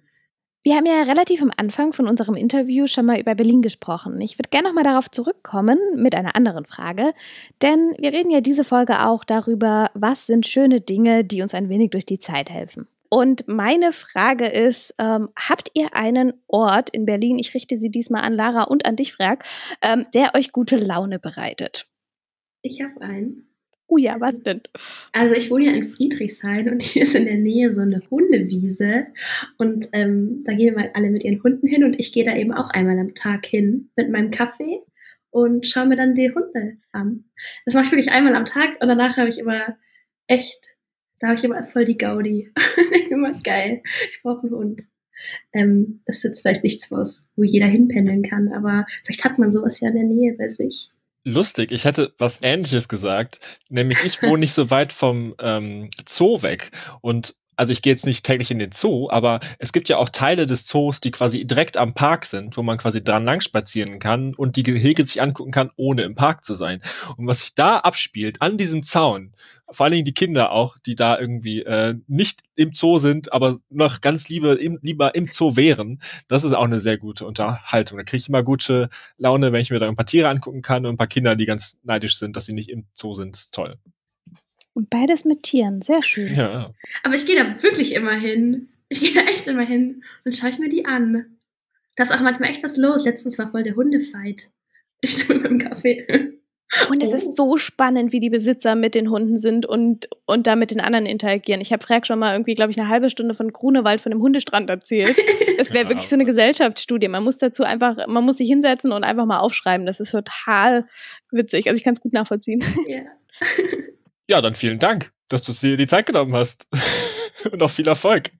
Wir 0.63 0.77
haben 0.77 0.85
ja 0.85 1.03
relativ 1.05 1.41
am 1.41 1.51
Anfang 1.57 1.95
von 1.95 2.07
unserem 2.07 2.35
Interview 2.35 2.87
schon 2.87 3.07
mal 3.07 3.19
über 3.19 3.35
Berlin 3.35 3.63
gesprochen. 3.63 4.21
Ich 4.21 4.39
würde 4.39 4.51
gerne 4.51 4.69
noch 4.69 4.75
mal 4.75 4.85
darauf 4.85 5.11
zurückkommen 5.11 5.79
mit 5.97 6.15
einer 6.15 6.37
anderen 6.37 6.67
Frage, 6.67 7.15
denn 7.63 7.95
wir 7.99 8.13
reden 8.13 8.31
ja 8.31 8.43
diese 8.43 8.63
Folge 8.63 9.07
auch 9.07 9.25
darüber, 9.25 9.91
was 9.95 10.27
sind 10.27 10.47
schöne 10.47 10.83
Dinge, 10.83 11.25
die 11.25 11.41
uns 11.41 11.55
ein 11.55 11.71
wenig 11.71 11.91
durch 11.91 12.05
die 12.05 12.21
Zeit 12.21 12.51
helfen. 12.51 12.89
Und 13.09 13.49
meine 13.49 13.93
Frage 13.93 14.47
ist, 14.47 14.95
ähm, 14.99 15.31
habt 15.35 15.71
ihr 15.73 15.95
einen 15.97 16.35
Ort 16.47 16.91
in 16.91 17.07
Berlin, 17.07 17.39
ich 17.39 17.55
richte 17.55 17.79
sie 17.79 17.91
diesmal 17.91 18.23
an 18.23 18.35
Lara 18.35 18.65
und 18.65 18.87
an 18.87 18.97
dich, 18.97 19.15
Frag, 19.15 19.45
ähm, 19.83 20.07
der 20.13 20.35
euch 20.37 20.53
gute 20.53 20.77
Laune 20.77 21.19
bereitet? 21.19 21.89
Ich 22.63 22.83
habe 22.83 23.01
einen. 23.01 23.50
Oh 23.93 23.99
ja, 23.99 24.21
was 24.21 24.41
denn? 24.43 24.61
Also 25.13 25.35
ich 25.35 25.51
wohne 25.51 25.67
ja 25.67 25.73
in 25.73 25.83
Friedrichshain 25.83 26.71
und 26.71 26.81
hier 26.81 27.03
ist 27.03 27.17
in 27.17 27.25
der 27.25 27.39
Nähe 27.39 27.71
so 27.71 27.81
eine 27.81 28.01
Hundewiese 28.09 29.07
und 29.59 29.89
ähm, 29.93 30.39
da 30.45 30.55
gehen 30.55 30.77
mal 30.77 30.93
alle 30.95 31.11
mit 31.11 31.25
ihren 31.25 31.43
Hunden 31.43 31.67
hin 31.67 31.83
und 31.83 31.99
ich 31.99 32.13
gehe 32.13 32.23
da 32.23 32.37
eben 32.37 32.53
auch 32.53 32.71
einmal 32.71 32.97
am 33.01 33.15
Tag 33.15 33.47
hin 33.47 33.91
mit 33.97 34.09
meinem 34.09 34.31
Kaffee 34.31 34.79
und 35.31 35.67
schaue 35.67 35.89
mir 35.89 35.97
dann 35.97 36.15
die 36.15 36.33
Hunde 36.33 36.77
an. 36.93 37.25
Das 37.65 37.75
mache 37.75 37.87
ich 37.87 37.91
wirklich 37.91 38.13
einmal 38.13 38.37
am 38.37 38.45
Tag 38.45 38.81
und 38.81 38.87
danach 38.87 39.17
habe 39.17 39.29
ich 39.29 39.41
immer 39.41 39.77
echt, 40.29 40.69
da 41.19 41.29
habe 41.29 41.39
ich 41.39 41.45
immer 41.45 41.65
voll 41.65 41.85
die 41.85 41.99
Gaudi. 41.99 42.53
immer 43.11 43.37
geil. 43.43 43.83
Ich 44.13 44.23
brauche 44.23 44.47
einen 44.47 44.55
Hund. 44.55 44.83
Ähm, 45.53 46.01
das 46.07 46.19
ist 46.19 46.23
jetzt 46.23 46.43
vielleicht 46.43 46.63
nichts, 46.63 46.93
wo 46.93 47.43
jeder 47.43 47.67
hinpendeln 47.67 48.23
kann, 48.23 48.53
aber 48.53 48.87
vielleicht 49.05 49.25
hat 49.25 49.39
man 49.39 49.51
sowas 49.51 49.81
ja 49.81 49.89
in 49.89 49.97
der 49.97 50.05
Nähe 50.05 50.37
bei 50.39 50.47
sich 50.47 50.93
lustig. 51.25 51.71
Ich 51.73 51.85
hätte 51.85 52.13
was 52.19 52.41
Ähnliches 52.43 52.89
gesagt, 52.89 53.61
nämlich 53.69 54.05
ich 54.05 54.23
wohne 54.23 54.39
nicht 54.39 54.53
so 54.53 54.71
weit 54.71 54.93
vom 54.93 55.35
ähm, 55.41 55.91
Zoo 56.07 56.43
weg 56.43 56.71
und 57.01 57.35
also 57.61 57.73
ich 57.73 57.83
gehe 57.83 57.93
jetzt 57.93 58.07
nicht 58.07 58.25
täglich 58.25 58.51
in 58.51 58.59
den 58.59 58.73
Zoo, 58.73 59.11
aber 59.11 59.39
es 59.59 59.73
gibt 59.73 59.91
ja 59.91 59.99
auch 59.99 60.09
Teile 60.09 60.47
des 60.47 60.67
Zoos, 60.67 61.03
die 61.03 61.11
quasi 61.11 61.45
direkt 61.45 61.77
am 61.77 61.93
Park 61.93 62.25
sind, 62.25 62.57
wo 62.57 62.63
man 62.63 62.79
quasi 62.79 63.05
dran 63.05 63.27
lang 63.27 63.43
spazieren 63.43 63.99
kann 63.99 64.35
und 64.35 64.57
die 64.57 64.63
Gehege 64.63 65.05
sich 65.05 65.21
angucken 65.21 65.53
kann, 65.53 65.71
ohne 65.77 66.05
im 66.05 66.15
Park 66.15 66.43
zu 66.43 66.55
sein. 66.55 66.81
Und 67.19 67.27
was 67.27 67.41
sich 67.41 67.55
da 67.55 67.77
abspielt, 67.77 68.41
an 68.41 68.57
diesem 68.57 68.83
Zaun, 68.83 69.35
vor 69.71 69.85
allen 69.85 69.93
Dingen 69.93 70.07
die 70.07 70.15
Kinder 70.15 70.53
auch, 70.53 70.79
die 70.79 70.95
da 70.95 71.19
irgendwie 71.19 71.61
äh, 71.61 71.97
nicht 72.07 72.41
im 72.55 72.73
Zoo 72.73 72.99
sind, 72.99 73.31
aber 73.35 73.59
noch 73.69 74.01
ganz 74.01 74.31
liebe, 74.31 74.55
im, 74.55 74.79
lieber 74.81 75.15
im 75.15 75.29
Zoo 75.31 75.55
wären, 75.55 76.01
das 76.29 76.45
ist 76.45 76.55
auch 76.55 76.65
eine 76.65 76.81
sehr 76.81 76.97
gute 76.97 77.27
Unterhaltung. 77.27 77.99
Da 77.99 78.05
kriege 78.05 78.23
ich 78.23 78.29
immer 78.31 78.43
gute 78.43 78.89
Laune, 79.19 79.53
wenn 79.53 79.61
ich 79.61 79.71
mir 79.71 79.81
da 79.81 79.87
ein 79.87 79.97
paar 79.97 80.07
Tiere 80.07 80.31
angucken 80.31 80.63
kann 80.63 80.87
und 80.87 80.95
ein 80.95 80.97
paar 80.97 81.09
Kinder, 81.09 81.37
die 81.37 81.45
ganz 81.45 81.79
neidisch 81.83 82.17
sind, 82.17 82.37
dass 82.37 82.47
sie 82.47 82.55
nicht 82.55 82.71
im 82.71 82.87
Zoo 82.95 83.15
sind. 83.15 83.35
Das 83.35 83.41
ist 83.41 83.55
toll. 83.55 83.77
Und 84.73 84.91
beides 84.91 85.25
mit 85.25 85.43
Tieren, 85.43 85.81
sehr 85.81 86.03
schön. 86.03 86.35
Ja. 86.35 86.73
Aber 87.03 87.15
ich 87.15 87.27
gehe 87.27 87.37
da 87.37 87.63
wirklich 87.63 87.95
immer 87.95 88.13
hin. 88.13 88.69
Ich 88.89 89.01
gehe 89.01 89.15
da 89.15 89.21
echt 89.31 89.47
immer 89.49 89.67
hin 89.67 90.03
und 90.25 90.35
schaue 90.35 90.51
ich 90.51 90.59
mir 90.59 90.69
die 90.69 90.85
an. 90.85 91.39
Da 91.97 92.05
ist 92.05 92.13
auch 92.13 92.21
manchmal 92.21 92.51
echt 92.51 92.63
was 92.63 92.77
los. 92.77 93.05
Letztens 93.05 93.39
war 93.39 93.49
voll 93.49 93.63
der 93.63 93.77
Hundefight. 93.77 94.51
Ich 95.01 95.17
so 95.17 95.35
mit 95.35 95.45
dem 95.45 95.59
Kaffee. 95.59 96.07
Und 96.89 97.03
es 97.03 97.09
oh. 97.09 97.15
ist 97.15 97.37
so 97.37 97.57
spannend, 97.57 98.13
wie 98.13 98.21
die 98.21 98.31
Besitzer 98.31 98.77
mit 98.77 98.95
den 98.95 99.11
Hunden 99.11 99.39
sind 99.39 99.67
und, 99.67 100.09
und 100.27 100.47
da 100.47 100.55
mit 100.55 100.71
den 100.71 100.81
anderen 100.81 101.05
interagieren. 101.05 101.61
Ich 101.61 101.73
habe 101.73 101.85
Frag 101.85 102.07
schon 102.07 102.19
mal 102.21 102.33
irgendwie, 102.33 102.55
glaube 102.55 102.71
ich, 102.71 102.79
eine 102.79 102.89
halbe 102.89 103.11
Stunde 103.11 103.35
von 103.35 103.53
Grunewald, 103.53 104.01
von 104.01 104.11
dem 104.11 104.23
Hundestrand 104.23 104.71
erzählt. 104.71 105.17
Es 105.61 105.75
wäre 105.75 105.85
ja, 105.85 105.91
wirklich 105.91 106.09
so 106.09 106.17
eine 106.17 106.25
Gesellschaftsstudie. 106.25 107.09
Man 107.09 107.23
muss 107.23 107.37
dazu 107.37 107.65
einfach, 107.65 108.07
man 108.07 108.25
muss 108.25 108.39
sich 108.39 108.49
hinsetzen 108.49 108.93
und 108.93 109.05
einfach 109.05 109.27
mal 109.27 109.41
aufschreiben. 109.41 109.85
Das 109.85 110.01
ist 110.01 110.11
total 110.11 110.87
witzig. 111.31 111.69
Also 111.69 111.77
ich 111.77 111.85
kann 111.85 111.93
es 111.93 112.01
gut 112.01 112.15
nachvollziehen. 112.15 112.65
Ja. 112.89 113.03
Ja, 114.31 114.41
dann 114.41 114.55
vielen 114.55 114.79
Dank, 114.79 115.13
dass 115.29 115.43
du 115.43 115.53
dir 115.53 115.77
die 115.77 115.89
Zeit 115.89 116.07
genommen 116.07 116.37
hast. 116.37 116.69
Und 117.51 117.61
auch 117.65 117.71
viel 117.71 117.89
Erfolg. 117.89 118.31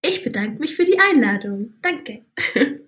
Ich 0.00 0.22
bedanke 0.22 0.58
mich 0.58 0.74
für 0.74 0.86
die 0.86 0.98
Einladung. 0.98 1.74
Danke. 1.82 2.24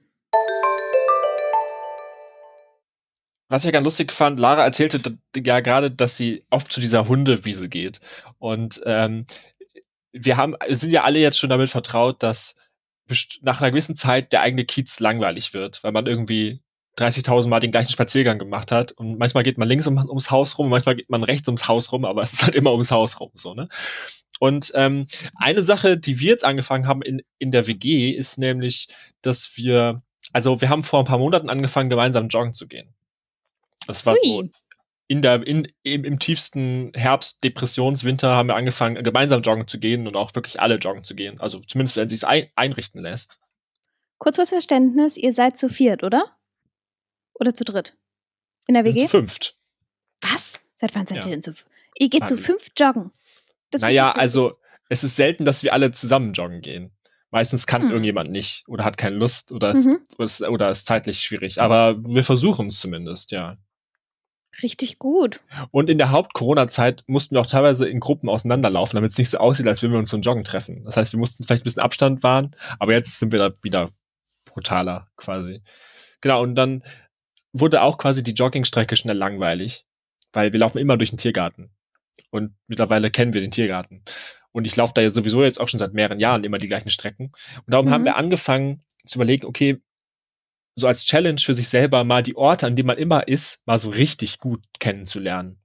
Was 3.51 3.62
ich 3.62 3.66
ja 3.66 3.73
ganz 3.73 3.85
lustig 3.85 4.11
fand, 4.11 4.40
Lara 4.40 4.64
erzählte 4.64 5.19
ja 5.37 5.61
gerade, 5.61 5.90
dass 5.90 6.16
sie 6.16 6.47
oft 6.49 6.73
zu 6.73 6.81
dieser 6.81 7.07
Hundewiese 7.07 7.69
geht. 7.69 8.01
Und 8.38 8.81
ähm, 8.87 9.27
wir 10.12 10.38
haben, 10.38 10.57
sind 10.71 10.92
ja 10.92 11.05
alle 11.05 11.19
jetzt 11.19 11.38
schon 11.38 11.51
damit 11.51 11.69
vertraut, 11.69 12.23
dass 12.23 12.57
nach 13.42 13.61
einer 13.61 13.71
gewissen 13.71 13.97
Zeit 13.97 14.33
der 14.33 14.40
eigene 14.40 14.64
Kiez 14.64 14.99
langweilig 14.99 15.53
wird, 15.53 15.85
weil 15.85 15.92
man 15.92 16.07
irgendwie 16.07 16.62
30.000 16.99 17.49
Mal 17.49 17.61
den 17.61 17.71
gleichen 17.71 17.93
Spaziergang 17.93 18.39
gemacht 18.39 18.73
hat 18.73 18.93
und 18.93 19.19
manchmal 19.19 19.43
geht 19.43 19.59
man 19.59 19.69
links 19.69 19.87
um, 19.87 19.99
ums 19.99 20.31
Haus 20.31 20.59
rum, 20.59 20.69
manchmal 20.69 20.97
geht 20.97 21.11
man 21.11 21.23
rechts 21.23 21.49
ums 21.49 21.69
Haus 21.69 21.93
rum, 21.93 22.05
aber 22.05 22.23
es 22.25 22.33
ist 22.33 22.43
halt 22.45 22.55
immer 22.55 22.73
ums 22.73 22.91
Haus 22.91 23.21
rum, 23.21 23.31
so, 23.35 23.55
ne? 23.55 23.69
Und 24.39 24.73
ähm, 24.75 25.07
eine 25.37 25.63
Sache, 25.63 25.97
die 25.97 26.21
wir 26.21 26.29
jetzt 26.29 26.45
angefangen 26.45 26.87
haben 26.87 27.01
in, 27.01 27.23
in 27.39 27.53
der 27.53 27.67
WG, 27.67 28.11
ist 28.11 28.37
nämlich, 28.37 28.89
dass 29.23 29.57
wir, 29.57 30.03
also 30.33 30.61
wir 30.61 30.69
haben 30.69 30.85
vor 30.85 30.99
ein 30.99 31.07
paar 31.07 31.19
Monaten 31.19 31.49
angefangen, 31.49 31.89
gemeinsam 31.89 32.29
joggen 32.29 32.53
zu 32.53 32.67
gehen. 32.67 32.95
Das 33.87 34.05
war 34.05 34.13
Ui. 34.13 34.21
so 34.23 34.51
in 35.09 35.23
der, 35.23 35.47
in, 35.47 35.69
im, 35.83 36.05
im 36.05 36.19
tiefsten 36.19 36.91
Herbst, 36.95 37.43
Depressionswinter 37.45 38.29
haben 38.35 38.49
wir 38.49 38.57
angefangen, 38.57 39.03
gemeinsam 39.03 39.43
joggen 39.43 39.69
zu 39.69 39.79
gehen 39.79 40.07
und 40.07 40.17
auch 40.17 40.35
wirklich 40.35 40.61
alle 40.61 40.77
joggen 40.77 41.05
zu 41.05 41.15
gehen. 41.15 41.41
Also 41.41 41.61
zumindest, 41.61 41.97
wenn 41.97 42.09
sie 42.09 42.17
es 42.17 42.25
ein, 42.25 42.47
einrichten 42.57 43.03
lässt. 43.03 43.39
Kurz 44.19 44.37
fürs 44.37 44.49
Verständnis, 44.49 45.17
ihr 45.17 45.33
seid 45.33 45.57
zu 45.57 45.69
viert, 45.69 46.03
oder? 46.03 46.36
Oder 47.38 47.55
zu 47.55 47.64
dritt? 47.64 47.96
In 48.66 48.75
der 48.75 48.85
WG? 48.85 49.03
Zu 49.03 49.09
fünft. 49.09 49.57
Was? 50.20 50.55
Seit 50.77 50.94
wann 50.94 51.07
seid 51.07 51.18
ja. 51.18 51.25
ihr 51.25 51.31
denn 51.31 51.42
zu 51.42 51.53
Ihr 51.99 52.11
geht 52.11 52.27
zu 52.27 52.37
fünf 52.37 52.70
joggen. 52.77 53.11
Das 53.70 53.81
naja, 53.81 54.12
also 54.12 54.57
es 54.88 55.03
ist 55.03 55.16
selten, 55.16 55.44
dass 55.44 55.62
wir 55.62 55.72
alle 55.72 55.90
zusammen 55.90 56.33
joggen 56.33 56.61
gehen. 56.61 56.92
Meistens 57.31 57.66
kann 57.66 57.83
hm. 57.83 57.90
irgendjemand 57.90 58.31
nicht 58.31 58.64
oder 58.68 58.85
hat 58.85 58.99
keine 58.99 59.16
Lust 59.16 59.51
oder, 59.53 59.75
mhm. 59.75 59.99
ist, 60.18 60.40
ist, 60.40 60.49
oder 60.49 60.70
ist 60.70 60.87
zeitlich 60.87 61.20
schwierig. 61.20 61.61
Aber 61.61 61.96
wir 62.05 62.25
versuchen 62.25 62.68
es 62.68 62.81
zumindest, 62.81 63.31
ja. 63.33 63.57
Richtig 64.62 64.99
gut. 64.99 65.40
Und 65.70 65.90
in 65.90 65.99
der 65.99 66.12
Haupt-Corona-Zeit 66.12 67.05
mussten 67.09 67.35
wir 67.35 67.42
auch 67.42 67.46
teilweise 67.46 67.88
in 67.88 68.01
Gruppen 68.01 68.29
auseinanderlaufen, 68.29 68.96
damit 68.96 69.11
es 69.11 69.18
nicht 69.18 69.29
so 69.29 69.38
aussieht, 69.38 69.66
als 69.66 69.83
würden 69.83 69.92
wir 69.92 69.99
uns 69.99 70.09
zum 70.09 70.22
Joggen 70.22 70.44
treffen. 70.44 70.83
Das 70.85 70.96
heißt, 70.96 71.12
wir 71.12 71.20
mussten 71.20 71.44
vielleicht 71.44 71.62
ein 71.62 71.64
bisschen 71.64 71.83
Abstand 71.83 72.22
wahren, 72.22 72.57
aber 72.79 72.92
jetzt 72.92 73.18
sind 73.18 73.33
wir 73.33 73.38
da 73.38 73.53
wieder 73.62 73.90
brutaler 74.46 75.09
quasi. 75.16 75.61
Genau, 76.22 76.42
und 76.42 76.55
dann 76.55 76.83
wurde 77.61 77.83
auch 77.83 77.99
quasi 77.99 78.23
die 78.23 78.33
Joggingstrecke 78.33 78.97
schnell 78.97 79.16
langweilig, 79.16 79.87
weil 80.33 80.53
wir 80.53 80.61
laufen 80.61 80.79
immer 80.79 80.97
durch 80.97 81.11
den 81.11 81.19
Tiergarten. 81.19 81.71
Und 82.31 82.55
mittlerweile 82.66 83.11
kennen 83.11 83.35
wir 83.35 83.40
den 83.40 83.51
Tiergarten. 83.51 84.03
Und 84.53 84.66
ich 84.66 84.77
laufe 84.77 84.92
da 84.95 85.03
ja 85.03 85.11
sowieso 85.11 85.45
jetzt 85.45 85.61
auch 85.61 85.69
schon 85.69 85.79
seit 85.79 85.92
mehreren 85.92 86.19
Jahren 86.19 86.45
immer 86.45 86.59
die 86.59 86.66
gleichen 86.66 86.90
Strecken. 86.90 87.27
Und 87.27 87.73
darum 87.73 87.87
mhm. 87.87 87.90
haben 87.90 88.05
wir 88.05 88.16
angefangen 88.16 88.85
zu 89.05 89.19
überlegen, 89.19 89.47
okay, 89.47 89.83
so 90.75 90.87
als 90.87 91.05
Challenge 91.05 91.40
für 91.40 91.55
sich 91.55 91.69
selber 91.69 92.05
mal 92.05 92.23
die 92.23 92.37
Orte, 92.37 92.66
an 92.66 92.77
denen 92.77 92.87
man 92.87 92.99
immer 92.99 93.29
ist, 93.29 93.61
mal 93.66 93.79
so 93.79 93.90
richtig 93.90 94.38
gut 94.38 94.61
kennenzulernen. 94.79 95.61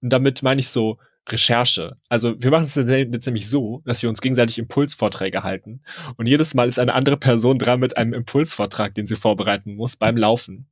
Und 0.00 0.12
damit 0.12 0.42
meine 0.42 0.60
ich 0.60 0.68
so 0.68 0.98
Recherche. 1.28 1.96
Also 2.08 2.34
wir 2.40 2.50
machen 2.50 2.64
es 2.64 2.74
jetzt 2.74 3.26
nämlich 3.26 3.48
so, 3.48 3.82
dass 3.86 4.02
wir 4.02 4.10
uns 4.10 4.20
gegenseitig 4.20 4.58
Impulsvorträge 4.58 5.42
halten. 5.42 5.82
Und 6.16 6.26
jedes 6.26 6.54
Mal 6.54 6.68
ist 6.68 6.78
eine 6.78 6.92
andere 6.92 7.16
Person 7.16 7.58
dran 7.58 7.80
mit 7.80 7.96
einem 7.96 8.12
Impulsvortrag, 8.12 8.94
den 8.94 9.06
sie 9.06 9.16
vorbereiten 9.16 9.74
muss 9.74 9.96
beim 9.96 10.16
Laufen 10.16 10.68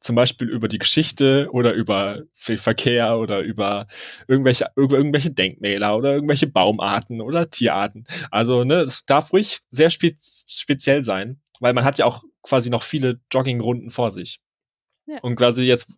zum 0.00 0.16
Beispiel 0.16 0.48
über 0.48 0.68
die 0.68 0.78
Geschichte 0.78 1.48
oder 1.52 1.72
über 1.72 2.22
Verkehr 2.34 3.18
oder 3.18 3.40
über 3.40 3.86
irgendwelche, 4.28 4.66
über 4.76 4.96
irgendwelche 4.96 5.30
Denkmäler 5.30 5.96
oder 5.96 6.14
irgendwelche 6.14 6.46
Baumarten 6.46 7.20
oder 7.20 7.50
Tierarten. 7.50 8.04
Also, 8.30 8.64
ne, 8.64 8.82
es 8.82 9.04
darf 9.06 9.32
ruhig 9.32 9.60
sehr 9.70 9.90
spe 9.90 10.14
speziell 10.20 11.02
sein, 11.02 11.40
weil 11.60 11.74
man 11.74 11.84
hat 11.84 11.98
ja 11.98 12.06
auch 12.06 12.24
quasi 12.42 12.70
noch 12.70 12.82
viele 12.82 13.20
Joggingrunden 13.32 13.90
vor 13.90 14.10
sich. 14.10 14.40
Ja. 15.06 15.18
Und 15.22 15.36
quasi 15.36 15.64
jetzt 15.64 15.92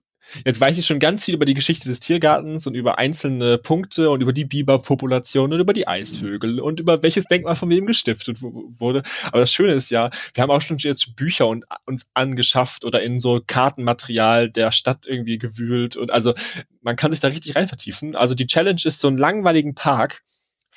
Jetzt 0.45 0.61
weiß 0.61 0.79
ich 0.79 0.87
schon 0.87 0.99
ganz 0.99 1.25
viel 1.25 1.35
über 1.35 1.45
die 1.45 1.55
Geschichte 1.55 1.89
des 1.89 2.01
Tiergartens 2.01 2.67
und 2.67 2.75
über 2.75 2.99
einzelne 2.99 3.59
Punkte 3.59 4.11
und 4.11 4.21
über 4.21 4.33
die 4.33 4.45
Biberpopulation 4.45 5.53
und 5.53 5.61
über 5.61 5.73
die 5.73 5.89
Eisvögel 5.89 6.61
und 6.61 6.81
über 6.81 7.03
welches 7.03 7.25
Denkmal 7.25 7.57
von 7.57 7.71
wem 7.71 7.87
gestiftet 7.87 8.43
wurde. 8.43 9.03
Aber 9.27 9.41
das 9.41 9.53
Schöne 9.53 9.73
ist 9.73 9.91
ja, 9.91 10.11
wir 10.35 10.43
haben 10.43 10.51
auch 10.51 10.61
schon 10.61 10.79
jetzt 10.79 11.17
Bücher 11.17 11.47
und, 11.49 11.65
uns 11.87 12.11
angeschafft 12.15 12.85
oder 12.85 13.03
in 13.03 13.21
so 13.21 13.41
Kartenmaterial 13.47 14.51
der 14.51 14.73
Stadt 14.73 15.07
irgendwie 15.07 15.39
gewühlt 15.39 15.97
und 15.97 16.11
also 16.11 16.35
man 16.83 16.97
kann 16.97 17.11
sich 17.11 17.21
da 17.21 17.29
richtig 17.29 17.57
rein 17.57 17.69
vertiefen. 17.69 18.15
Also 18.15 18.35
die 18.35 18.47
Challenge 18.47 18.81
ist 18.85 19.01
so 19.01 19.09
einen 19.09 19.19
langweiligen 19.19 19.75
Park 19.75 20.23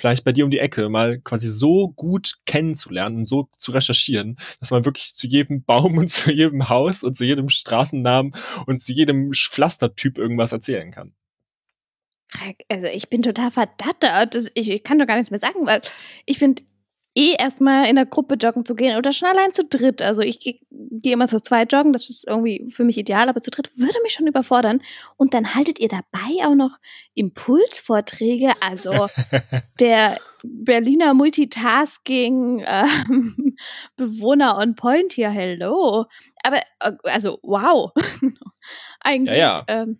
vielleicht 0.01 0.23
bei 0.23 0.31
dir 0.31 0.43
um 0.43 0.51
die 0.51 0.59
Ecke 0.59 0.89
mal 0.89 1.19
quasi 1.19 1.47
so 1.47 1.89
gut 1.89 2.39
kennenzulernen 2.45 3.17
und 3.17 3.25
so 3.27 3.49
zu 3.57 3.71
recherchieren, 3.71 4.37
dass 4.59 4.71
man 4.71 4.83
wirklich 4.83 5.15
zu 5.15 5.27
jedem 5.27 5.63
Baum 5.63 5.97
und 5.99 6.09
zu 6.09 6.31
jedem 6.31 6.67
Haus 6.69 7.03
und 7.03 7.15
zu 7.15 7.23
jedem 7.23 7.49
Straßennamen 7.49 8.33
und 8.65 8.81
zu 8.81 8.93
jedem 8.93 9.31
Pflastertyp 9.33 10.17
irgendwas 10.17 10.51
erzählen 10.51 10.91
kann. 10.91 11.13
Also 12.69 12.87
ich 12.87 13.09
bin 13.09 13.21
total 13.21 13.51
verdattert. 13.51 14.51
Ich, 14.53 14.69
ich 14.69 14.83
kann 14.83 14.97
doch 14.97 15.05
gar 15.05 15.17
nichts 15.17 15.31
mehr 15.31 15.39
sagen, 15.39 15.65
weil 15.65 15.81
ich 16.25 16.39
finde, 16.39 16.63
eh 17.15 17.35
erstmal 17.37 17.87
in 17.87 17.95
der 17.95 18.05
Gruppe 18.05 18.35
joggen 18.35 18.65
zu 18.65 18.75
gehen 18.75 18.97
oder 18.97 19.11
schon 19.11 19.27
allein 19.27 19.51
zu 19.51 19.65
dritt. 19.65 20.01
Also 20.01 20.21
ich 20.21 20.39
gehe 20.39 20.59
geh 20.69 21.11
immer 21.11 21.27
zu 21.27 21.41
zweit 21.41 21.71
joggen, 21.73 21.93
das 21.93 22.09
ist 22.09 22.27
irgendwie 22.27 22.69
für 22.71 22.83
mich 22.83 22.97
ideal, 22.97 23.27
aber 23.27 23.41
zu 23.41 23.51
dritt 23.51 23.77
würde 23.77 23.97
mich 24.03 24.13
schon 24.13 24.27
überfordern. 24.27 24.81
Und 25.17 25.33
dann 25.33 25.53
haltet 25.53 25.79
ihr 25.79 25.89
dabei 25.89 26.45
auch 26.45 26.55
noch 26.55 26.77
Impulsvorträge, 27.13 28.51
also 28.61 29.07
der 29.79 30.17
Berliner 30.43 31.13
Multitasking 31.13 32.63
ähm, 32.65 33.55
Bewohner 33.95 34.57
on 34.57 34.75
Point 34.75 35.13
hier, 35.13 35.29
hello. 35.29 36.05
Aber 36.43 36.57
äh, 36.79 36.91
also 37.03 37.39
wow. 37.43 37.91
Eigentlich. 39.01 39.37
Ja, 39.37 39.65
ja. 39.67 39.81
Ähm, 39.83 39.99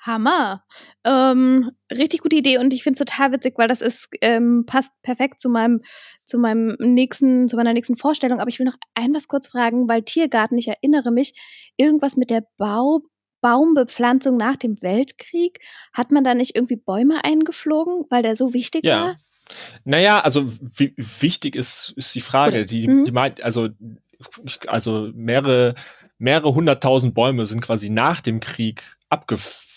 Hammer. 0.00 0.64
Ähm, 1.04 1.70
richtig 1.90 2.20
gute 2.20 2.36
Idee 2.36 2.58
und 2.58 2.72
ich 2.72 2.82
finde 2.82 3.00
es 3.00 3.06
total 3.06 3.32
witzig, 3.32 3.54
weil 3.56 3.68
das 3.68 3.80
ist, 3.80 4.08
ähm, 4.20 4.64
passt 4.66 4.90
perfekt 5.02 5.40
zu 5.40 5.48
meinem, 5.48 5.82
zu 6.24 6.38
meinem 6.38 6.76
nächsten, 6.78 7.48
zu 7.48 7.56
meiner 7.56 7.72
nächsten 7.72 7.96
Vorstellung. 7.96 8.40
Aber 8.40 8.48
ich 8.48 8.58
will 8.58 8.66
noch 8.66 8.78
ein 8.94 9.14
was 9.14 9.28
kurz 9.28 9.48
fragen, 9.48 9.88
weil 9.88 10.02
Tiergarten, 10.02 10.58
ich 10.58 10.68
erinnere 10.68 11.10
mich, 11.10 11.34
irgendwas 11.76 12.16
mit 12.16 12.30
der 12.30 12.44
Bau, 12.56 13.02
Baumbepflanzung 13.40 14.36
nach 14.36 14.56
dem 14.56 14.80
Weltkrieg. 14.82 15.60
Hat 15.92 16.10
man 16.10 16.24
da 16.24 16.34
nicht 16.34 16.56
irgendwie 16.56 16.76
Bäume 16.76 17.24
eingeflogen, 17.24 18.04
weil 18.10 18.22
der 18.22 18.36
so 18.36 18.52
wichtig 18.54 18.84
ja. 18.84 19.02
war? 19.02 19.14
Naja, 19.84 20.20
also 20.20 20.44
wichtig 20.46 21.56
ist, 21.56 21.94
ist 21.96 22.14
die 22.14 22.20
Frage. 22.20 22.66
Die, 22.66 22.86
mhm. 22.86 23.04
die 23.04 23.12
meint, 23.12 23.42
also, 23.42 23.68
also 24.66 25.10
mehrere, 25.14 25.74
mehrere 26.18 26.54
hunderttausend 26.54 27.14
Bäume 27.14 27.46
sind 27.46 27.62
quasi 27.62 27.90
nach 27.90 28.20
dem 28.20 28.40
Krieg 28.40 28.98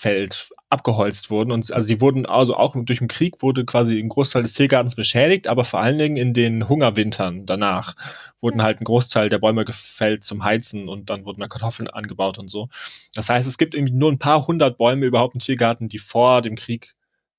abgefällt, 0.01 0.49
abgeholzt 0.69 1.29
wurden. 1.29 1.51
Und 1.51 1.71
also 1.71 1.87
die 1.87 2.01
wurden 2.01 2.25
also 2.25 2.55
auch 2.55 2.75
durch 2.75 2.99
den 2.99 3.07
Krieg 3.07 3.41
wurde 3.41 3.65
quasi 3.65 3.99
ein 3.99 4.09
Großteil 4.09 4.41
des 4.41 4.53
Tiergartens 4.53 4.95
beschädigt, 4.95 5.47
aber 5.47 5.63
vor 5.63 5.79
allen 5.79 5.97
Dingen 5.97 6.17
in 6.17 6.33
den 6.33 6.67
Hungerwintern 6.67 7.45
danach 7.45 7.95
wurden 8.41 8.63
halt 8.63 8.81
ein 8.81 8.85
Großteil 8.85 9.29
der 9.29 9.37
Bäume 9.37 9.65
gefällt 9.65 10.23
zum 10.23 10.43
Heizen 10.43 10.89
und 10.89 11.09
dann 11.09 11.25
wurden 11.25 11.41
da 11.41 11.47
Kartoffeln 11.47 11.87
angebaut 11.87 12.39
und 12.39 12.49
so. 12.49 12.69
Das 13.13 13.29
heißt, 13.29 13.47
es 13.47 13.57
gibt 13.59 13.75
irgendwie 13.75 13.93
nur 13.93 14.11
ein 14.11 14.17
paar 14.17 14.47
hundert 14.47 14.77
Bäume 14.77 15.05
überhaupt 15.05 15.35
im 15.35 15.41
Tiergarten, 15.41 15.87
die 15.89 15.99
vor 15.99 16.41
dem 16.41 16.55
Krieg 16.55 16.95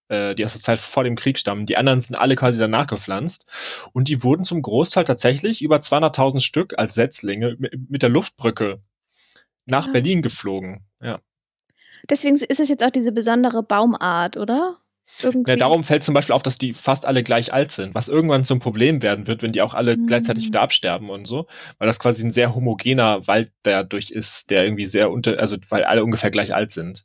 äh, 0.08 0.34
die 0.34 0.44
aus 0.44 0.52
der 0.52 0.62
Zeit 0.62 0.78
vor 0.78 1.04
dem 1.04 1.16
Krieg 1.16 1.38
stammen. 1.38 1.66
Die 1.66 1.76
anderen 1.76 2.00
sind 2.00 2.16
alle 2.16 2.36
quasi 2.36 2.58
danach 2.60 2.86
gepflanzt. 2.86 3.46
Und 3.92 4.08
die 4.08 4.22
wurden 4.22 4.44
zum 4.44 4.62
Großteil 4.62 5.04
tatsächlich 5.04 5.62
über 5.62 5.76
200.000 5.78 6.40
Stück 6.40 6.78
als 6.78 6.94
Setzlinge 6.94 7.56
mit 7.58 8.02
der 8.02 8.10
Luftbrücke 8.10 8.80
nach 9.64 9.86
ja. 9.86 9.92
Berlin 9.92 10.22
geflogen. 10.22 10.84
Ja. 11.00 11.20
Deswegen 12.10 12.36
ist 12.36 12.60
es 12.60 12.68
jetzt 12.68 12.84
auch 12.84 12.90
diese 12.90 13.12
besondere 13.12 13.62
Baumart, 13.62 14.36
oder? 14.36 14.78
Ja, 15.46 15.56
darum 15.56 15.84
fällt 15.84 16.02
zum 16.02 16.14
Beispiel 16.14 16.34
auf, 16.34 16.42
dass 16.42 16.58
die 16.58 16.72
fast 16.72 17.06
alle 17.06 17.22
gleich 17.22 17.52
alt 17.52 17.70
sind, 17.70 17.94
was 17.94 18.08
irgendwann 18.08 18.44
zum 18.44 18.60
Problem 18.60 19.02
werden 19.02 19.26
wird, 19.26 19.42
wenn 19.42 19.52
die 19.52 19.60
auch 19.60 19.74
alle 19.74 19.96
mhm. 19.96 20.06
gleichzeitig 20.06 20.46
wieder 20.46 20.62
absterben 20.62 21.10
und 21.10 21.26
so, 21.26 21.46
weil 21.78 21.86
das 21.86 21.98
quasi 21.98 22.24
ein 22.24 22.32
sehr 22.32 22.54
homogener 22.54 23.26
Wald 23.26 23.52
dadurch 23.62 24.10
ist, 24.10 24.50
der 24.50 24.64
irgendwie 24.64 24.86
sehr 24.86 25.10
unter, 25.10 25.38
also 25.38 25.56
weil 25.68 25.84
alle 25.84 26.02
ungefähr 26.02 26.30
gleich 26.30 26.54
alt 26.54 26.72
sind. 26.72 27.04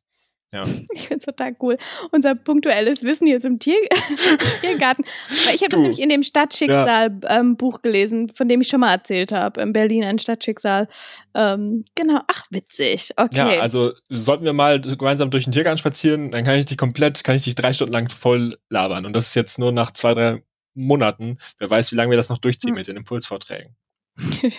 Ja. 0.54 0.64
Ich 0.94 1.08
finde 1.08 1.20
es 1.20 1.26
total 1.26 1.56
cool. 1.62 1.78
Unser 2.12 2.36
punktuelles 2.36 3.04
Wissen 3.04 3.28
hier 3.28 3.40
zum 3.40 3.60
Tier 3.60 3.76
Tiergarten. 4.62 5.06
Weil 5.46 5.56
ich 5.56 5.62
habe 5.62 5.70
das 5.70 5.80
nämlich 5.80 6.02
in 6.02 6.10
dem 6.10 6.24
Stadtschicksal-Buch 6.24 7.22
ja. 7.24 7.40
ähm, 7.40 7.82
gelesen, 7.82 8.32
von 8.36 8.48
dem 8.48 8.62
ich 8.62 8.68
schon 8.68 8.80
mal 8.80 8.94
erzählt 8.94 9.32
habe. 9.32 9.62
In 9.62 9.74
Berlin 9.74 10.04
ein 10.04 10.20
Stadtschicksal. 10.20 10.88
Ähm, 11.34 11.86
genau, 11.96 12.22
ach, 12.28 12.46
witzig. 12.50 13.12
Okay. 13.16 13.38
Ja, 13.38 13.62
also 13.62 13.94
sollten 14.10 14.46
wir 14.46 14.54
mal 14.54 14.80
gemeinsam 14.82 15.30
durch 15.30 15.44
den 15.44 15.54
Tiergarten 15.54 15.78
spazieren, 15.78 16.32
dann 16.32 16.46
kann 16.46 16.56
ich 16.56 16.66
dich 16.66 16.78
komplett, 16.78 17.24
kann 17.24 17.36
ich 17.36 17.44
dich 17.44 17.56
drei 17.56 17.74
Stunden 17.74 17.94
lang 17.94 18.10
voll 18.10 18.58
labern. 18.70 19.06
Und 19.06 19.16
das 19.16 19.28
ist 19.28 19.36
jetzt 19.36 19.60
nur 19.60 19.72
nach 19.72 19.92
zwei, 19.92 20.14
drei 20.14 20.42
Monaten. 20.74 21.38
Wer 21.58 21.70
weiß, 21.70 21.92
wie 21.92 21.96
lange 21.96 22.12
wir 22.12 22.18
das 22.18 22.30
noch 22.30 22.38
durchziehen 22.38 22.72
hm. 22.72 22.76
mit 22.76 22.88
den 22.88 22.98
Impulsvorträgen. 22.98 23.76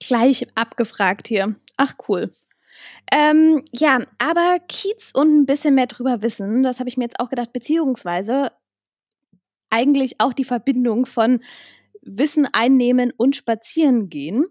Gleich 0.00 0.46
abgefragt 0.54 1.26
hier. 1.28 1.56
Ach, 1.76 1.94
cool. 2.08 2.32
Ähm, 3.12 3.62
ja, 3.72 4.00
aber 4.18 4.58
Kiez 4.68 5.10
und 5.14 5.36
ein 5.36 5.46
bisschen 5.46 5.74
mehr 5.74 5.86
drüber 5.86 6.22
wissen, 6.22 6.62
das 6.62 6.78
habe 6.78 6.88
ich 6.88 6.96
mir 6.96 7.04
jetzt 7.04 7.20
auch 7.20 7.28
gedacht, 7.28 7.52
beziehungsweise 7.52 8.50
eigentlich 9.70 10.16
auch 10.20 10.32
die 10.32 10.44
Verbindung 10.44 11.06
von 11.06 11.40
Wissen 12.02 12.46
einnehmen 12.52 13.12
und 13.16 13.36
spazieren 13.36 14.08
gehen. 14.08 14.46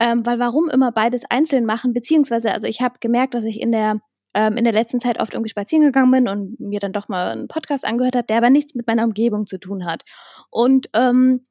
Ähm, 0.00 0.24
weil 0.24 0.38
warum 0.38 0.70
immer 0.70 0.92
beides 0.92 1.24
einzeln 1.28 1.64
machen, 1.66 1.92
beziehungsweise, 1.92 2.52
also 2.52 2.66
ich 2.66 2.80
habe 2.80 2.98
gemerkt, 3.00 3.34
dass 3.34 3.44
ich 3.44 3.60
in 3.60 3.72
der 3.72 4.00
ähm, 4.34 4.56
in 4.56 4.64
der 4.64 4.72
letzten 4.72 5.00
Zeit 5.00 5.20
oft 5.20 5.32
irgendwie 5.32 5.50
spazieren 5.50 5.84
gegangen 5.84 6.10
bin 6.10 6.28
und 6.28 6.58
mir 6.60 6.80
dann 6.80 6.92
doch 6.92 7.08
mal 7.08 7.30
einen 7.30 7.48
Podcast 7.48 7.86
angehört 7.86 8.16
habe, 8.16 8.26
der 8.26 8.38
aber 8.38 8.50
nichts 8.50 8.74
mit 8.74 8.86
meiner 8.86 9.04
Umgebung 9.04 9.46
zu 9.46 9.58
tun 9.58 9.86
hat. 9.86 10.02
Und 10.50 10.88
ähm, 10.92 11.46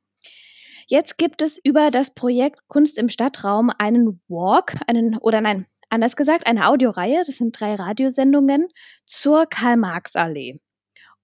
jetzt 0.88 1.18
gibt 1.18 1.42
es 1.42 1.60
über 1.64 1.92
das 1.92 2.14
Projekt 2.14 2.68
Kunst 2.68 2.98
im 2.98 3.10
Stadtraum 3.10 3.72
einen 3.78 4.22
Walk, 4.28 4.76
einen, 4.88 5.18
oder 5.18 5.42
nein, 5.42 5.66
anders 5.94 6.16
gesagt, 6.16 6.48
eine 6.48 6.68
Audioreihe, 6.68 7.24
das 7.26 7.38
sind 7.38 7.60
drei 7.60 7.76
Radiosendungen 7.76 8.68
zur 9.06 9.46
Karl-Marx-Allee. 9.46 10.60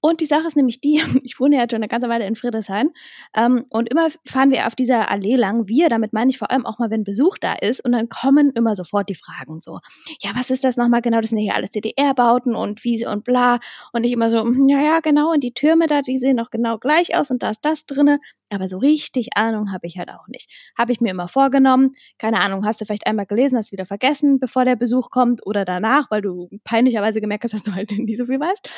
Und 0.02 0.22
die 0.22 0.26
Sache 0.26 0.48
ist 0.48 0.56
nämlich 0.56 0.82
die, 0.82 1.02
ich 1.24 1.40
wohne 1.40 1.58
ja 1.58 1.66
schon 1.70 1.78
eine 1.78 1.88
ganze 1.88 2.10
Weile 2.10 2.26
in 2.26 2.36
Friedrichshain 2.36 2.92
ähm, 3.36 3.66
und 3.70 3.90
immer 3.90 4.08
fahren 4.26 4.52
wir 4.52 4.68
auf 4.68 4.76
dieser 4.76 5.12
Allee 5.12 5.36
lang. 5.36 5.68
Wir, 5.68 5.90
damit 5.90 6.14
meine 6.14 6.32
ich 6.32 6.38
vor 6.38 6.52
allem 6.52 6.66
auch 6.66 6.80
mal, 6.80 6.90
wenn 6.90 7.04
Besuch 7.04 7.38
da 7.38 7.54
ist 7.54 7.84
und 7.84 7.92
dann 7.92 8.10
kommen 8.10 8.52
immer 8.52 8.76
sofort 8.76 9.10
die 9.10 9.16
Fragen 9.16 9.60
so, 9.62 9.80
ja, 10.22 10.32
was 10.36 10.50
ist 10.50 10.64
das 10.64 10.78
nochmal 10.78 11.02
genau? 11.02 11.22
Das 11.22 11.30
sind 11.30 11.40
ja 11.40 11.52
hier 11.52 11.56
alles 11.56 11.72
DDR-Bauten 11.72 12.56
und 12.56 12.84
Wiese 12.84 13.10
und 13.10 13.24
bla. 13.24 13.60
Und 13.94 14.06
ich 14.06 14.12
immer 14.12 14.30
so, 14.30 14.42
hm, 14.42 14.68
ja, 14.70 14.82
ja, 14.82 15.00
genau, 15.00 15.32
und 15.34 15.44
die 15.44 15.54
Türme 15.54 15.88
da, 15.88 16.02
die 16.02 16.18
sehen 16.18 16.38
doch 16.38 16.50
genau 16.50 16.78
gleich 16.78 17.16
aus 17.18 17.32
und 17.32 17.44
da 17.44 17.52
ist 17.52 17.66
das 17.66 17.86
drinne. 17.86 18.20
Aber 18.50 18.68
so 18.68 18.80
richtig 18.80 19.30
Ahnung 19.36 19.72
habe 19.72 19.86
ich 19.86 19.98
halt 19.98 20.10
auch 20.10 20.28
nicht. 20.28 20.52
Habe 20.78 20.92
ich 20.92 21.02
mir 21.02 21.12
immer 21.12 21.28
vorgenommen. 21.28 21.94
Keine 22.18 22.40
Ahnung, 22.40 22.66
hast 22.66 22.82
du 22.82 22.86
vielleicht 22.86 23.06
einmal 23.06 23.28
gelesen, 23.28 23.58
hast 23.58 23.72
wieder 23.72 23.86
vergessen, 23.86 24.40
bevor 24.40 24.66
der 24.66 24.76
Besuch 24.76 25.12
kommt 25.12 25.46
oder 25.46 25.66
danach, 25.66 26.10
weil 26.10 26.22
du 26.22 26.50
peinlicherweise 26.64 27.22
gemerkt 27.22 27.44
hast, 27.44 27.54
dass 27.54 27.64
du 27.64 27.74
halt 27.74 27.92
nie 27.98 28.16
so 28.16 28.26
viel 28.26 28.40
weißt. 28.40 28.70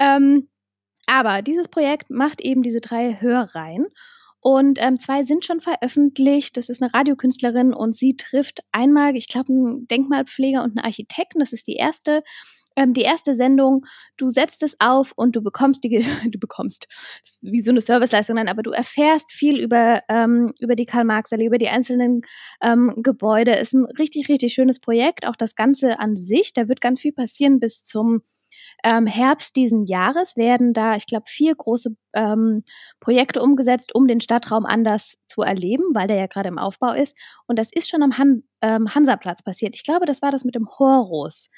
Ähm, 0.00 0.48
aber 1.10 1.42
dieses 1.42 1.68
Projekt 1.68 2.08
macht 2.10 2.40
eben 2.40 2.62
diese 2.62 2.80
drei 2.80 3.18
Hörreihen. 3.20 3.86
Und 4.42 4.78
ähm, 4.80 4.98
zwei 4.98 5.24
sind 5.24 5.44
schon 5.44 5.60
veröffentlicht. 5.60 6.56
Das 6.56 6.70
ist 6.70 6.82
eine 6.82 6.94
Radiokünstlerin 6.94 7.74
und 7.74 7.94
sie 7.94 8.16
trifft 8.16 8.60
einmal, 8.72 9.14
ich 9.16 9.28
glaube, 9.28 9.52
einen 9.52 9.86
Denkmalpfleger 9.86 10.62
und 10.62 10.78
einen 10.78 10.86
Architekten. 10.86 11.40
Das 11.40 11.52
ist 11.52 11.66
die 11.66 11.74
erste 11.74 12.22
ähm, 12.76 12.94
die 12.94 13.02
erste 13.02 13.34
Sendung, 13.34 13.84
du 14.16 14.30
setzt 14.30 14.62
es 14.62 14.76
auf 14.78 15.12
und 15.16 15.34
du 15.34 15.42
bekommst 15.42 15.82
die, 15.84 15.90
du 16.30 16.38
bekommst, 16.38 16.86
wie 17.42 17.60
so 17.60 17.70
eine 17.70 17.80
Serviceleistung, 17.80 18.36
nein, 18.36 18.48
aber 18.48 18.62
du 18.62 18.70
erfährst 18.70 19.32
viel 19.32 19.58
über, 19.60 20.00
ähm, 20.08 20.52
über 20.60 20.76
die 20.76 20.86
Karl-Marx-Allee, 20.86 21.46
über 21.46 21.58
die 21.58 21.68
einzelnen 21.68 22.22
ähm, 22.62 22.94
Gebäude. 23.02 23.52
Ist 23.52 23.74
ein 23.74 23.84
richtig, 23.98 24.28
richtig 24.28 24.54
schönes 24.54 24.80
Projekt, 24.80 25.26
auch 25.26 25.36
das 25.36 25.56
Ganze 25.56 25.98
an 25.98 26.16
sich. 26.16 26.52
Da 26.52 26.68
wird 26.68 26.80
ganz 26.80 27.00
viel 27.00 27.12
passieren 27.12 27.60
bis 27.60 27.82
zum 27.82 28.22
ähm, 28.84 29.06
Herbst 29.06 29.56
diesen 29.56 29.86
Jahres 29.86 30.36
werden 30.36 30.72
da, 30.72 30.96
ich 30.96 31.06
glaube, 31.06 31.24
vier 31.26 31.54
große 31.54 31.94
ähm, 32.14 32.64
Projekte 33.00 33.42
umgesetzt, 33.42 33.94
um 33.94 34.06
den 34.06 34.20
Stadtraum 34.20 34.66
anders 34.66 35.14
zu 35.26 35.42
erleben, 35.42 35.84
weil 35.94 36.08
der 36.08 36.16
ja 36.16 36.26
gerade 36.26 36.48
im 36.48 36.58
Aufbau 36.58 36.92
ist. 36.92 37.14
Und 37.46 37.58
das 37.58 37.70
ist 37.72 37.88
schon 37.88 38.02
am 38.02 38.18
Han 38.18 38.42
ähm, 38.62 38.94
Hansaplatz 38.94 39.42
passiert. 39.42 39.74
Ich 39.74 39.84
glaube, 39.84 40.06
das 40.06 40.22
war 40.22 40.30
das 40.30 40.44
mit 40.44 40.54
dem 40.54 40.68
Horus. 40.78 41.48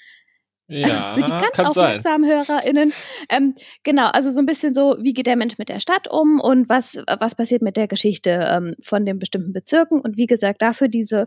Ja, 0.68 1.12
für 1.14 1.22
die 1.22 1.31
ganz 1.31 1.59
aufmerksamen 1.59 2.29
HörerInnen. 2.29 2.92
Ähm, 3.29 3.55
genau, 3.83 4.09
also 4.09 4.31
so 4.31 4.40
ein 4.40 4.46
bisschen 4.46 4.75
so, 4.75 4.96
wie 5.01 5.12
geht 5.12 5.27
der 5.27 5.37
Mensch 5.37 5.59
mit 5.59 5.68
der 5.68 5.81
Stadt 5.81 6.09
um 6.09 6.40
und 6.40 6.68
was, 6.68 6.96
was 7.20 7.35
passiert 7.35 7.62
mit 7.62 7.77
der 7.77 7.88
Geschichte 7.88 8.46
ähm, 8.48 8.75
von 8.83 9.05
den 9.05 9.18
bestimmten 9.18 9.53
Bezirken. 9.53 10.01
Und 10.01 10.16
wie 10.16 10.27
gesagt, 10.27 10.62
dafür 10.62 10.88
diese 10.88 11.27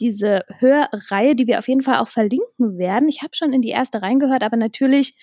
diese 0.00 0.44
Hörreihe, 0.58 1.34
die 1.34 1.46
wir 1.46 1.58
auf 1.58 1.68
jeden 1.68 1.82
Fall 1.82 1.96
auch 1.96 2.08
verlinken 2.08 2.78
werden. 2.78 3.08
Ich 3.08 3.22
habe 3.22 3.34
schon 3.34 3.52
in 3.52 3.62
die 3.62 3.70
erste 3.70 4.02
reingehört, 4.02 4.42
aber 4.42 4.56
natürlich 4.56 5.16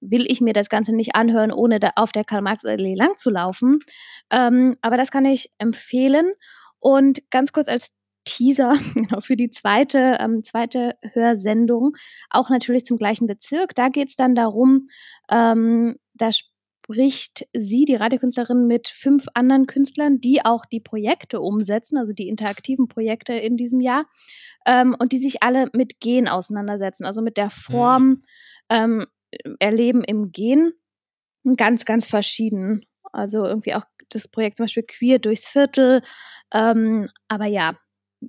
will 0.00 0.30
ich 0.30 0.40
mir 0.40 0.52
das 0.52 0.68
Ganze 0.68 0.94
nicht 0.94 1.14
anhören, 1.14 1.52
ohne 1.52 1.78
da 1.78 1.90
auf 1.96 2.12
der 2.12 2.24
Karl-Marx-Allee 2.24 2.94
lang 2.94 3.16
zu 3.18 3.30
laufen. 3.30 3.78
Ähm, 4.30 4.76
aber 4.82 4.96
das 4.96 5.10
kann 5.10 5.24
ich 5.24 5.50
empfehlen. 5.58 6.32
Und 6.80 7.22
ganz 7.30 7.52
kurz 7.52 7.68
als 7.68 7.92
Teaser 8.24 8.76
genau, 8.94 9.20
für 9.20 9.36
die 9.36 9.50
zweite, 9.50 10.18
ähm, 10.20 10.42
zweite 10.44 10.96
Hörsendung, 11.12 11.96
auch 12.30 12.50
natürlich 12.50 12.84
zum 12.84 12.98
gleichen 12.98 13.26
Bezirk. 13.26 13.74
Da 13.74 13.88
geht 13.88 14.08
es 14.08 14.16
dann 14.16 14.34
darum, 14.34 14.88
ähm, 15.30 15.96
da 16.14 16.30
spricht 16.82 17.46
sie, 17.52 17.84
die 17.84 17.94
Radiokünstlerin, 17.94 18.66
mit 18.66 18.88
fünf 18.88 19.26
anderen 19.34 19.66
Künstlern, 19.66 20.20
die 20.20 20.44
auch 20.44 20.66
die 20.66 20.80
Projekte 20.80 21.40
umsetzen, 21.40 21.96
also 21.96 22.12
die 22.12 22.28
interaktiven 22.28 22.88
Projekte 22.88 23.34
in 23.34 23.56
diesem 23.56 23.80
Jahr, 23.80 24.06
ähm, 24.66 24.96
und 24.98 25.12
die 25.12 25.18
sich 25.18 25.42
alle 25.42 25.68
mit 25.72 26.00
Gen 26.00 26.28
auseinandersetzen, 26.28 27.04
also 27.04 27.22
mit 27.22 27.36
der 27.36 27.50
Form 27.50 28.08
mhm. 28.08 28.22
ähm, 28.70 29.06
Erleben 29.60 30.02
im 30.04 30.32
Gen. 30.32 30.72
Ganz, 31.56 31.84
ganz 31.84 32.06
verschieden. 32.06 32.84
Also 33.12 33.44
irgendwie 33.44 33.74
auch 33.74 33.84
das 34.10 34.28
Projekt 34.28 34.58
zum 34.58 34.64
Beispiel 34.64 34.84
Queer 34.84 35.18
durchs 35.18 35.46
Viertel. 35.46 36.02
Ähm, 36.52 37.08
aber 37.28 37.46
ja, 37.46 37.76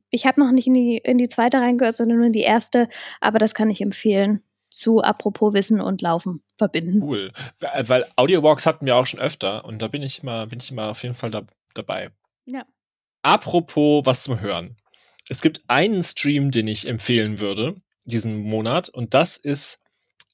ich 0.10 0.26
habe 0.26 0.40
noch 0.40 0.52
nicht 0.52 0.68
in 0.68 0.74
die, 0.74 0.98
in 0.98 1.18
die 1.18 1.28
zweite 1.28 1.60
reingehört, 1.60 1.98
sondern 1.98 2.18
nur 2.18 2.28
in 2.28 2.34
die 2.34 2.42
erste, 2.42 2.88
aber 3.20 3.38
das 3.38 3.54
kann 3.54 3.70
ich 3.70 3.82
empfehlen 3.82 4.42
zu 4.74 5.02
apropos 5.02 5.54
Wissen 5.54 5.80
und 5.80 6.02
Laufen 6.02 6.42
verbinden. 6.56 7.02
Cool. 7.02 7.32
Weil 7.60 8.06
Audiowalks 8.16 8.66
hatten 8.66 8.86
wir 8.86 8.96
auch 8.96 9.06
schon 9.06 9.20
öfter 9.20 9.66
und 9.66 9.82
da 9.82 9.88
bin 9.88 10.02
ich 10.02 10.24
immer, 10.24 10.48
bin 10.48 10.60
ich 10.60 10.72
immer 10.72 10.90
auf 10.90 11.04
jeden 11.04 11.16
Fall 11.16 11.30
da, 11.30 11.44
dabei. 11.74 12.10
Ja. 12.46 12.66
Apropos 13.22 14.06
was 14.06 14.24
zum 14.24 14.42
Hören. 14.42 14.76
Es 15.30 15.42
gibt 15.42 15.64
einen 15.68 16.04
Stream, 16.04 16.52
den 16.52 16.68
ich 16.68 16.88
empfehlen 16.88 17.40
würde, 17.40 17.76
diesen 18.06 18.38
Monat, 18.38 18.90
und 18.90 19.14
das 19.14 19.38
ist 19.38 19.80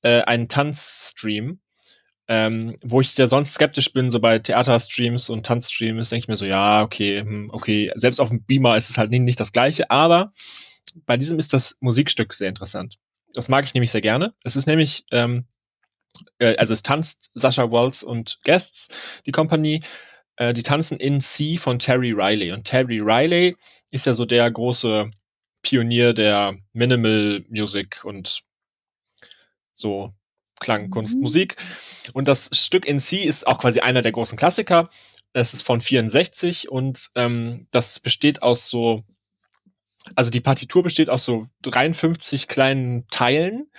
äh, 0.01 0.21
ein 0.21 0.47
Tanzstream. 0.47 1.59
Ähm, 2.31 2.77
wo 2.83 3.01
ich 3.01 3.17
ja 3.17 3.25
sonst 3.25 3.55
skeptisch 3.55 3.91
bin, 3.91 4.11
so 4.11 4.19
bei 4.19 4.37
Theaterstreams 4.37 5.31
und 5.31 5.47
Tanzstreams, 5.47 6.09
denke 6.09 6.19
ich 6.19 6.27
mir 6.27 6.37
so, 6.37 6.45
ja, 6.45 6.83
okay, 6.83 7.21
hm, 7.21 7.49
okay, 7.51 7.91
selbst 7.95 8.19
auf 8.19 8.29
dem 8.29 8.43
Beamer 8.43 8.77
ist 8.77 8.91
es 8.91 8.99
halt 8.99 9.09
nicht, 9.09 9.21
nicht 9.21 9.39
das 9.39 9.51
gleiche, 9.51 9.89
aber 9.89 10.31
bei 11.07 11.17
diesem 11.17 11.39
ist 11.39 11.53
das 11.53 11.77
Musikstück 11.81 12.35
sehr 12.35 12.49
interessant. 12.49 12.99
Das 13.33 13.49
mag 13.49 13.65
ich 13.65 13.73
nämlich 13.73 13.91
sehr 13.91 14.01
gerne. 14.01 14.33
Es 14.43 14.55
ist 14.55 14.65
nämlich, 14.65 15.05
ähm, 15.11 15.45
äh, 16.39 16.55
also 16.57 16.73
es 16.73 16.83
tanzt 16.83 17.31
Sascha 17.33 17.71
Waltz 17.71 18.03
und 18.03 18.39
Guests, 18.43 18.89
die 19.25 19.31
Company, 19.31 19.81
äh, 20.37 20.53
die 20.53 20.63
tanzen 20.63 20.99
in 20.99 21.21
C 21.21 21.57
von 21.57 21.79
Terry 21.79 22.11
Riley. 22.11 22.51
Und 22.51 22.65
Terry 22.65 22.99
Riley 22.99 23.55
ist 23.91 24.05
ja 24.05 24.13
so 24.13 24.25
der 24.25 24.49
große 24.49 25.09
Pionier 25.61 26.13
der 26.13 26.57
Minimal 26.73 27.43
Music 27.49 28.03
und 28.03 28.43
so 29.73 30.13
Klang, 30.59 30.89
Kunst, 30.89 31.15
mhm. 31.15 31.21
Musik. 31.21 31.55
Und 32.13 32.27
das 32.27 32.49
Stück 32.53 32.85
in 32.85 32.99
C 32.99 33.23
ist 33.23 33.47
auch 33.47 33.59
quasi 33.59 33.79
einer 33.79 34.01
der 34.01 34.11
großen 34.11 34.37
Klassiker. 34.37 34.89
Es 35.33 35.53
ist 35.53 35.61
von 35.61 35.79
64 35.79 36.69
und 36.69 37.11
ähm, 37.15 37.67
das 37.71 37.99
besteht 37.99 38.41
aus 38.41 38.69
so, 38.69 39.03
also 40.15 40.31
die 40.31 40.41
Partitur 40.41 40.83
besteht 40.83 41.09
aus 41.09 41.25
so 41.25 41.45
53 41.63 42.47
kleinen 42.47 43.07
Teilen 43.09 43.69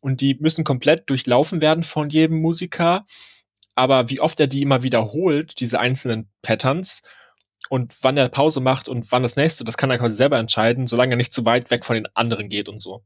und 0.00 0.20
die 0.20 0.36
müssen 0.40 0.64
komplett 0.64 1.10
durchlaufen 1.10 1.60
werden 1.60 1.84
von 1.84 2.10
jedem 2.10 2.40
Musiker. 2.40 3.04
Aber 3.74 4.08
wie 4.08 4.20
oft 4.20 4.40
er 4.40 4.46
die 4.46 4.62
immer 4.62 4.82
wiederholt, 4.82 5.60
diese 5.60 5.78
einzelnen 5.78 6.30
Patterns, 6.42 7.02
und 7.68 7.96
wann 8.02 8.16
er 8.16 8.28
Pause 8.28 8.60
macht 8.60 8.88
und 8.88 9.10
wann 9.12 9.22
das 9.22 9.36
nächste, 9.36 9.64
das 9.64 9.76
kann 9.76 9.90
er 9.90 9.98
quasi 9.98 10.16
selber 10.16 10.38
entscheiden, 10.38 10.86
solange 10.86 11.14
er 11.14 11.16
nicht 11.16 11.32
zu 11.32 11.44
weit 11.44 11.70
weg 11.70 11.84
von 11.84 11.94
den 11.94 12.06
anderen 12.14 12.48
geht 12.48 12.68
und 12.68 12.80
so. 12.80 13.02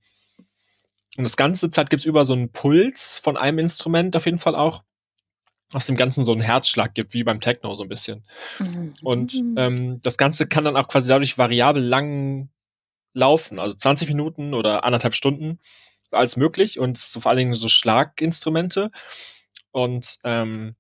Und 1.17 1.25
das 1.25 1.37
ganze 1.37 1.71
Zeit 1.71 1.91
gibt's 1.91 2.05
über 2.05 2.25
so 2.25 2.35
einen 2.35 2.53
Puls 2.53 3.19
von 3.23 3.37
einem 3.37 3.59
Instrument 3.59 4.17
auf 4.17 4.27
jeden 4.27 4.39
Fall 4.39 4.55
auch, 4.55 4.83
was 5.71 5.87
dem 5.87 5.97
Ganzen 5.97 6.25
so 6.25 6.33
einen 6.33 6.41
Herzschlag 6.41 6.95
gibt, 6.95 7.15
wie 7.15 7.25
beim 7.25 7.41
Techno 7.41 7.75
so 7.75 7.83
ein 7.83 7.89
bisschen. 7.89 8.25
Mhm. 8.59 8.95
Und 9.03 9.43
ähm, 9.57 10.01
das 10.03 10.17
Ganze 10.17 10.47
kann 10.47 10.65
dann 10.65 10.77
auch 10.77 10.89
quasi 10.89 11.09
dadurch 11.09 11.39
variabel 11.39 11.83
lang 11.83 12.51
laufen, 13.13 13.59
also 13.59 13.75
20 13.75 14.09
Minuten 14.09 14.55
oder 14.55 14.85
anderthalb 14.85 15.15
Stunden, 15.15 15.59
alles 16.11 16.37
möglich 16.37 16.79
und 16.79 16.99
so 16.99 17.21
vor 17.21 17.31
allen 17.31 17.39
Dingen 17.39 17.55
so 17.55 17.69
Schlaginstrumente. 17.69 18.91
Und 19.71 20.19
ähm, 20.25 20.75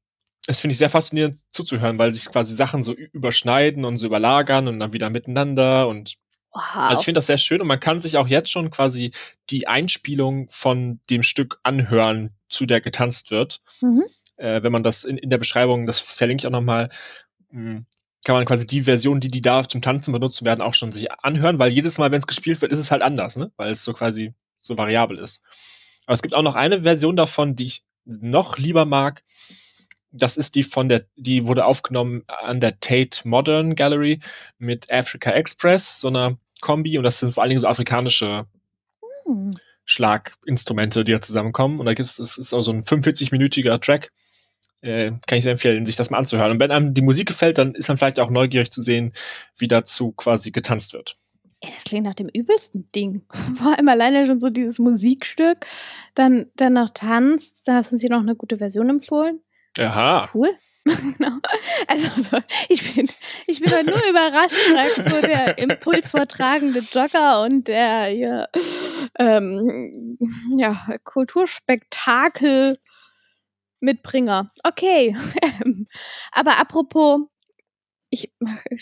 das 0.46 0.60
finde 0.60 0.72
ich 0.72 0.78
sehr 0.78 0.90
faszinierend 0.90 1.44
zuzuhören, 1.52 1.98
weil 1.98 2.12
sich 2.12 2.26
quasi 2.26 2.54
Sachen 2.54 2.82
so 2.82 2.92
überschneiden 2.92 3.84
und 3.84 3.98
so 3.98 4.06
überlagern 4.06 4.68
und 4.68 4.80
dann 4.80 4.92
wieder 4.92 5.10
miteinander 5.10 5.86
und 5.88 6.16
Wow. 6.52 6.62
Also 6.74 7.00
ich 7.00 7.04
finde 7.04 7.18
das 7.18 7.26
sehr 7.26 7.38
schön 7.38 7.60
und 7.60 7.68
man 7.68 7.78
kann 7.78 8.00
sich 8.00 8.16
auch 8.16 8.26
jetzt 8.26 8.50
schon 8.50 8.70
quasi 8.70 9.12
die 9.50 9.68
Einspielung 9.68 10.48
von 10.50 11.00
dem 11.08 11.22
Stück 11.22 11.60
anhören, 11.62 12.34
zu 12.48 12.66
der 12.66 12.80
getanzt 12.80 13.30
wird. 13.30 13.60
Mhm. 13.80 14.04
Äh, 14.40 14.62
wenn 14.62 14.72
man 14.72 14.82
das 14.82 15.04
in, 15.04 15.18
in 15.18 15.30
der 15.30 15.38
Beschreibung, 15.38 15.86
das 15.86 16.00
verlinke 16.00 16.42
ich 16.42 16.46
auch 16.46 16.50
nochmal, 16.50 16.88
hm, 17.50 17.84
kann 18.24 18.34
man 18.34 18.44
quasi 18.44 18.66
die 18.66 18.82
Version, 18.82 19.20
die 19.20 19.30
die 19.30 19.42
da 19.42 19.66
zum 19.68 19.82
Tanzen 19.82 20.12
benutzen 20.12 20.44
werden, 20.44 20.60
auch 20.62 20.74
schon 20.74 20.92
sich 20.92 21.12
anhören, 21.12 21.58
weil 21.58 21.70
jedes 21.70 21.98
Mal, 21.98 22.10
wenn 22.10 22.18
es 22.18 22.26
gespielt 22.26 22.60
wird, 22.60 22.72
ist 22.72 22.78
es 22.78 22.90
halt 22.90 23.02
anders, 23.02 23.36
ne? 23.36 23.52
Weil 23.56 23.70
es 23.70 23.84
so 23.84 23.92
quasi 23.92 24.34
so 24.60 24.76
variabel 24.76 25.18
ist. 25.18 25.40
Aber 26.06 26.14
es 26.14 26.22
gibt 26.22 26.34
auch 26.34 26.42
noch 26.42 26.54
eine 26.54 26.82
Version 26.82 27.16
davon, 27.16 27.54
die 27.54 27.66
ich 27.66 27.84
noch 28.04 28.58
lieber 28.58 28.84
mag. 28.84 29.22
Das 30.10 30.36
ist 30.36 30.54
die 30.54 30.64
von 30.64 30.88
der, 30.88 31.04
die 31.16 31.46
wurde 31.46 31.64
aufgenommen 31.64 32.24
an 32.26 32.60
der 32.60 32.80
Tate 32.80 33.28
Modern 33.28 33.74
Gallery 33.74 34.20
mit 34.58 34.92
Africa 34.92 35.30
Express, 35.30 36.00
so 36.00 36.08
einer 36.08 36.36
Kombi, 36.60 36.98
und 36.98 37.04
das 37.04 37.20
sind 37.20 37.32
vor 37.32 37.42
allen 37.42 37.50
Dingen 37.50 37.60
so 37.60 37.68
afrikanische 37.68 38.46
hm. 39.24 39.52
Schlaginstrumente, 39.84 41.04
die 41.04 41.12
da 41.12 41.20
zusammenkommen. 41.20 41.78
Und 41.80 41.86
da 41.86 41.92
ist 41.92 42.18
es 42.18 42.38
ist 42.38 42.52
auch 42.52 42.62
so 42.62 42.72
ein 42.72 42.84
45-minütiger 42.84 43.80
Track. 43.80 44.12
Äh, 44.82 45.12
kann 45.26 45.38
ich 45.38 45.44
sehr 45.44 45.52
empfehlen, 45.52 45.84
sich 45.84 45.96
das 45.96 46.10
mal 46.10 46.18
anzuhören. 46.18 46.52
Und 46.52 46.60
wenn 46.60 46.70
einem 46.70 46.94
die 46.94 47.02
Musik 47.02 47.28
gefällt, 47.28 47.58
dann 47.58 47.74
ist 47.74 47.88
man 47.88 47.98
vielleicht 47.98 48.18
auch 48.18 48.30
neugierig 48.30 48.70
zu 48.70 48.82
sehen, 48.82 49.12
wie 49.58 49.68
dazu 49.68 50.12
quasi 50.12 50.50
getanzt 50.50 50.94
wird. 50.94 51.16
Ja, 51.62 51.70
das 51.74 51.84
klingt 51.84 52.06
nach 52.06 52.14
dem 52.14 52.28
übelsten 52.32 52.90
Ding. 52.92 53.22
Vor 53.56 53.76
allem 53.76 53.88
alleine 53.88 54.26
schon 54.26 54.40
so 54.40 54.48
dieses 54.48 54.78
Musikstück, 54.78 55.66
dann, 56.14 56.46
dann 56.56 56.72
noch 56.72 56.90
Tanz, 56.90 57.62
da 57.64 57.74
hast 57.74 57.90
du 57.90 57.96
uns 57.96 58.00
hier 58.00 58.10
noch 58.10 58.20
eine 58.20 58.36
gute 58.36 58.58
Version 58.58 58.88
empfohlen. 58.88 59.40
Aha. 59.78 60.30
Cool. 60.32 60.50
genau. 60.84 61.38
Also 61.86 62.08
so, 62.22 62.38
ich 62.70 62.94
bin, 62.94 63.06
ich 63.46 63.60
bin 63.60 63.70
halt 63.70 63.86
nur 63.86 64.02
überrascht, 64.08 64.74
als 64.76 64.96
so 64.96 65.20
der 65.20 65.58
impulsvortragende 65.58 66.80
Jogger 66.80 67.42
und 67.42 67.68
der 67.68 68.06
hier, 68.06 68.48
ähm, 69.18 70.16
ja, 70.56 70.86
Kulturspektakel 71.04 72.78
Mitbringer. 73.80 74.50
Okay. 74.64 75.16
Aber 76.32 76.58
apropos, 76.58 77.20
ich, 78.10 78.32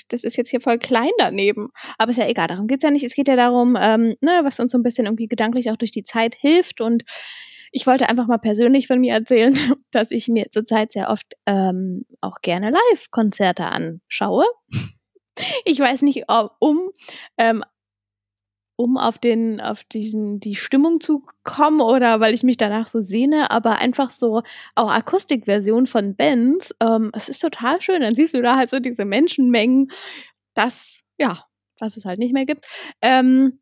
das 0.09 0.25
ist 0.25 0.37
jetzt 0.37 0.51
hier 0.51 0.61
voll 0.61 0.79
klein 0.79 1.11
daneben. 1.19 1.69
Aber 1.99 2.11
ist 2.11 2.17
ja 2.17 2.27
egal, 2.27 2.49
darum 2.49 2.67
geht's 2.67 2.83
ja 2.83 2.91
nicht. 2.91 3.05
Es 3.05 3.15
geht 3.15 3.29
ja 3.29 3.37
darum, 3.37 3.77
ähm, 3.81 4.15
ne, 4.21 4.41
was 4.43 4.59
uns 4.59 4.73
so 4.73 4.79
ein 4.79 4.83
bisschen 4.83 5.07
irgendwie 5.07 5.29
gedanklich 5.29 5.71
auch 5.71 5.77
durch 5.77 5.93
die 5.93 6.05
Zeit 6.05 6.35
hilft. 6.35 6.81
Und 6.81 7.05
ich 7.71 7.87
wollte 7.87 8.09
einfach 8.09 8.27
mal 8.27 8.39
persönlich 8.39 8.87
von 8.87 9.01
mir 9.01 9.15
erzählen, 9.15 9.55
dass 9.91 10.11
ich 10.11 10.29
mir 10.29 10.47
zurzeit 10.51 10.93
sehr 10.93 11.11
oft 11.11 11.35
ähm, 11.47 12.07
auch 12.21 12.41
gerne 12.43 12.71
Live-Konzerte 12.71 13.67
anschaue. 13.67 14.45
Ich 15.65 15.79
weiß 15.79 16.03
nicht, 16.03 16.25
ob, 16.27 16.57
um 16.59 16.91
ähm, 17.37 17.63
um 18.79 18.97
auf 18.97 19.19
den, 19.19 19.61
auf 19.61 19.83
diesen, 19.83 20.39
die 20.39 20.55
Stimmung 20.55 21.01
zu 21.01 21.25
kommen 21.43 21.81
oder 21.81 22.21
weil 22.21 22.33
ich 22.33 22.45
mich 22.45 22.57
danach 22.59 22.87
so 22.87 23.01
sehne, 23.01 23.51
aber 23.51 23.81
einfach 23.81 24.13
so 24.13 24.43
auch 24.77 24.91
Akustikversion 24.91 25.89
von 25.89 26.15
Bands. 26.15 26.73
Ähm, 26.81 27.11
es 27.13 27.29
ist 27.29 27.41
total 27.41 27.83
schön. 27.83 28.03
Dann 28.03 28.15
siehst 28.15 28.35
du 28.35 28.41
da 28.41 28.57
halt 28.57 28.71
so 28.71 28.79
diese 28.79 29.05
Menschenmengen, 29.05 29.91
das, 30.55 31.01
ja, 31.19 31.45
was 31.81 31.97
es 31.97 32.05
halt 32.05 32.21
nicht 32.21 32.33
mehr 32.33 32.47
gibt. 32.47 32.67
Ähm, 33.03 33.59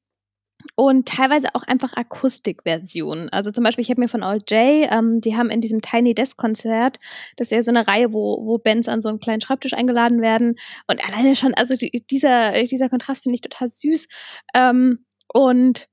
und 0.74 1.08
teilweise 1.08 1.48
auch 1.54 1.62
einfach 1.62 1.94
Akustikversionen. 1.96 3.30
Also 3.30 3.50
zum 3.50 3.64
Beispiel, 3.64 3.82
ich 3.82 3.90
habe 3.90 4.00
mir 4.02 4.08
von 4.08 4.22
All 4.22 4.38
J, 4.38 4.90
ähm, 4.92 5.22
die 5.22 5.34
haben 5.34 5.48
in 5.48 5.62
diesem 5.62 5.80
Tiny 5.80 6.14
Desk 6.14 6.36
Konzert, 6.36 6.98
das 7.36 7.48
ist 7.48 7.56
ja 7.56 7.62
so 7.62 7.70
eine 7.70 7.88
Reihe, 7.88 8.12
wo, 8.12 8.44
wo 8.44 8.58
Bands 8.58 8.88
an 8.88 9.00
so 9.00 9.08
einen 9.08 9.20
kleinen 9.20 9.40
Schreibtisch 9.40 9.72
eingeladen 9.72 10.20
werden. 10.20 10.56
Und 10.88 11.06
alleine 11.06 11.36
schon, 11.36 11.54
also 11.54 11.74
die, 11.76 12.04
dieser, 12.10 12.52
dieser 12.64 12.90
Kontrast 12.90 13.22
finde 13.22 13.36
ich 13.36 13.42
total 13.42 13.68
süß. 13.68 14.08
Ähm, 14.54 15.05
und 15.36 15.88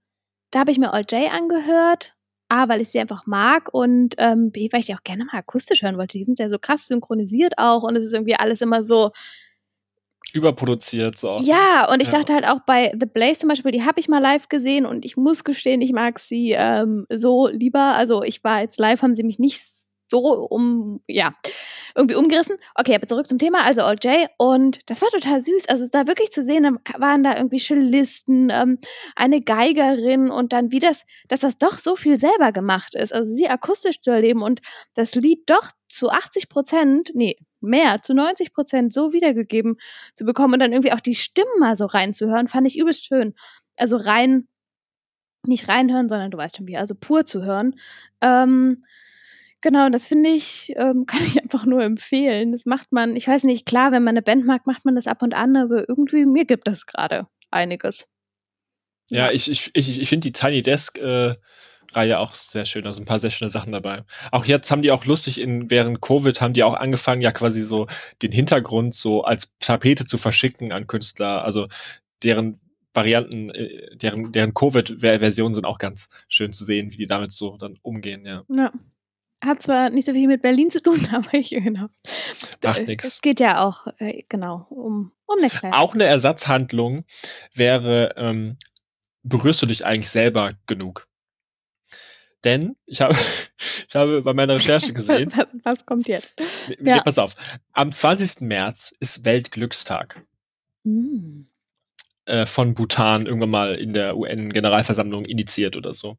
da 0.51 0.59
habe 0.59 0.71
ich 0.71 0.79
mir 0.79 0.93
All 0.93 1.03
J 1.09 1.31
angehört. 1.33 2.15
A, 2.49 2.69
weil 2.69 2.81
ich 2.81 2.89
sie 2.89 2.99
einfach 2.99 3.25
mag 3.25 3.73
und 3.73 4.13
ähm, 4.19 4.51
B, 4.51 4.69
weil 4.71 4.81
ich 4.81 4.85
die 4.85 4.93
auch 4.93 5.03
gerne 5.03 5.25
mal 5.25 5.39
akustisch 5.39 5.81
hören 5.81 5.97
wollte. 5.97 6.19
Die 6.19 6.23
sind 6.23 6.37
ja 6.37 6.49
so 6.49 6.59
krass 6.59 6.87
synchronisiert 6.87 7.53
auch 7.57 7.81
und 7.81 7.95
es 7.95 8.05
ist 8.05 8.13
irgendwie 8.13 8.35
alles 8.35 8.61
immer 8.61 8.83
so, 8.83 9.11
überproduziert 10.33 11.17
so. 11.17 11.37
Ja, 11.41 11.91
und 11.91 12.01
ich 12.01 12.09
ja. 12.09 12.19
dachte 12.19 12.33
halt 12.33 12.47
auch 12.47 12.59
bei 12.65 12.91
The 12.99 13.05
Blaze 13.05 13.39
zum 13.39 13.49
Beispiel, 13.49 13.71
die 13.71 13.83
habe 13.83 13.99
ich 13.99 14.07
mal 14.07 14.21
live 14.21 14.49
gesehen 14.49 14.85
und 14.85 15.03
ich 15.03 15.17
muss 15.17 15.43
gestehen, 15.43 15.81
ich 15.81 15.93
mag 15.93 16.19
sie 16.19 16.51
ähm, 16.51 17.05
so 17.09 17.47
lieber. 17.47 17.95
Also 17.95 18.23
ich 18.23 18.43
war 18.43 18.61
jetzt 18.61 18.79
live, 18.79 19.01
haben 19.01 19.15
sie 19.15 19.23
mich 19.23 19.39
nicht 19.39 19.63
so 20.13 20.47
um, 20.49 21.01
ja, 21.07 21.33
irgendwie 21.95 22.15
umgerissen. 22.15 22.57
Okay, 22.75 22.93
aber 22.93 23.07
zurück 23.07 23.27
zum 23.27 23.39
Thema, 23.39 23.65
also 23.65 23.83
Old 23.83 24.03
J. 24.03 24.29
Und 24.37 24.87
das 24.89 25.01
war 25.01 25.09
total 25.09 25.41
süß. 25.41 25.67
Also 25.69 25.87
da 25.91 26.05
wirklich 26.07 26.31
zu 26.31 26.43
sehen, 26.43 26.77
waren 26.97 27.23
da 27.23 27.35
irgendwie 27.35 27.59
Cellisten, 27.59 28.51
ähm, 28.51 28.77
eine 29.15 29.41
Geigerin 29.41 30.29
und 30.29 30.53
dann 30.53 30.71
wie 30.71 30.79
das, 30.79 31.05
dass 31.27 31.39
das 31.39 31.57
doch 31.57 31.79
so 31.79 31.95
viel 31.95 32.19
selber 32.19 32.51
gemacht 32.51 32.93
ist. 32.93 33.13
Also 33.13 33.33
sie 33.33 33.49
akustisch 33.49 34.01
zu 34.01 34.11
erleben 34.11 34.43
und 34.43 34.61
das 34.93 35.15
Lied 35.15 35.49
doch 35.49 35.71
zu 35.89 36.09
80 36.09 36.47
Prozent, 36.49 37.11
nee, 37.15 37.37
mehr, 37.59 38.01
zu 38.03 38.13
90 38.13 38.53
Prozent 38.53 38.93
so 38.93 39.13
wiedergegeben 39.13 39.77
zu 40.15 40.25
bekommen 40.25 40.53
und 40.53 40.59
dann 40.59 40.73
irgendwie 40.73 40.93
auch 40.93 40.99
die 40.99 41.15
Stimmen 41.15 41.59
mal 41.59 41.75
so 41.75 41.85
reinzuhören, 41.85 42.47
fand 42.47 42.67
ich 42.67 42.77
übelst 42.77 43.05
schön. 43.05 43.33
Also 43.77 43.97
rein, 43.97 44.47
nicht 45.47 45.67
reinhören, 45.67 46.07
sondern 46.07 46.31
du 46.31 46.37
weißt 46.37 46.57
schon 46.57 46.67
wie, 46.67 46.77
also 46.77 46.93
pur 46.95 47.25
zu 47.25 47.43
hören. 47.43 47.75
Ähm, 48.21 48.83
Genau, 49.63 49.87
das 49.87 50.05
finde 50.05 50.29
ich, 50.29 50.73
ähm, 50.75 51.05
kann 51.07 51.23
ich 51.25 51.41
einfach 51.41 51.65
nur 51.65 51.81
empfehlen. 51.81 52.51
Das 52.51 52.65
macht 52.65 52.91
man, 52.91 53.15
ich 53.15 53.27
weiß 53.27 53.45
nicht, 53.45 53.65
klar, 53.65 53.91
wenn 53.91 54.03
man 54.03 54.13
eine 54.13 54.21
Band 54.21 54.45
mag, 54.45 54.67
macht 54.67 54.85
man 54.85 54.95
das 54.95 55.07
ab 55.07 55.23
und 55.23 55.33
an, 55.33 55.55
aber 55.55 55.87
irgendwie, 55.87 56.25
mir 56.25 56.45
gibt 56.45 56.67
das 56.67 56.85
gerade 56.85 57.27
einiges. 57.49 58.05
Ja, 59.09 59.31
ich, 59.31 59.49
ich, 59.49 59.71
ich, 59.73 60.01
ich 60.01 60.09
finde 60.09 60.27
die 60.27 60.31
Tiny 60.33 60.61
Desk 60.61 60.97
äh, 60.99 61.35
Reihe 61.93 62.19
auch 62.19 62.33
sehr 62.33 62.65
schön. 62.65 62.85
Also 62.85 63.01
ein 63.01 63.05
paar 63.05 63.19
sehr 63.19 63.29
schöne 63.29 63.49
Sachen 63.49 63.71
dabei. 63.71 64.03
Auch 64.31 64.45
jetzt 64.45 64.69
haben 64.69 64.81
die 64.81 64.91
auch 64.91 65.05
lustig 65.05 65.39
in 65.39 65.69
während 65.69 66.01
Covid 66.01 66.41
haben 66.41 66.53
die 66.53 66.63
auch 66.63 66.75
angefangen, 66.75 67.21
ja 67.21 67.31
quasi 67.31 67.61
so 67.61 67.87
den 68.21 68.31
Hintergrund 68.31 68.95
so 68.95 69.23
als 69.23 69.53
Tapete 69.59 70.05
zu 70.05 70.17
verschicken 70.17 70.71
an 70.73 70.87
Künstler. 70.87 71.45
Also 71.45 71.67
deren 72.23 72.59
Varianten, 72.93 73.49
äh, 73.51 73.95
deren, 73.95 74.31
deren 74.31 74.53
Covid-Versionen 74.53 75.55
sind 75.55 75.65
auch 75.65 75.77
ganz 75.77 76.09
schön 76.27 76.51
zu 76.51 76.63
sehen, 76.63 76.91
wie 76.91 76.95
die 76.95 77.07
damit 77.07 77.31
so 77.31 77.55
dann 77.57 77.77
umgehen, 77.81 78.25
ja. 78.25 78.43
Ja, 78.49 78.71
hat 79.43 79.61
zwar 79.61 79.89
nicht 79.89 80.05
so 80.05 80.13
viel 80.13 80.27
mit 80.27 80.41
Berlin 80.41 80.69
zu 80.69 80.81
tun, 80.81 81.07
aber 81.13 81.33
ich, 81.33 81.49
genau. 81.49 81.87
Macht 82.61 82.87
nichts. 82.87 83.05
Es 83.05 83.21
geht 83.21 83.39
ja 83.39 83.63
auch, 83.63 83.87
äh, 83.97 84.23
genau, 84.29 84.65
um, 84.69 85.11
um 85.25 85.37
eine 85.37 85.49
Kleine. 85.49 85.77
Auch 85.77 85.93
eine 85.93 86.05
Ersatzhandlung 86.05 87.05
wäre, 87.53 88.13
ähm, 88.17 88.57
berührst 89.23 89.61
du 89.61 89.65
dich 89.65 89.85
eigentlich 89.85 90.09
selber 90.09 90.51
genug? 90.67 91.07
Denn 92.43 92.75
ich 92.85 93.01
habe, 93.01 93.15
ich 93.87 93.95
habe 93.95 94.21
bei 94.21 94.33
meiner 94.33 94.55
Recherche 94.55 94.93
gesehen. 94.93 95.31
was, 95.35 95.47
was 95.63 95.85
kommt 95.85 96.07
jetzt? 96.07 96.35
Ja. 96.79 97.01
Pass 97.01 97.17
auf. 97.17 97.35
Am 97.71 97.93
20. 97.93 98.41
März 98.41 98.93
ist 98.99 99.25
Weltglückstag. 99.25 100.25
Mm. 100.83 101.43
Äh, 102.25 102.45
von 102.45 102.73
Bhutan 102.73 103.25
irgendwann 103.25 103.49
mal 103.49 103.75
in 103.75 103.91
der 103.91 104.15
UN-Generalversammlung 104.15 105.25
initiiert 105.25 105.75
oder 105.75 105.93
so. 105.93 106.17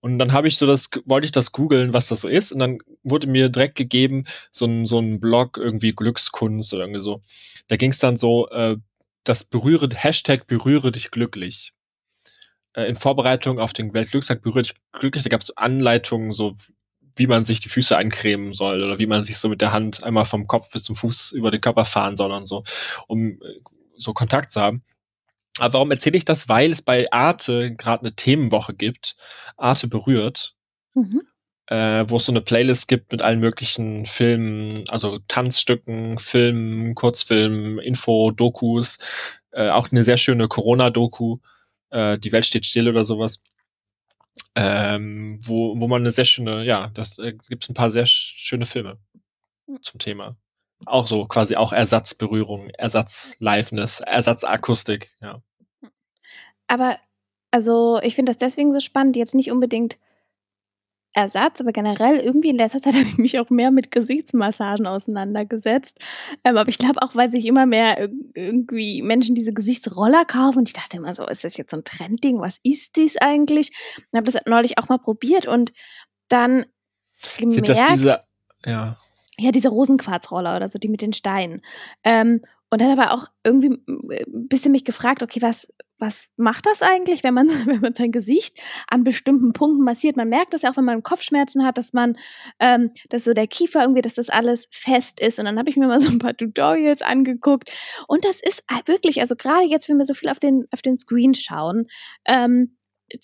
Und 0.00 0.18
dann 0.18 0.32
habe 0.32 0.48
ich 0.48 0.56
so 0.56 0.64
das, 0.64 0.88
wollte 1.04 1.26
ich 1.26 1.32
das 1.32 1.52
googeln, 1.52 1.92
was 1.92 2.06
das 2.06 2.22
so 2.22 2.28
ist, 2.28 2.50
und 2.50 2.60
dann 2.60 2.78
wurde 3.02 3.26
mir 3.26 3.50
direkt 3.50 3.74
gegeben, 3.74 4.24
so 4.50 4.64
ein, 4.64 4.86
so 4.86 4.98
ein 4.98 5.20
Blog, 5.20 5.58
irgendwie 5.58 5.92
Glückskunst 5.92 6.72
oder 6.72 6.84
irgendwie 6.84 7.02
so. 7.02 7.20
Da 7.68 7.76
ging 7.76 7.90
es 7.90 7.98
dann 7.98 8.16
so, 8.16 8.48
äh, 8.48 8.78
das 9.24 9.44
berühre, 9.44 9.88
Hashtag 9.94 10.46
berühre 10.46 10.90
dich 10.92 11.10
glücklich. 11.10 11.74
Äh, 12.72 12.84
in 12.84 12.96
Vorbereitung 12.96 13.58
auf 13.58 13.74
den 13.74 13.92
Weltglückstag 13.92 14.40
berühre 14.40 14.62
dich 14.62 14.74
glücklich, 14.92 15.24
da 15.24 15.28
gab 15.28 15.42
es 15.42 15.48
so 15.48 15.54
Anleitungen, 15.56 16.32
so 16.32 16.54
wie 17.16 17.26
man 17.26 17.44
sich 17.44 17.60
die 17.60 17.68
Füße 17.68 17.94
eincremen 17.96 18.54
soll 18.54 18.82
oder 18.82 18.98
wie 18.98 19.06
man 19.06 19.24
sich 19.24 19.36
so 19.36 19.50
mit 19.50 19.60
der 19.60 19.72
Hand 19.72 20.02
einmal 20.02 20.24
vom 20.24 20.46
Kopf 20.46 20.70
bis 20.72 20.84
zum 20.84 20.96
Fuß 20.96 21.32
über 21.32 21.50
den 21.50 21.60
Körper 21.60 21.84
fahren 21.84 22.16
soll 22.16 22.32
und 22.32 22.46
so, 22.46 22.64
um 23.08 23.40
äh, 23.42 23.60
so 23.98 24.14
Kontakt 24.14 24.50
zu 24.50 24.62
haben. 24.62 24.82
Aber 25.60 25.74
warum 25.74 25.90
erzähle 25.90 26.16
ich 26.16 26.24
das? 26.24 26.48
Weil 26.48 26.72
es 26.72 26.82
bei 26.82 27.10
Arte 27.12 27.74
gerade 27.76 28.02
eine 28.02 28.16
Themenwoche 28.16 28.74
gibt. 28.74 29.16
Arte 29.56 29.86
berührt. 29.88 30.54
Mhm. 30.94 31.22
Äh, 31.66 32.04
wo 32.08 32.18
es 32.18 32.26
so 32.26 32.32
eine 32.32 32.42
Playlist 32.42 32.88
gibt 32.88 33.10
mit 33.10 33.22
allen 33.22 33.40
möglichen 33.40 34.04
Filmen, 34.04 34.84
also 34.90 35.18
Tanzstücken, 35.28 36.18
Filmen, 36.18 36.94
Kurzfilmen, 36.94 37.78
Info, 37.78 38.32
Dokus, 38.32 38.98
äh, 39.50 39.70
auch 39.70 39.90
eine 39.90 40.04
sehr 40.04 40.18
schöne 40.18 40.46
Corona-Doku, 40.46 41.38
äh, 41.90 42.18
Die 42.18 42.32
Welt 42.32 42.44
steht 42.44 42.66
still 42.66 42.88
oder 42.88 43.04
sowas. 43.04 43.40
Ähm, 44.54 45.40
wo, 45.42 45.80
wo 45.80 45.88
man 45.88 46.02
eine 46.02 46.12
sehr 46.12 46.26
schöne, 46.26 46.64
ja, 46.64 46.90
das 46.92 47.18
äh, 47.18 47.32
gibt 47.48 47.62
es 47.62 47.70
ein 47.70 47.74
paar 47.74 47.90
sehr 47.90 48.04
schöne 48.06 48.66
Filme 48.66 48.98
hm. 49.66 49.82
zum 49.82 49.98
Thema 49.98 50.36
auch 50.86 51.06
so 51.06 51.26
quasi 51.26 51.56
auch 51.56 51.72
Ersatzberührung, 51.72 52.70
Ersatz-Liveness, 52.70 54.00
Ersatzakustik, 54.00 55.16
ja. 55.20 55.42
Aber, 56.66 56.96
also, 57.50 58.00
ich 58.02 58.14
finde 58.14 58.30
das 58.30 58.38
deswegen 58.38 58.72
so 58.72 58.80
spannend, 58.80 59.16
jetzt 59.16 59.34
nicht 59.34 59.50
unbedingt 59.50 59.98
Ersatz, 61.12 61.60
aber 61.60 61.70
generell 61.70 62.16
irgendwie 62.18 62.48
in 62.50 62.56
letzter 62.56 62.82
Zeit 62.82 62.94
habe 62.94 63.06
ich 63.08 63.18
mich 63.18 63.38
auch 63.38 63.50
mehr 63.50 63.70
mit 63.70 63.90
Gesichtsmassagen 63.90 64.86
auseinandergesetzt. 64.86 65.98
Ähm, 66.42 66.56
aber 66.56 66.68
ich 66.68 66.78
glaube 66.78 67.02
auch, 67.02 67.14
weil 67.14 67.30
sich 67.30 67.46
immer 67.46 67.66
mehr 67.66 68.08
irgendwie 68.34 69.02
Menschen 69.02 69.34
diese 69.34 69.52
Gesichtsroller 69.52 70.24
kaufen 70.24 70.58
und 70.58 70.68
ich 70.68 70.74
dachte 70.74 70.96
immer 70.96 71.14
so, 71.14 71.26
ist 71.26 71.44
das 71.44 71.56
jetzt 71.56 71.70
so 71.70 71.76
ein 71.76 71.84
Trendding? 71.84 72.40
Was 72.40 72.58
ist 72.62 72.96
dies 72.96 73.16
eigentlich? 73.18 73.70
Ich 73.70 74.04
habe 74.12 74.30
das 74.30 74.40
neulich 74.46 74.78
auch 74.78 74.88
mal 74.88 74.98
probiert 74.98 75.46
und 75.46 75.72
dann 76.28 76.64
gemerkt. 77.38 77.54
Sind 77.54 77.68
das 77.68 77.88
diese, 77.88 78.20
ja 78.66 78.96
ja, 79.38 79.50
diese 79.50 79.68
Rosenquarzroller 79.68 80.56
oder 80.56 80.68
so, 80.68 80.78
die 80.78 80.88
mit 80.88 81.02
den 81.02 81.12
Steinen. 81.12 81.62
Ähm, 82.04 82.40
und 82.70 82.80
dann 82.80 82.98
aber 82.98 83.12
auch 83.12 83.28
irgendwie 83.44 83.68
ein 83.86 84.10
äh, 84.10 84.24
bisschen 84.26 84.72
mich 84.72 84.84
gefragt, 84.84 85.22
okay, 85.22 85.40
was, 85.40 85.72
was 85.98 86.26
macht 86.36 86.66
das 86.66 86.82
eigentlich, 86.82 87.22
wenn 87.22 87.34
man, 87.34 87.48
wenn 87.66 87.80
man 87.80 87.94
sein 87.94 88.10
Gesicht 88.10 88.58
an 88.88 89.04
bestimmten 89.04 89.52
Punkten 89.52 89.84
massiert? 89.84 90.16
Man 90.16 90.28
merkt 90.28 90.54
das 90.54 90.62
ja 90.62 90.70
auch, 90.72 90.76
wenn 90.76 90.84
man 90.84 91.02
Kopfschmerzen 91.02 91.64
hat, 91.64 91.78
dass 91.78 91.92
man, 91.92 92.16
ähm, 92.58 92.90
dass 93.10 93.24
so 93.24 93.32
der 93.32 93.46
Kiefer 93.46 93.82
irgendwie, 93.82 94.02
dass 94.02 94.14
das 94.14 94.28
alles 94.28 94.66
fest 94.70 95.20
ist. 95.20 95.38
Und 95.38 95.44
dann 95.44 95.58
habe 95.58 95.70
ich 95.70 95.76
mir 95.76 95.86
mal 95.86 96.00
so 96.00 96.10
ein 96.10 96.18
paar 96.18 96.36
Tutorials 96.36 97.02
angeguckt. 97.02 97.70
Und 98.08 98.24
das 98.24 98.40
ist 98.40 98.64
wirklich, 98.86 99.20
also 99.20 99.36
gerade 99.36 99.66
jetzt, 99.66 99.88
wenn 99.88 99.98
wir 99.98 100.04
so 100.04 100.14
viel 100.14 100.28
auf 100.28 100.40
den, 100.40 100.66
auf 100.72 100.82
den 100.82 100.98
Screen 100.98 101.34
schauen, 101.34 101.86
ähm, 102.24 102.76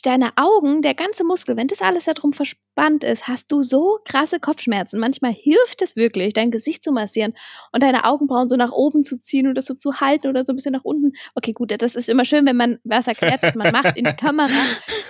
deine 0.02 0.30
Augen, 0.36 0.82
der 0.82 0.94
ganze 0.94 1.24
Muskel, 1.24 1.56
wenn 1.56 1.66
das 1.66 1.80
alles 1.80 2.04
da 2.04 2.12
drum 2.12 2.32
verspannt 2.32 3.02
ist, 3.04 3.28
hast 3.28 3.50
du 3.50 3.62
so 3.62 3.98
krasse 4.04 4.38
Kopfschmerzen. 4.38 5.00
Manchmal 5.00 5.32
hilft 5.32 5.82
es 5.82 5.96
wirklich, 5.96 6.32
dein 6.32 6.50
Gesicht 6.50 6.84
zu 6.84 6.92
massieren 6.92 7.34
und 7.72 7.82
deine 7.82 8.04
Augenbrauen 8.04 8.48
so 8.48 8.56
nach 8.56 8.72
oben 8.72 9.02
zu 9.02 9.20
ziehen 9.22 9.48
oder 9.48 9.62
so 9.62 9.74
zu 9.74 10.00
halten 10.00 10.28
oder 10.28 10.44
so 10.44 10.52
ein 10.52 10.56
bisschen 10.56 10.72
nach 10.72 10.84
unten. 10.84 11.12
Okay, 11.34 11.52
gut, 11.52 11.70
das 11.70 11.94
ist 11.94 12.08
immer 12.08 12.24
schön, 12.24 12.46
wenn 12.46 12.56
man 12.56 12.78
was 12.84 13.06
erklärt, 13.06 13.42
was 13.42 13.54
man 13.54 13.72
macht 13.72 13.96
in 13.96 14.04
die 14.04 14.12
Kamera. 14.16 14.50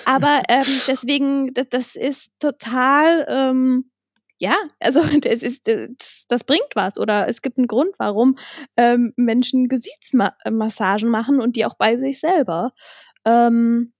Aber 0.04 0.42
ähm, 0.48 0.66
deswegen, 0.86 1.52
das, 1.54 1.68
das 1.70 1.96
ist 1.96 2.30
total, 2.38 3.26
ähm, 3.28 3.90
ja, 4.38 4.56
also 4.78 5.02
das, 5.20 5.42
ist, 5.42 5.66
das, 5.68 6.24
das, 6.28 6.44
bringt 6.44 6.70
was 6.74 6.96
oder 6.96 7.28
es 7.28 7.42
gibt 7.42 7.58
einen 7.58 7.66
Grund, 7.66 7.94
warum 7.98 8.38
ähm, 8.76 9.12
Menschen 9.16 9.68
Gesichtsmassagen 9.68 11.10
machen 11.10 11.40
und 11.40 11.56
die 11.56 11.66
auch 11.66 11.74
bei 11.74 11.96
sich 11.96 12.20
selber. 12.20 12.72
Ähm, 13.24 13.92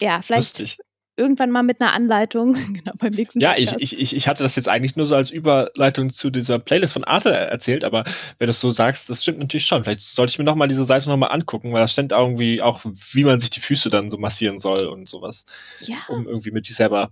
ja, 0.00 0.22
vielleicht 0.22 0.58
Lustig. 0.58 0.84
irgendwann 1.16 1.50
mal 1.50 1.62
mit 1.62 1.80
einer 1.80 1.92
Anleitung. 1.92 2.54
genau, 2.72 2.92
beim 2.98 3.12
nächsten 3.12 3.40
Ja, 3.40 3.54
ich, 3.56 3.74
ich, 3.78 4.14
ich 4.14 4.28
hatte 4.28 4.42
das 4.42 4.56
jetzt 4.56 4.68
eigentlich 4.68 4.96
nur 4.96 5.06
so 5.06 5.14
als 5.14 5.30
Überleitung 5.30 6.12
zu 6.12 6.30
dieser 6.30 6.58
Playlist 6.58 6.92
von 6.92 7.04
Arte 7.04 7.30
erzählt, 7.30 7.84
aber 7.84 8.04
wenn 8.38 8.46
du 8.46 8.50
es 8.50 8.60
so 8.60 8.70
sagst, 8.70 9.10
das 9.10 9.22
stimmt 9.22 9.38
natürlich 9.38 9.66
schon. 9.66 9.84
Vielleicht 9.84 10.00
sollte 10.00 10.30
ich 10.30 10.38
mir 10.38 10.44
nochmal 10.44 10.68
diese 10.68 10.84
Seite 10.84 11.08
nochmal 11.08 11.32
angucken, 11.32 11.72
weil 11.72 11.80
da 11.80 11.88
stand 11.88 12.12
irgendwie 12.12 12.62
auch, 12.62 12.82
wie 12.84 13.24
man 13.24 13.40
sich 13.40 13.50
die 13.50 13.60
Füße 13.60 13.90
dann 13.90 14.10
so 14.10 14.18
massieren 14.18 14.58
soll 14.58 14.86
und 14.86 15.08
sowas. 15.08 15.46
Ja. 15.80 15.98
Um 16.08 16.26
irgendwie 16.26 16.50
mit 16.50 16.66
sich 16.66 16.76
selber 16.76 17.10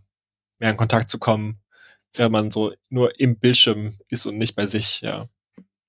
mehr 0.58 0.70
in 0.70 0.76
Kontakt 0.76 1.10
zu 1.10 1.18
kommen, 1.18 1.60
wenn 2.14 2.32
man 2.32 2.50
so 2.50 2.72
nur 2.88 3.18
im 3.20 3.38
Bildschirm 3.38 3.98
ist 4.08 4.26
und 4.26 4.38
nicht 4.38 4.56
bei 4.56 4.66
sich, 4.66 5.00
ja. 5.00 5.26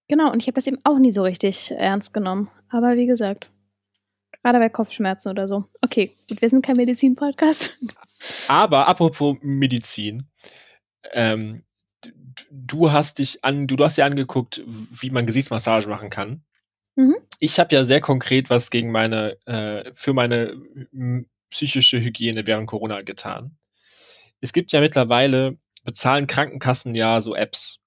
Genau, 0.09 0.31
und 0.31 0.41
ich 0.41 0.47
habe 0.47 0.55
das 0.55 0.67
eben 0.67 0.79
auch 0.83 0.99
nie 0.99 1.11
so 1.11 1.23
richtig 1.23 1.71
ernst 1.71 2.13
genommen. 2.13 2.49
Aber 2.69 2.95
wie 2.95 3.07
gesagt, 3.07 3.49
Gerade 4.47 4.59
bei 4.59 4.69
Kopfschmerzen 4.69 5.27
oder 5.27 5.45
so. 5.45 5.65
Okay, 5.81 6.15
gut, 6.29 6.41
wir 6.41 6.49
sind 6.49 6.61
kein 6.61 6.77
Medizin-Podcast. 6.77 7.69
Aber 8.47 8.87
apropos 8.87 9.35
Medizin, 9.41 10.29
ähm, 11.11 11.65
du 12.49 12.93
hast 12.93 13.19
dich 13.19 13.43
an, 13.43 13.67
du, 13.67 13.75
hast 13.83 13.97
dir 13.97 14.05
angeguckt, 14.05 14.63
wie 14.65 15.09
man 15.09 15.25
Gesichtsmassage 15.25 15.89
machen 15.89 16.09
kann. 16.09 16.45
Mhm. 16.95 17.17
Ich 17.41 17.59
habe 17.59 17.75
ja 17.75 17.83
sehr 17.83 17.99
konkret 17.99 18.49
was 18.49 18.69
gegen 18.69 18.89
meine, 18.89 19.35
äh, 19.47 19.91
für 19.93 20.13
meine 20.13 20.55
psychische 21.49 21.99
Hygiene 21.99 22.47
während 22.47 22.67
Corona 22.67 23.01
getan. 23.01 23.57
Es 24.39 24.53
gibt 24.53 24.71
ja 24.71 24.79
mittlerweile, 24.79 25.57
bezahlen 25.83 26.25
Krankenkassen 26.25 26.95
ja 26.95 27.19
so 27.19 27.35
Apps. 27.35 27.81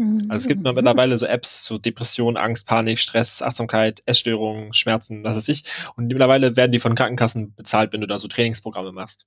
Also 0.00 0.44
es 0.44 0.46
gibt 0.46 0.64
mhm. 0.64 0.74
mittlerweile 0.74 1.18
so 1.18 1.26
Apps, 1.26 1.64
so 1.64 1.76
Depression, 1.76 2.36
Angst, 2.36 2.68
Panik, 2.68 3.00
Stress, 3.00 3.42
Achtsamkeit, 3.42 4.00
Essstörungen, 4.06 4.72
Schmerzen, 4.72 5.24
was 5.24 5.36
weiß 5.36 5.48
ich. 5.48 5.64
Und 5.96 6.06
mittlerweile 6.06 6.56
werden 6.56 6.70
die 6.70 6.78
von 6.78 6.94
Krankenkassen 6.94 7.54
bezahlt, 7.56 7.92
wenn 7.92 8.00
du 8.00 8.06
da 8.06 8.20
so 8.20 8.28
Trainingsprogramme 8.28 8.92
machst. 8.92 9.26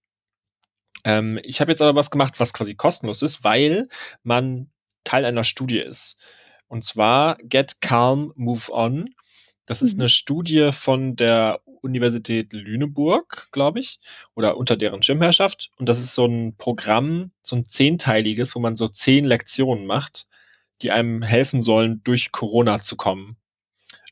Ähm, 1.04 1.40
ich 1.44 1.60
habe 1.60 1.72
jetzt 1.72 1.82
aber 1.82 1.96
was 1.96 2.10
gemacht, 2.10 2.40
was 2.40 2.54
quasi 2.54 2.76
kostenlos 2.76 3.22
ist, 3.22 3.44
weil 3.44 3.90
man 4.24 4.70
Teil 5.04 5.26
einer 5.26 5.44
Studie 5.44 5.80
ist. 5.80 6.16
Und 6.68 6.86
zwar 6.86 7.36
Get 7.44 7.82
Calm, 7.82 8.32
Move 8.36 8.72
On. 8.72 9.10
Das 9.66 9.82
ist 9.82 9.96
mhm. 9.96 10.02
eine 10.02 10.10
Studie 10.10 10.70
von 10.72 11.18
der 11.18 11.60
Universität 11.82 12.54
Lüneburg, 12.54 13.50
glaube 13.52 13.82
ich, 13.82 14.00
oder 14.36 14.56
unter 14.56 14.78
deren 14.78 15.04
Schirmherrschaft. 15.04 15.70
Und 15.78 15.90
das 15.90 16.00
ist 16.00 16.13
so 16.13 16.26
ein 16.26 16.56
Programm, 16.58 17.32
so 17.42 17.58
ein 17.58 17.67
zehnteiliges, 17.67 18.56
wo 18.56 18.60
man 18.60 18.78
so 18.78 18.88
zehn 18.88 19.26
Lektionen 19.26 19.86
macht, 19.86 20.28
die 20.82 20.92
einem 20.92 21.21
helfen 21.21 21.62
sollen, 21.62 22.02
durch 22.04 22.32
Corona 22.32 22.82
zu 22.82 22.96
kommen. 22.96 23.38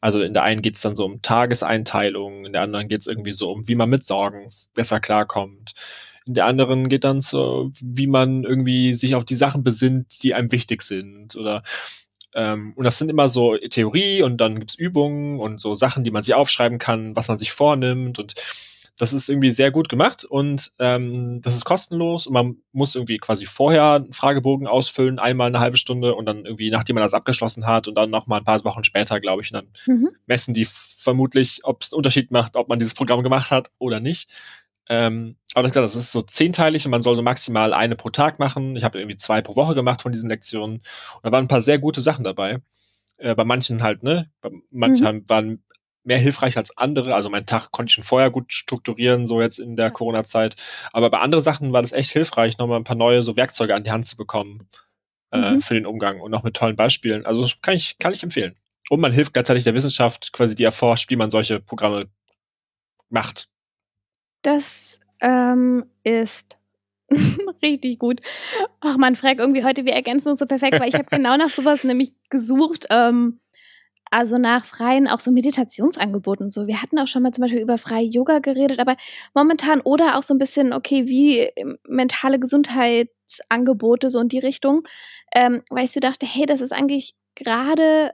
Also 0.01 0.21
in 0.21 0.33
der 0.33 0.43
einen 0.43 0.61
geht 0.61 0.75
es 0.75 0.81
dann 0.81 0.95
so 0.95 1.05
um 1.05 1.21
Tageseinteilung, 1.21 2.45
in 2.45 2.53
der 2.53 2.61
anderen 2.61 2.87
geht 2.87 3.01
es 3.01 3.07
irgendwie 3.07 3.33
so 3.33 3.51
um, 3.51 3.67
wie 3.67 3.75
man 3.75 3.89
mit 3.89 4.05
Sorgen 4.05 4.49
besser 4.73 4.99
klarkommt. 4.99 5.73
In 6.25 6.35
der 6.35 6.45
anderen 6.45 6.89
geht 6.89 7.03
dann 7.03 7.21
so, 7.21 7.71
wie 7.81 8.07
man 8.07 8.43
irgendwie 8.43 8.93
sich 8.93 9.15
auf 9.15 9.25
die 9.25 9.35
Sachen 9.35 9.63
besinnt, 9.63 10.23
die 10.23 10.33
einem 10.33 10.51
wichtig 10.51 10.83
sind. 10.83 11.35
Oder 11.35 11.63
ähm, 12.33 12.73
und 12.75 12.83
das 12.85 12.97
sind 12.97 13.09
immer 13.09 13.27
so 13.27 13.57
Theorie 13.57 14.21
und 14.21 14.37
dann 14.37 14.59
gibt's 14.59 14.75
Übungen 14.75 15.39
und 15.39 15.59
so 15.59 15.75
Sachen, 15.75 16.03
die 16.03 16.11
man 16.11 16.23
sich 16.23 16.35
aufschreiben 16.35 16.77
kann, 16.77 17.15
was 17.15 17.27
man 17.27 17.37
sich 17.37 17.51
vornimmt 17.51 18.19
und 18.19 18.35
das 18.99 19.13
ist 19.13 19.29
irgendwie 19.29 19.49
sehr 19.49 19.71
gut 19.71 19.87
gemacht 19.87 20.25
und 20.25 20.73
ähm, 20.77 21.41
das 21.41 21.55
ist 21.55 21.63
kostenlos 21.63 22.27
und 22.27 22.33
man 22.33 22.57
muss 22.73 22.95
irgendwie 22.95 23.17
quasi 23.17 23.45
vorher 23.45 23.93
einen 23.93 24.11
Fragebogen 24.11 24.67
ausfüllen, 24.67 25.19
einmal 25.19 25.47
eine 25.47 25.61
halbe 25.61 25.77
Stunde 25.77 26.13
und 26.15 26.25
dann 26.25 26.43
irgendwie, 26.45 26.69
nachdem 26.69 26.95
man 26.95 27.03
das 27.03 27.13
abgeschlossen 27.13 27.65
hat 27.65 27.87
und 27.87 27.95
dann 27.95 28.09
nochmal 28.09 28.41
ein 28.41 28.43
paar 28.43 28.61
Wochen 28.65 28.83
später, 28.83 29.21
glaube 29.21 29.41
ich, 29.41 29.53
und 29.53 29.63
dann 29.87 29.97
mhm. 29.97 30.09
messen 30.27 30.53
die 30.53 30.67
vermutlich, 30.69 31.61
ob 31.63 31.81
es 31.81 31.93
einen 31.93 31.97
Unterschied 31.97 32.31
macht, 32.31 32.57
ob 32.57 32.67
man 32.67 32.77
dieses 32.77 32.93
Programm 32.93 33.23
gemacht 33.23 33.51
hat 33.51 33.71
oder 33.77 34.01
nicht. 34.01 34.29
Ähm, 34.89 35.37
aber 35.53 35.69
das, 35.69 35.71
das 35.71 35.95
ist 35.95 36.11
so 36.11 36.21
zehnteilig 36.21 36.83
und 36.83 36.91
man 36.91 37.01
soll 37.01 37.15
so 37.15 37.21
maximal 37.21 37.73
eine 37.73 37.95
pro 37.95 38.09
Tag 38.09 38.37
machen. 38.37 38.75
Ich 38.75 38.83
habe 38.83 38.99
irgendwie 38.99 39.15
zwei 39.15 39.41
pro 39.41 39.55
Woche 39.55 39.75
gemacht 39.75 40.01
von 40.01 40.11
diesen 40.11 40.29
Lektionen. 40.29 40.77
Und 40.77 41.23
da 41.23 41.31
waren 41.31 41.45
ein 41.45 41.47
paar 41.47 41.61
sehr 41.61 41.79
gute 41.79 42.01
Sachen 42.01 42.25
dabei. 42.25 42.59
Äh, 43.17 43.33
bei 43.35 43.45
manchen 43.45 43.81
halt, 43.81 44.03
ne? 44.03 44.29
Bei 44.41 44.49
manchen 44.71 45.05
mhm. 45.05 45.29
waren 45.29 45.63
mehr 46.03 46.17
hilfreich 46.17 46.57
als 46.57 46.75
andere. 46.77 47.15
Also 47.15 47.29
meinen 47.29 47.45
Tag 47.45 47.71
konnte 47.71 47.89
ich 47.89 47.95
schon 47.95 48.03
vorher 48.03 48.31
gut 48.31 48.53
strukturieren, 48.53 49.27
so 49.27 49.41
jetzt 49.41 49.59
in 49.59 49.75
der. 49.75 49.91
Corona-Zeit. 49.91 50.55
Aber 50.93 51.09
bei 51.09 51.19
anderen 51.19 51.43
Sachen 51.43 51.73
war 51.73 51.81
das 51.81 51.91
echt 51.91 52.11
hilfreich, 52.11 52.57
nochmal 52.57 52.79
ein 52.79 52.83
paar 52.83 52.95
neue 52.95 53.23
so 53.23 53.35
Werkzeuge 53.35 53.75
an 53.75 53.83
die 53.83 53.91
Hand 53.91 54.05
zu 54.05 54.17
bekommen 54.17 54.67
äh, 55.31 55.51
mhm. 55.51 55.61
für 55.61 55.73
den 55.73 55.85
Umgang 55.85 56.21
und 56.21 56.31
noch 56.31 56.43
mit 56.43 56.55
tollen 56.55 56.75
Beispielen. 56.75 57.25
Also 57.25 57.41
das 57.41 57.61
kann 57.61 57.73
ich, 57.73 57.97
kann 57.97 58.13
ich 58.13 58.23
empfehlen. 58.23 58.55
Und 58.89 59.01
man 59.01 59.11
hilft 59.11 59.33
gleichzeitig 59.33 59.63
der 59.63 59.73
Wissenschaft, 59.73 60.33
quasi 60.33 60.55
die 60.55 60.63
erforscht, 60.63 61.09
wie 61.11 61.15
man 61.15 61.29
solche 61.29 61.59
Programme 61.59 62.09
macht. 63.09 63.49
Das 64.41 64.99
ähm, 65.21 65.85
ist 66.03 66.57
richtig 67.61 67.99
gut. 67.99 68.21
Ach 68.81 68.97
man, 68.97 69.15
Frag, 69.15 69.39
irgendwie 69.39 69.63
heute, 69.63 69.85
wir 69.85 69.93
ergänzen 69.93 70.29
uns 70.29 70.39
so 70.39 70.45
perfekt, 70.45 70.79
weil 70.79 70.89
ich 70.89 70.95
habe 70.95 71.05
genau 71.09 71.37
nach 71.37 71.49
sowas 71.49 71.83
nämlich 71.83 72.13
gesucht. 72.29 72.87
Ähm, 72.89 73.39
also 74.11 74.37
nach 74.37 74.65
freien 74.65 75.07
auch 75.07 75.19
so 75.19 75.31
Meditationsangeboten 75.31 76.51
so. 76.51 76.67
Wir 76.67 76.81
hatten 76.81 76.99
auch 76.99 77.07
schon 77.07 77.23
mal 77.23 77.31
zum 77.31 77.43
Beispiel 77.43 77.61
über 77.61 77.77
freie 77.77 78.05
Yoga 78.05 78.39
geredet, 78.39 78.79
aber 78.79 78.95
momentan 79.33 79.81
oder 79.81 80.17
auch 80.17 80.23
so 80.23 80.33
ein 80.33 80.37
bisschen, 80.37 80.73
okay, 80.73 81.07
wie 81.07 81.39
ähm, 81.39 81.77
mentale 81.87 82.39
Gesundheitsangebote 82.39 84.09
so 84.09 84.19
in 84.19 84.29
die 84.29 84.39
Richtung, 84.39 84.83
ähm, 85.33 85.63
weil 85.69 85.85
ich 85.85 85.91
so 85.91 85.99
dachte, 85.99 86.25
hey, 86.25 86.45
das 86.45 86.61
ist 86.61 86.71
eigentlich 86.71 87.15
gerade 87.35 88.11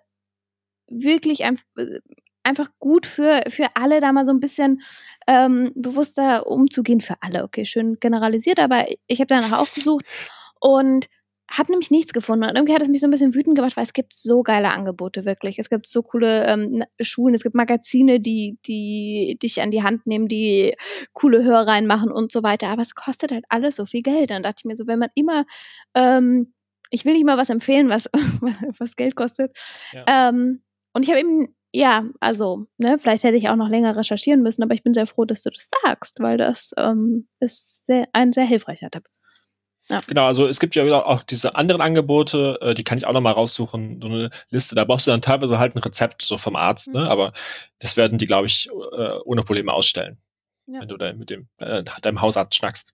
wirklich 0.87 1.45
ein, 1.45 1.59
äh, 1.77 1.99
einfach 2.43 2.69
gut 2.79 3.05
für, 3.05 3.41
für 3.49 3.67
alle, 3.75 4.01
da 4.01 4.11
mal 4.11 4.25
so 4.25 4.31
ein 4.31 4.39
bisschen 4.39 4.81
ähm, 5.27 5.71
bewusster 5.75 6.47
umzugehen. 6.47 7.01
Für 7.01 7.15
alle, 7.21 7.43
okay, 7.43 7.65
schön 7.65 7.97
generalisiert, 7.99 8.59
aber 8.59 8.85
ich 9.07 9.19
habe 9.19 9.27
danach 9.27 9.53
auch 9.59 9.73
gesucht 9.73 10.05
und 10.59 11.07
habe 11.51 11.71
nämlich 11.71 11.91
nichts 11.91 12.13
gefunden. 12.13 12.45
Und 12.45 12.55
irgendwie 12.55 12.73
hat 12.73 12.81
es 12.81 12.89
mich 12.89 13.01
so 13.01 13.07
ein 13.07 13.11
bisschen 13.11 13.35
wütend 13.35 13.55
gemacht, 13.55 13.77
weil 13.77 13.83
es 13.83 13.93
gibt 13.93 14.13
so 14.13 14.41
geile 14.41 14.69
Angebote, 14.69 15.25
wirklich. 15.25 15.59
Es 15.59 15.69
gibt 15.69 15.87
so 15.87 16.01
coole 16.01 16.45
ähm, 16.45 16.83
Schulen, 17.01 17.35
es 17.35 17.43
gibt 17.43 17.55
Magazine, 17.55 18.19
die, 18.19 18.57
die 18.65 19.37
dich 19.41 19.61
an 19.61 19.71
die 19.71 19.83
Hand 19.83 20.07
nehmen, 20.07 20.27
die 20.27 20.75
coole 21.13 21.43
Hörreihen 21.43 21.87
machen 21.87 22.11
und 22.11 22.31
so 22.31 22.41
weiter. 22.43 22.69
Aber 22.69 22.81
es 22.81 22.95
kostet 22.95 23.31
halt 23.31 23.45
alles 23.49 23.75
so 23.75 23.85
viel 23.85 24.01
Geld. 24.01 24.31
Dann 24.31 24.43
dachte 24.43 24.57
ich 24.59 24.65
mir 24.65 24.75
so, 24.75 24.87
wenn 24.87 24.99
man 24.99 25.09
immer, 25.13 25.45
ähm, 25.93 26.53
ich 26.89 27.05
will 27.05 27.13
nicht 27.13 27.25
mal 27.25 27.37
was 27.37 27.49
empfehlen, 27.49 27.89
was, 27.89 28.09
was 28.79 28.95
Geld 28.95 29.15
kostet. 29.15 29.55
Ja. 29.93 30.29
Ähm, 30.29 30.63
und 30.93 31.03
ich 31.03 31.09
habe 31.09 31.19
eben 31.19 31.55
ja, 31.75 32.05
also, 32.21 32.67
ne, 32.77 32.97
vielleicht 32.99 33.25
hätte 33.25 33.35
ich 33.35 33.49
auch 33.49 33.57
noch 33.57 33.67
länger 33.67 33.97
recherchieren 33.97 34.41
müssen, 34.41 34.63
aber 34.63 34.73
ich 34.73 34.83
bin 34.83 34.93
sehr 34.93 35.07
froh, 35.07 35.25
dass 35.25 35.43
du 35.43 35.49
das 35.49 35.69
sagst, 35.83 36.21
weil 36.21 36.37
das 36.37 36.71
ähm, 36.77 37.27
ist 37.41 37.85
sehr, 37.85 38.07
ein 38.13 38.31
sehr 38.31 38.45
hilfreicher 38.45 38.89
Tipp. 38.89 39.03
Ja. 39.89 39.99
Genau, 40.07 40.25
also 40.25 40.47
es 40.47 40.59
gibt 40.59 40.75
ja 40.75 40.83
auch 41.05 41.21
diese 41.23 41.55
anderen 41.55 41.81
Angebote, 41.81 42.57
äh, 42.61 42.73
die 42.73 42.83
kann 42.83 42.97
ich 42.97 43.05
auch 43.05 43.13
nochmal 43.13 43.33
raussuchen, 43.33 44.01
so 44.01 44.07
eine 44.07 44.29
Liste, 44.49 44.73
da 44.73 44.83
brauchst 44.83 45.05
du 45.05 45.11
dann 45.11 45.21
teilweise 45.21 45.59
halt 45.59 45.75
ein 45.75 45.79
Rezept 45.79 46.23
so 46.23 46.37
vom 46.37 46.55
Arzt, 46.55 46.87
ne? 46.87 46.99
mhm. 46.99 47.05
ne? 47.05 47.11
aber 47.11 47.33
das 47.79 47.95
werden 47.95 48.17
die, 48.17 48.25
glaube 48.25 48.47
ich, 48.47 48.67
äh, 48.67 49.19
ohne 49.25 49.43
Probleme 49.43 49.71
ausstellen, 49.71 50.17
ja. 50.65 50.81
wenn 50.81 50.87
du 50.87 50.97
da 50.97 51.13
mit 51.13 51.29
dem 51.29 51.47
äh, 51.57 51.83
deinem 52.01 52.21
Hausarzt 52.21 52.55
schnackst. 52.55 52.93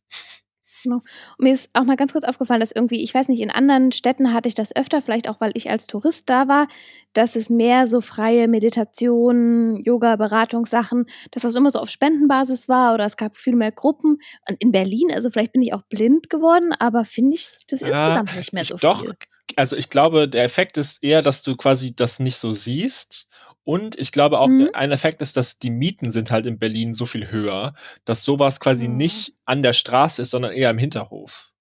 Genau. 0.84 0.97
Und 1.38 1.39
mir 1.39 1.53
ist 1.53 1.69
auch 1.73 1.84
mal 1.84 1.95
ganz 1.95 2.13
kurz 2.13 2.25
aufgefallen, 2.25 2.59
dass 2.59 2.71
irgendwie, 2.71 3.03
ich 3.03 3.13
weiß 3.13 3.27
nicht, 3.27 3.41
in 3.41 3.51
anderen 3.51 3.91
Städten 3.91 4.34
hatte 4.34 4.47
ich 4.47 4.55
das 4.55 4.75
öfter, 4.75 5.01
vielleicht 5.01 5.29
auch, 5.29 5.39
weil 5.39 5.51
ich 5.55 5.69
als 5.69 5.88
Tourist 5.88 6.29
da 6.29 6.47
war, 6.47 6.67
dass 7.13 7.36
es 7.36 7.49
mehr 7.49 7.88
so 7.88 8.01
freie 8.01 8.47
Meditation, 8.47 9.75
Yoga, 9.77 10.15
Beratungssachen, 10.15 11.05
dass 11.32 11.43
das 11.43 11.55
immer 11.55 11.71
so 11.71 11.79
auf 11.79 11.89
Spendenbasis 11.89 12.69
war 12.69 12.93
oder 12.93 13.05
es 13.05 13.17
gab 13.17 13.38
viel 13.38 13.55
mehr 13.55 13.71
Gruppen. 13.71 14.17
Und 14.47 14.57
in 14.59 14.71
Berlin, 14.71 15.11
also 15.13 15.29
vielleicht 15.29 15.53
bin 15.53 15.61
ich 15.61 15.73
auch 15.73 15.84
blind 15.84 16.29
geworden, 16.29 16.73
aber 16.79 17.05
finde 17.05 17.36
ich 17.36 17.49
das 17.67 17.82
ja, 17.82 17.88
insgesamt 17.88 18.36
nicht 18.36 18.53
mehr 18.53 18.65
so 18.65 18.77
doch, 18.77 19.01
viel. 19.01 19.13
Also 19.55 19.75
ich 19.75 19.89
glaube, 19.89 20.29
der 20.29 20.43
Effekt 20.43 20.77
ist 20.77 21.03
eher, 21.03 21.21
dass 21.21 21.43
du 21.43 21.55
quasi 21.55 21.95
das 21.95 22.19
nicht 22.19 22.38
so 22.38 22.53
siehst 22.53 23.27
und 23.64 23.97
ich 23.99 24.12
glaube 24.12 24.39
auch, 24.39 24.47
mhm. 24.47 24.70
ein 24.74 24.91
Effekt 24.91 25.22
ist, 25.22 25.38
dass 25.38 25.59
die 25.59 25.70
Mieten 25.70 26.12
sind 26.12 26.32
halt 26.32 26.45
in 26.45 26.57
Berlin 26.57 26.93
so 26.93 27.05
viel 27.05 27.32
höher, 27.32 27.74
dass 28.05 28.24
sowas 28.24 28.59
quasi 28.59 28.88
mhm. 28.88 28.97
nicht 28.97 29.36
an 29.45 29.62
der 29.62 29.74
Straße 29.74 30.22
ist, 30.22 30.32
sondern 30.32 30.53
eher 30.53 30.72
im 30.72 30.78
Hinterhof. 30.78 31.53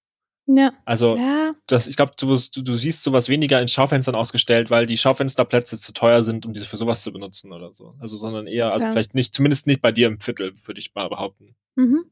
Ja. 0.47 0.73
Also, 0.85 1.15
ja. 1.17 1.53
Das, 1.67 1.87
ich 1.87 1.95
glaube, 1.95 2.13
du, 2.17 2.35
du, 2.35 2.61
du, 2.61 2.73
siehst 2.73 3.03
sowas 3.03 3.29
weniger 3.29 3.61
in 3.61 3.67
Schaufenstern 3.67 4.15
ausgestellt, 4.15 4.69
weil 4.69 4.85
die 4.85 4.97
Schaufensterplätze 4.97 5.77
zu 5.77 5.93
teuer 5.93 6.23
sind, 6.23 6.45
um 6.45 6.53
diese 6.53 6.65
für 6.65 6.77
sowas 6.77 7.03
zu 7.03 7.13
benutzen 7.13 7.53
oder 7.53 7.73
so. 7.73 7.95
Also, 7.99 8.17
sondern 8.17 8.47
eher, 8.47 8.73
also 8.73 8.87
ja. 8.87 8.91
vielleicht 8.91 9.13
nicht, 9.13 9.35
zumindest 9.35 9.67
nicht 9.67 9.81
bei 9.81 9.91
dir 9.91 10.07
im 10.07 10.19
Viertel, 10.19 10.53
würde 10.65 10.79
ich 10.79 10.93
mal 10.95 11.07
behaupten. 11.09 11.55
Mhm. 11.75 12.05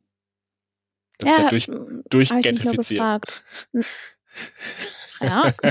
Das 1.18 1.30
ja, 1.30 1.36
ist 1.36 1.42
ja 1.42 1.50
durch, 1.50 1.68
durchgentrifiziert. 2.10 3.44
Ja, 5.22 5.52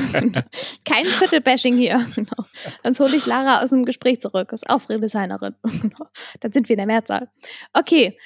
kein 0.84 1.04
Viertelbashing 1.04 1.76
hier. 1.76 2.06
Genau. 2.14 2.44
Sonst 2.82 3.00
hole 3.00 3.16
ich 3.16 3.26
Lara 3.26 3.62
aus 3.62 3.70
dem 3.70 3.84
Gespräch 3.84 4.20
zurück. 4.20 4.52
Ist 4.52 4.68
auch 4.68 4.80
Designerin. 4.86 5.54
Dann 6.40 6.52
sind 6.52 6.68
wir 6.68 6.74
in 6.74 6.78
der 6.78 6.86
Mehrzahl. 6.86 7.30
Okay. 7.72 8.18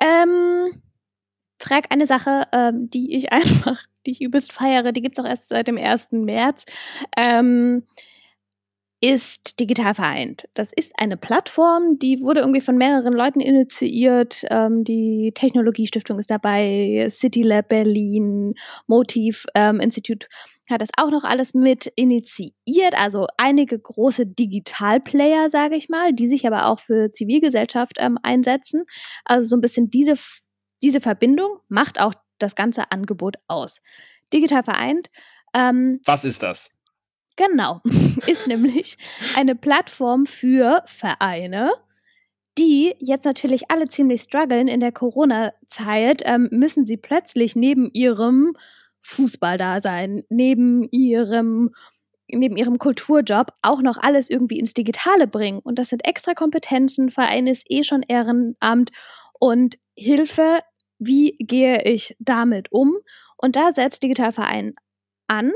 Ähm, 0.00 0.82
frag 1.58 1.92
eine 1.92 2.06
Sache, 2.06 2.44
ähm, 2.52 2.88
die 2.90 3.16
ich 3.16 3.32
einfach, 3.32 3.82
die 4.06 4.12
ich 4.12 4.20
übelst 4.20 4.52
feiere. 4.52 4.92
Die 4.92 5.02
gibt 5.02 5.18
es 5.18 5.24
auch 5.24 5.28
erst 5.28 5.48
seit 5.48 5.66
dem 5.66 5.78
1. 5.78 6.12
März. 6.12 6.64
Ähm, 7.16 7.84
ist 9.00 9.60
digital 9.60 9.94
vereint. 9.94 10.48
Das 10.54 10.68
ist 10.74 10.92
eine 10.98 11.16
Plattform, 11.16 11.98
die 11.98 12.20
wurde 12.20 12.40
irgendwie 12.40 12.62
von 12.62 12.76
mehreren 12.76 13.12
Leuten 13.12 13.40
initiiert. 13.40 14.44
Ähm, 14.50 14.84
die 14.84 15.32
Technologiestiftung 15.34 16.18
ist 16.18 16.30
dabei, 16.30 17.06
City 17.10 17.42
Lab 17.42 17.68
Berlin, 17.68 18.54
Motiv 18.86 19.44
ähm, 19.54 19.80
Institut 19.80 20.28
hat 20.68 20.80
das 20.80 20.88
auch 20.98 21.10
noch 21.10 21.24
alles 21.24 21.54
mit 21.54 21.86
initiiert. 21.94 22.94
Also 22.96 23.26
einige 23.36 23.78
große 23.78 24.26
Digitalplayer, 24.26 25.50
sage 25.50 25.76
ich 25.76 25.88
mal, 25.88 26.12
die 26.12 26.28
sich 26.28 26.46
aber 26.46 26.66
auch 26.66 26.80
für 26.80 27.12
Zivilgesellschaft 27.12 27.96
ähm, 27.98 28.18
einsetzen. 28.22 28.84
Also 29.24 29.48
so 29.48 29.56
ein 29.56 29.60
bisschen 29.60 29.90
diese, 29.90 30.14
diese 30.82 31.00
Verbindung 31.00 31.58
macht 31.68 32.00
auch 32.00 32.14
das 32.38 32.54
ganze 32.54 32.90
Angebot 32.90 33.36
aus. 33.46 33.80
Digital 34.32 34.64
vereint. 34.64 35.08
Ähm, 35.54 36.00
Was 36.04 36.24
ist 36.24 36.42
das? 36.42 36.75
Genau, 37.36 37.80
ist 38.26 38.46
nämlich 38.46 38.96
eine 39.36 39.54
Plattform 39.54 40.26
für 40.26 40.82
Vereine, 40.86 41.70
die 42.58 42.94
jetzt 42.98 43.24
natürlich 43.24 43.70
alle 43.70 43.88
ziemlich 43.88 44.22
strugglen 44.22 44.68
in 44.68 44.80
der 44.80 44.92
Corona-Zeit, 44.92 46.22
ähm, 46.24 46.48
müssen 46.50 46.86
sie 46.86 46.96
plötzlich 46.96 47.54
neben 47.54 47.90
ihrem 47.92 48.56
Fußballdasein, 49.02 50.22
neben 50.30 50.88
ihrem 50.90 51.74
neben 52.28 52.56
ihrem 52.56 52.78
Kulturjob 52.78 53.52
auch 53.62 53.80
noch 53.82 53.98
alles 53.98 54.28
irgendwie 54.30 54.58
ins 54.58 54.74
Digitale 54.74 55.28
bringen. 55.28 55.60
Und 55.60 55.78
das 55.78 55.90
sind 55.90 56.06
extra 56.08 56.34
Kompetenzen, 56.34 57.10
Verein 57.10 57.46
ist 57.46 57.64
eh 57.68 57.84
schon 57.84 58.02
Ehrenamt 58.02 58.90
und 59.38 59.78
Hilfe, 59.94 60.58
wie 60.98 61.36
gehe 61.38 61.84
ich 61.84 62.16
damit 62.18 62.72
um? 62.72 62.96
Und 63.36 63.54
da 63.54 63.72
setzt 63.72 64.02
Digitalverein 64.02 64.74
an 65.28 65.52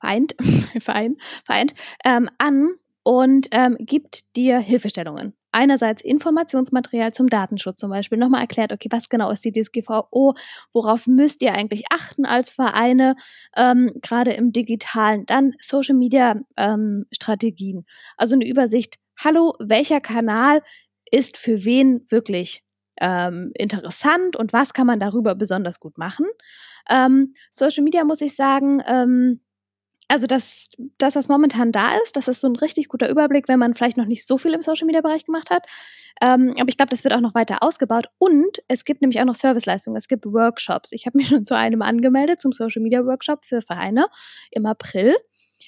vereint, 0.00 0.34
vereint, 0.80 1.18
vereint 1.44 1.74
ähm, 2.04 2.28
an 2.38 2.74
und 3.02 3.48
ähm, 3.52 3.76
gibt 3.78 4.24
dir 4.36 4.58
Hilfestellungen. 4.58 5.34
Einerseits 5.52 6.02
Informationsmaterial 6.02 7.12
zum 7.12 7.28
Datenschutz 7.28 7.80
zum 7.80 7.90
Beispiel, 7.90 8.18
nochmal 8.18 8.42
erklärt, 8.42 8.72
okay, 8.72 8.88
was 8.92 9.08
genau 9.08 9.30
ist 9.30 9.44
die 9.44 9.50
DSGVO, 9.50 10.34
worauf 10.72 11.06
müsst 11.08 11.42
ihr 11.42 11.54
eigentlich 11.54 11.84
achten 11.92 12.24
als 12.24 12.50
Vereine, 12.50 13.16
ähm, 13.56 13.90
gerade 14.00 14.32
im 14.32 14.52
digitalen, 14.52 15.26
dann 15.26 15.54
Social 15.60 15.96
Media 15.96 16.36
ähm, 16.56 17.06
Strategien, 17.10 17.84
also 18.16 18.34
eine 18.34 18.46
Übersicht, 18.46 18.98
hallo, 19.18 19.54
welcher 19.58 20.00
Kanal 20.00 20.62
ist 21.10 21.36
für 21.36 21.64
wen 21.64 22.06
wirklich 22.08 22.62
ähm, 23.00 23.50
interessant 23.54 24.36
und 24.36 24.52
was 24.52 24.72
kann 24.72 24.86
man 24.86 25.00
darüber 25.00 25.34
besonders 25.34 25.80
gut 25.80 25.98
machen. 25.98 26.26
Ähm, 26.88 27.32
Social 27.50 27.82
Media 27.82 28.04
muss 28.04 28.20
ich 28.20 28.36
sagen, 28.36 28.82
ähm, 28.86 29.40
also 30.10 30.26
dass, 30.26 30.68
dass 30.98 31.14
das 31.14 31.28
momentan 31.28 31.70
da 31.70 31.88
ist, 32.04 32.16
das 32.16 32.26
ist 32.26 32.40
so 32.40 32.48
ein 32.48 32.56
richtig 32.56 32.88
guter 32.88 33.08
Überblick, 33.08 33.48
wenn 33.48 33.60
man 33.60 33.74
vielleicht 33.74 33.96
noch 33.96 34.06
nicht 34.06 34.26
so 34.26 34.38
viel 34.38 34.52
im 34.52 34.62
Social 34.62 34.86
Media 34.86 35.00
Bereich 35.00 35.24
gemacht 35.24 35.50
hat. 35.50 35.66
Ähm, 36.20 36.54
aber 36.58 36.68
ich 36.68 36.76
glaube, 36.76 36.90
das 36.90 37.04
wird 37.04 37.14
auch 37.14 37.20
noch 37.20 37.34
weiter 37.34 37.62
ausgebaut. 37.62 38.06
Und 38.18 38.58
es 38.66 38.84
gibt 38.84 39.02
nämlich 39.02 39.20
auch 39.20 39.24
noch 39.24 39.36
Serviceleistungen. 39.36 39.96
Es 39.96 40.08
gibt 40.08 40.26
Workshops. 40.26 40.90
Ich 40.92 41.06
habe 41.06 41.16
mich 41.16 41.28
schon 41.28 41.44
zu 41.44 41.56
einem 41.56 41.82
angemeldet, 41.82 42.40
zum 42.40 42.50
Social 42.50 42.82
Media 42.82 43.04
Workshop 43.04 43.44
für 43.44 43.62
Vereine 43.62 44.08
im 44.50 44.66
April. 44.66 45.16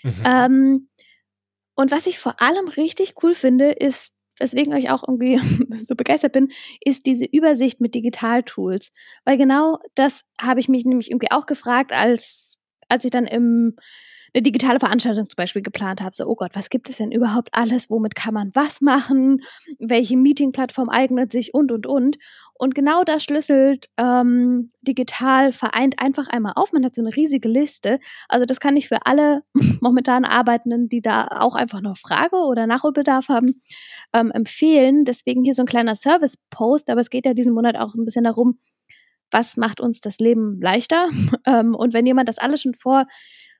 Mhm. 0.03 0.23
Ähm, 0.27 0.89
und 1.75 1.91
was 1.93 2.07
ich 2.07 2.19
vor 2.19 2.41
allem 2.43 2.67
richtig 2.69 3.15
cool 3.23 3.35
finde, 3.35 3.71
ist, 3.71 4.13
weswegen 4.41 4.77
ich 4.77 4.91
auch 4.91 5.05
irgendwie 5.07 5.41
so 5.83 5.95
begeistert 5.95 6.33
bin, 6.33 6.51
ist 6.85 7.07
diese 7.07 7.27
Übersicht 7.27 7.81
mit 7.81 7.95
Digitaltools. 7.95 8.91
Weil 9.25 9.39
genau 9.39 9.79
das 9.95 10.25
habe 10.41 10.59
ich 10.59 10.69
mich 10.69 10.85
nämlich 10.85 11.11
irgendwie 11.11 11.31
auch 11.31 11.47
gefragt, 11.47 11.93
als, 11.93 12.59
als 12.89 13.05
ich 13.05 13.13
dann 13.13 13.25
im 13.25 13.77
eine 14.35 14.43
digitale 14.43 14.81
Veranstaltung 14.81 15.27
zum 15.27 15.37
Beispiel 15.37 15.63
geplant 15.63 16.01
habe, 16.01 16.15
so, 16.15 16.27
oh 16.27 16.35
Gott, 16.35 16.53
was 16.55 16.71
gibt 16.71 16.89
es 16.89 16.97
denn 16.97 17.13
überhaupt 17.13 17.51
alles? 17.53 17.91
Womit 17.91 18.15
kann 18.15 18.33
man 18.33 18.51
was 18.55 18.81
machen? 18.81 19.43
Welche 19.79 20.17
Meeting-Plattform 20.17 20.89
eignet 20.89 21.33
sich 21.33 21.53
und, 21.53 21.71
und, 21.71 21.87
und. 21.87 22.19
Und 22.55 22.75
genau 22.75 23.05
das 23.05 23.25
schlüsselt 23.25 23.89
ähm, 23.99 24.69
digital 24.83 25.53
vereint 25.53 26.01
einfach 26.01 26.29
einmal 26.29 26.53
auf. 26.57 26.73
Man 26.73 26.85
hat 26.85 26.95
so 26.95 27.03
eine 27.03 27.15
riesige 27.15 27.49
Liste. 27.49 27.99
Also 28.29 28.47
das 28.47 28.61
kann 28.61 28.77
ich 28.77 28.89
für 28.89 29.05
alle 29.05 29.43
momentan 29.81 30.25
Arbeitenden, 30.25 30.89
die 30.89 31.03
da 31.03 31.27
auch 31.27 31.55
einfach 31.55 31.81
noch 31.81 31.99
Frage 31.99 32.37
oder 32.37 32.67
Nachholbedarf 32.67 33.29
haben, 33.29 33.61
ähm, 34.13 34.31
empfehlen. 34.31 35.05
Deswegen 35.05 35.45
hier 35.45 35.55
so 35.55 35.63
ein 35.63 35.67
kleiner 35.67 35.97
Service-Post. 35.97 36.89
Aber 36.89 37.01
es 37.01 37.11
geht 37.11 37.27
ja 37.27 37.35
diesen 37.35 37.53
Monat 37.53 37.77
auch 37.77 37.95
ein 37.95 38.05
bisschen 38.05 38.25
darum, 38.25 38.59
was 39.31 39.57
macht 39.57 39.81
uns 39.81 40.01
das 40.01 40.19
Leben 40.19 40.61
leichter? 40.61 41.09
Ähm, 41.45 41.75
und 41.75 41.93
wenn 41.93 42.07
jemand 42.07 42.29
das 42.29 42.39
alles 42.39 42.63
schon 42.63 42.75
vor 42.75 43.07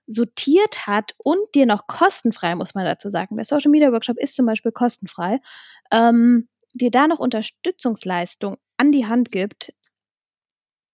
sortiert 0.07 0.87
hat 0.87 1.15
und 1.19 1.39
dir 1.55 1.67
noch 1.67 1.87
kostenfrei, 1.87 2.55
muss 2.55 2.75
man 2.75 2.85
dazu 2.85 3.11
sagen, 3.11 3.37
der 3.37 3.45
Social 3.45 3.71
Media 3.71 3.93
Workshop 3.93 4.19
ist 4.19 4.35
zum 4.35 4.47
Beispiel 4.47 4.73
kostenfrei, 4.73 5.39
ähm, 5.93 6.49
dir 6.75 6.91
da 6.91 7.07
noch 7.07 7.19
Unterstützungsleistung 7.19 8.57
an 8.77 8.93
die 8.93 9.07
Hand 9.07 9.31
gibt, 9.31 9.73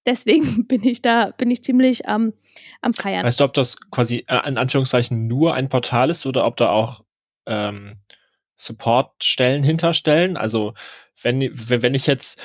deswegen 0.09 0.67
bin 0.69 0.83
ich 0.85 1.03
da, 1.03 1.31
bin 1.37 1.51
ich 1.51 1.63
ziemlich 1.63 2.03
ähm, 2.07 2.33
am 2.81 2.95
Feiern. 2.95 3.25
Weißt 3.25 3.41
du, 3.41 3.45
ob 3.45 3.55
das 3.55 3.79
quasi 3.91 4.25
äh, 4.27 4.49
in 4.49 4.59
Anführungszeichen 4.59 5.27
nur 5.27 5.55
ein 5.55 5.69
Portal 5.69 6.11
ist 6.11 6.27
oder 6.27 6.45
ob 6.45 6.57
da 6.57 6.71
auch 6.71 7.05
ähm, 7.47 7.99
Supportstellen 8.57 9.63
hinterstellen? 9.63 10.37
Also 10.37 10.75
wenn, 11.23 11.41
wenn 11.53 11.95
ich 11.95 12.07
jetzt 12.07 12.43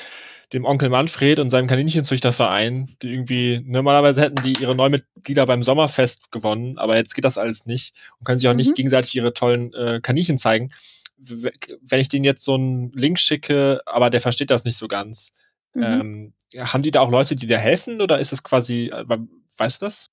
dem 0.54 0.66
Onkel 0.66 0.90
Manfred 0.90 1.40
und 1.40 1.50
seinem 1.50 1.68
Kaninchenzüchterverein, 1.68 2.96
die 3.02 3.12
irgendwie, 3.12 3.62
normalerweise 3.66 4.22
hätten 4.22 4.42
die 4.44 4.54
ihre 4.62 4.76
Neumitglieder 4.76 5.46
beim 5.46 5.64
Sommerfest 5.64 6.32
gewonnen, 6.32 6.78
aber 6.78 6.96
jetzt 6.96 7.16
geht 7.16 7.26
das 7.26 7.38
alles 7.38 7.66
nicht 7.66 7.96
und 8.20 8.26
können 8.26 8.40
sich 8.40 8.48
auch 8.48 8.54
mhm. 8.54 8.58
nicht 8.58 8.76
gegenseitig 8.76 9.16
ihre 9.16 9.34
tollen 9.34 9.74
äh, 9.74 10.00
Kaninchen 10.02 10.38
zeigen. 10.38 10.72
Wenn 11.18 12.00
ich 12.00 12.10
denen 12.10 12.26
jetzt 12.26 12.44
so 12.44 12.54
einen 12.54 12.92
Link 12.92 13.20
schicke, 13.20 13.82
aber 13.86 14.10
der 14.10 14.22
versteht 14.22 14.52
das 14.52 14.66
nicht 14.66 14.78
so 14.78 14.88
ganz, 14.88 15.34
mhm. 15.74 15.84
ähm, 15.84 16.34
haben 16.58 16.84
die 16.84 16.92
da 16.92 17.02
auch 17.02 17.12
Leute, 17.12 17.36
die 17.36 17.48
dir 17.48 17.58
helfen 17.58 18.02
oder 18.02 18.20
ist 18.20 18.32
es 18.32 18.44
quasi, 18.44 18.92
äh, 18.94 19.06
weißt 19.58 19.82
du 19.82 19.86
das? 19.86 20.12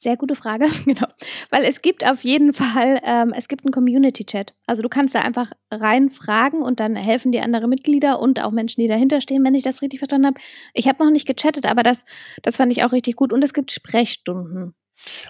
Sehr 0.00 0.16
gute 0.16 0.36
Frage, 0.36 0.68
genau. 0.84 1.08
Weil 1.50 1.64
es 1.64 1.82
gibt 1.82 2.06
auf 2.08 2.22
jeden 2.22 2.52
Fall, 2.52 3.00
ähm, 3.02 3.32
es 3.36 3.48
gibt 3.48 3.64
einen 3.66 3.72
Community-Chat. 3.72 4.54
Also 4.66 4.80
du 4.80 4.88
kannst 4.88 5.14
da 5.14 5.20
einfach 5.20 5.50
reinfragen 5.72 6.62
und 6.62 6.78
dann 6.78 6.94
helfen 6.94 7.32
die 7.32 7.40
andere 7.40 7.66
Mitglieder 7.66 8.20
und 8.20 8.42
auch 8.42 8.52
Menschen, 8.52 8.80
die 8.80 8.86
dahinter 8.86 9.20
stehen, 9.20 9.44
wenn 9.44 9.56
ich 9.56 9.64
das 9.64 9.82
richtig 9.82 9.98
verstanden 9.98 10.28
habe. 10.28 10.40
Ich 10.72 10.86
habe 10.86 11.04
noch 11.04 11.10
nicht 11.10 11.26
gechattet, 11.26 11.66
aber 11.66 11.82
das, 11.82 12.04
das 12.42 12.56
fand 12.56 12.70
ich 12.70 12.84
auch 12.84 12.92
richtig 12.92 13.16
gut. 13.16 13.32
Und 13.32 13.42
es 13.42 13.52
gibt 13.52 13.72
Sprechstunden. 13.72 14.74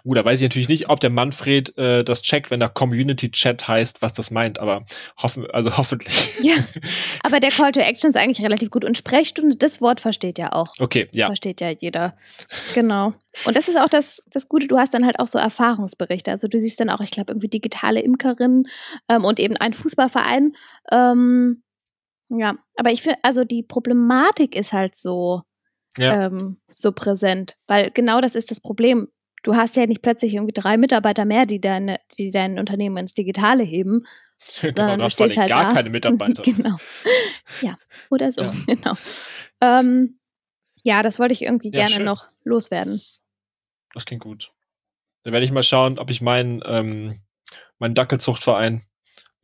Uh, 0.05 0.15
da 0.15 0.25
weiß 0.25 0.41
ich 0.41 0.45
natürlich 0.45 0.69
nicht, 0.69 0.89
ob 0.89 1.01
der 1.01 1.11
Manfred 1.11 1.77
äh, 1.79 2.05
das 2.05 2.23
checkt, 2.23 2.51
wenn 2.51 2.61
da 2.61 2.69
Community 2.69 3.31
Chat 3.31 3.67
heißt, 3.67 4.03
was 4.03 4.13
das 4.13 4.31
meint, 4.31 4.59
aber 4.59 4.85
hoffen, 5.21 5.51
also 5.51 5.77
hoffentlich. 5.77 6.39
Ja, 6.43 6.57
aber 7.23 7.41
der 7.41 7.51
Call 7.51 7.73
to 7.73 7.81
Action 7.81 8.11
ist 8.11 8.17
eigentlich 8.17 8.45
relativ 8.45 8.71
gut 8.71 8.85
und 8.85 8.97
Sprechstunde, 8.97 9.57
das 9.57 9.81
Wort 9.81 10.01
versteht 10.01 10.39
ja 10.39 10.53
auch. 10.53 10.73
Okay, 10.79 11.09
ja. 11.13 11.27
Versteht 11.27 11.61
ja 11.61 11.71
jeder. 11.71 12.17
Genau. 12.75 13.15
Und 13.45 13.57
das 13.57 13.69
ist 13.69 13.79
auch 13.79 13.89
das, 13.89 14.23
das 14.27 14.49
Gute, 14.49 14.67
du 14.67 14.79
hast 14.79 14.95
dann 14.95 15.05
halt 15.05 15.19
auch 15.21 15.29
so 15.29 15.39
Erfahrungsberichte. 15.39 16.31
Also 16.31 16.49
du 16.49 16.61
siehst 16.61 16.81
dann 16.81 16.91
auch, 16.91 17.01
ich 17.01 17.11
glaube, 17.11 17.33
irgendwie 17.33 17.49
digitale 17.49 18.01
Imkerinnen 18.01 18.65
ähm, 19.09 19.25
und 19.25 19.39
eben 19.39 19.57
ein 19.57 19.75
Fußballverein. 19.75 20.55
Ähm, 20.91 21.63
ja, 22.31 22.57
aber 22.77 22.93
ich 22.93 23.03
finde, 23.03 23.19
also 23.23 23.45
die 23.45 23.63
Problematik 23.63 24.55
ist 24.55 24.73
halt 24.73 24.97
so, 24.97 25.43
ja. 25.97 26.27
ähm, 26.27 26.59
so 26.71 26.93
präsent, 26.93 27.57
weil 27.67 27.91
genau 27.91 28.21
das 28.21 28.35
ist 28.35 28.51
das 28.51 28.61
Problem 28.61 29.09
du 29.49 29.57
hast 29.57 29.77
ja 29.77 29.87
nicht 29.87 30.03
plötzlich 30.03 30.35
irgendwie 30.35 30.53
drei 30.53 30.77
Mitarbeiter 30.77 31.25
mehr, 31.25 31.47
die 31.47 31.59
deine, 31.59 32.01
die 32.19 32.31
dein 32.31 32.59
Unternehmen 32.59 32.99
ins 32.99 33.15
Digitale 33.15 33.63
heben. 33.63 34.07
genau, 34.61 34.97
du 34.97 35.03
hast 35.03 35.17
vor 35.17 35.27
halt 35.27 35.49
gar 35.49 35.69
da. 35.69 35.73
keine 35.73 35.89
Mitarbeiter. 35.89 36.43
genau. 36.45 36.77
Ja, 37.63 37.75
oder 38.11 38.31
so, 38.31 38.43
ja. 38.43 38.55
genau. 38.67 38.93
Ähm, 39.63 40.19
ja, 40.83 41.03
das 41.03 41.19
wollte 41.19 41.33
ich 41.33 41.43
irgendwie 41.43 41.69
ja, 41.69 41.79
gerne 41.79 41.95
schön. 41.95 42.05
noch 42.05 42.29
loswerden. 42.45 43.01
Das 43.95 44.05
klingt 44.05 44.23
gut. 44.23 44.53
Dann 45.23 45.33
werde 45.33 45.47
ich 45.47 45.53
mal 45.53 45.63
schauen, 45.63 45.99
ob 45.99 46.11
ich 46.11 46.21
meinen, 46.21 46.63
ähm, 46.67 47.23
meinen 47.79 47.95
Dackelzuchtverein 47.95 48.83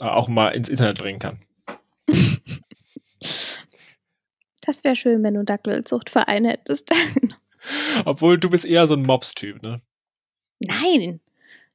äh, 0.00 0.04
auch 0.04 0.28
mal 0.28 0.50
ins 0.50 0.68
Internet 0.68 0.98
bringen 0.98 1.18
kann. 1.18 1.40
das 4.60 4.84
wäre 4.84 4.96
schön, 4.96 5.22
wenn 5.22 5.32
du 5.32 5.40
einen 5.40 5.46
Dackelzuchtverein 5.46 6.44
hättest. 6.44 6.90
Obwohl 8.04 8.38
du 8.38 8.50
bist 8.50 8.66
eher 8.66 8.86
so 8.86 8.94
ein 8.94 9.02
Mobs-Typ, 9.02 9.62
ne? 9.62 9.80
Nein. 10.60 11.20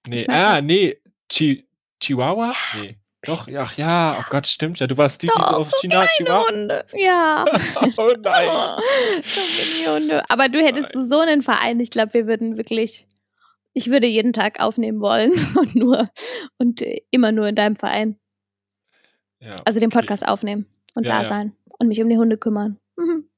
Nee, 0.08 0.26
ah, 0.28 0.62
nee. 0.62 0.98
Chi 1.30 1.66
Chihuahua? 2.00 2.54
Nee. 2.76 2.96
Doch, 3.24 3.48
ach 3.54 3.78
ja, 3.78 4.18
oh 4.20 4.30
Gott, 4.30 4.48
stimmt 4.48 4.80
ja. 4.80 4.88
Du 4.88 4.98
warst 4.98 5.22
die, 5.22 5.28
die 5.28 5.34
so 5.42 5.58
auf 5.58 5.72
China, 5.82 6.06
Chihuahua. 6.16 6.48
Hunde. 6.50 6.86
Ja. 6.94 7.46
oh 7.98 8.14
nein. 8.20 8.48
so 9.24 9.94
Hunde. 9.94 10.30
Aber 10.30 10.48
du 10.48 10.60
hättest 10.60 10.96
nein. 10.96 11.10
so 11.10 11.20
einen 11.20 11.42
Verein. 11.42 11.80
Ich 11.80 11.92
glaube, 11.92 12.14
wir 12.14 12.28
würden 12.28 12.58
wirklich. 12.58 13.06
Ich 13.74 13.90
würde 13.90 14.08
jeden 14.08 14.34
Tag 14.34 14.60
aufnehmen 14.60 15.00
wollen 15.00 15.32
und 15.56 15.76
nur 15.76 16.10
und 16.58 16.84
immer 17.12 17.32
nur 17.32 17.48
in 17.48 17.56
deinem 17.56 17.76
Verein. 17.76 18.18
Ja, 19.42 19.56
also 19.66 19.80
den 19.80 19.90
Podcast 19.90 20.24
okay. 20.24 20.32
aufnehmen 20.32 20.66
und 20.96 21.06
ja, 21.06 21.24
da 21.24 21.30
sein 21.30 21.56
und 21.80 21.88
mich 21.88 22.02
um 22.02 22.10
die 22.10 22.18
Hunde 22.18 22.38
kümmern. 22.38 22.78
Mhm. 22.98 23.30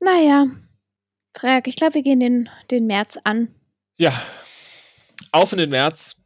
Naja, 0.00 0.46
Frag, 1.36 1.68
ich 1.68 1.76
glaube, 1.76 1.94
wir 1.94 2.02
gehen 2.02 2.20
den, 2.20 2.48
den 2.70 2.86
März 2.86 3.18
an. 3.24 3.48
Ja, 3.98 4.12
auf 5.32 5.52
in 5.52 5.58
den 5.58 5.70
März. 5.70 6.16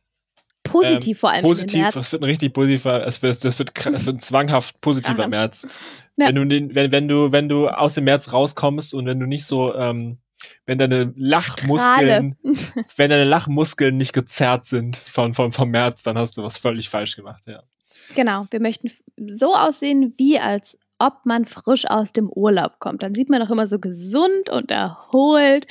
Positiv 0.62 1.16
ähm, 1.16 1.20
vor 1.20 1.30
allem. 1.30 1.42
Positiv, 1.42 1.96
es 1.96 2.12
wird 2.12 2.22
ein 2.22 2.26
richtig 2.26 2.52
positiver, 2.52 3.06
es 3.06 3.22
wird, 3.22 3.44
das 3.44 3.58
wird, 3.58 3.72
es 3.76 4.06
wird 4.06 4.16
ein 4.16 4.20
zwanghaft 4.20 4.80
positiver 4.80 5.26
März. 5.28 5.66
Ja. 6.16 6.28
Wenn 6.28 6.34
du 6.34 6.44
den, 6.44 6.74
wenn, 6.74 6.92
wenn 6.92 7.08
du, 7.08 7.32
wenn 7.32 7.48
du 7.48 7.68
aus 7.68 7.94
dem 7.94 8.04
März 8.04 8.32
rauskommst 8.32 8.92
und 8.94 9.06
wenn 9.06 9.18
du 9.18 9.26
nicht 9.26 9.46
so, 9.46 9.74
ähm, 9.74 10.18
wenn 10.66 10.78
deine 10.78 11.12
Lachmuskeln, 11.16 12.36
wenn 12.96 13.10
deine 13.10 13.24
Lachmuskeln 13.24 13.96
nicht 13.96 14.12
gezerrt 14.12 14.64
sind 14.64 14.96
von, 14.96 15.34
von, 15.34 15.52
vom 15.52 15.70
März, 15.70 16.02
dann 16.02 16.18
hast 16.18 16.36
du 16.36 16.42
was 16.42 16.58
völlig 16.58 16.88
falsch 16.88 17.16
gemacht, 17.16 17.44
ja. 17.46 17.62
Genau, 18.14 18.46
wir 18.50 18.60
möchten 18.60 18.90
so 19.36 19.54
aussehen 19.54 20.14
wie 20.16 20.38
als 20.38 20.78
ob 20.98 21.24
man 21.24 21.46
frisch 21.46 21.86
aus 21.88 22.12
dem 22.12 22.28
Urlaub 22.28 22.78
kommt. 22.78 23.02
Dann 23.02 23.14
sieht 23.14 23.30
man 23.30 23.40
doch 23.40 23.50
immer 23.50 23.66
so 23.66 23.78
gesund 23.78 24.50
und 24.50 24.70
erholt 24.70 25.66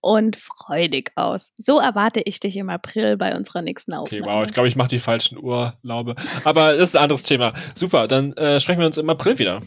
und 0.00 0.36
freudig 0.36 1.12
aus. 1.14 1.52
So 1.58 1.78
erwarte 1.78 2.20
ich 2.20 2.40
dich 2.40 2.56
im 2.56 2.70
April 2.70 3.16
bei 3.16 3.36
unserer 3.36 3.62
nächsten 3.62 3.94
Aufnahme. 3.94 4.22
Okay, 4.22 4.30
wow, 4.30 4.46
ich 4.46 4.52
glaube, 4.52 4.68
ich 4.68 4.76
mache 4.76 4.88
die 4.88 4.98
falschen 4.98 5.38
Urlaube. 5.38 6.14
Aber 6.44 6.72
das 6.72 6.90
ist 6.90 6.96
ein 6.96 7.02
anderes 7.02 7.22
Thema. 7.22 7.52
Super, 7.74 8.08
dann 8.08 8.32
äh, 8.34 8.60
sprechen 8.60 8.80
wir 8.80 8.86
uns 8.86 8.98
im 8.98 9.10
April 9.10 9.38
wieder. 9.38 9.60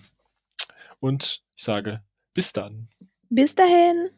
Und 1.00 1.42
ich 1.56 1.64
sage, 1.64 2.02
bis 2.34 2.54
dann. 2.54 2.88
Bis 3.30 3.56
dahin. 3.56 4.10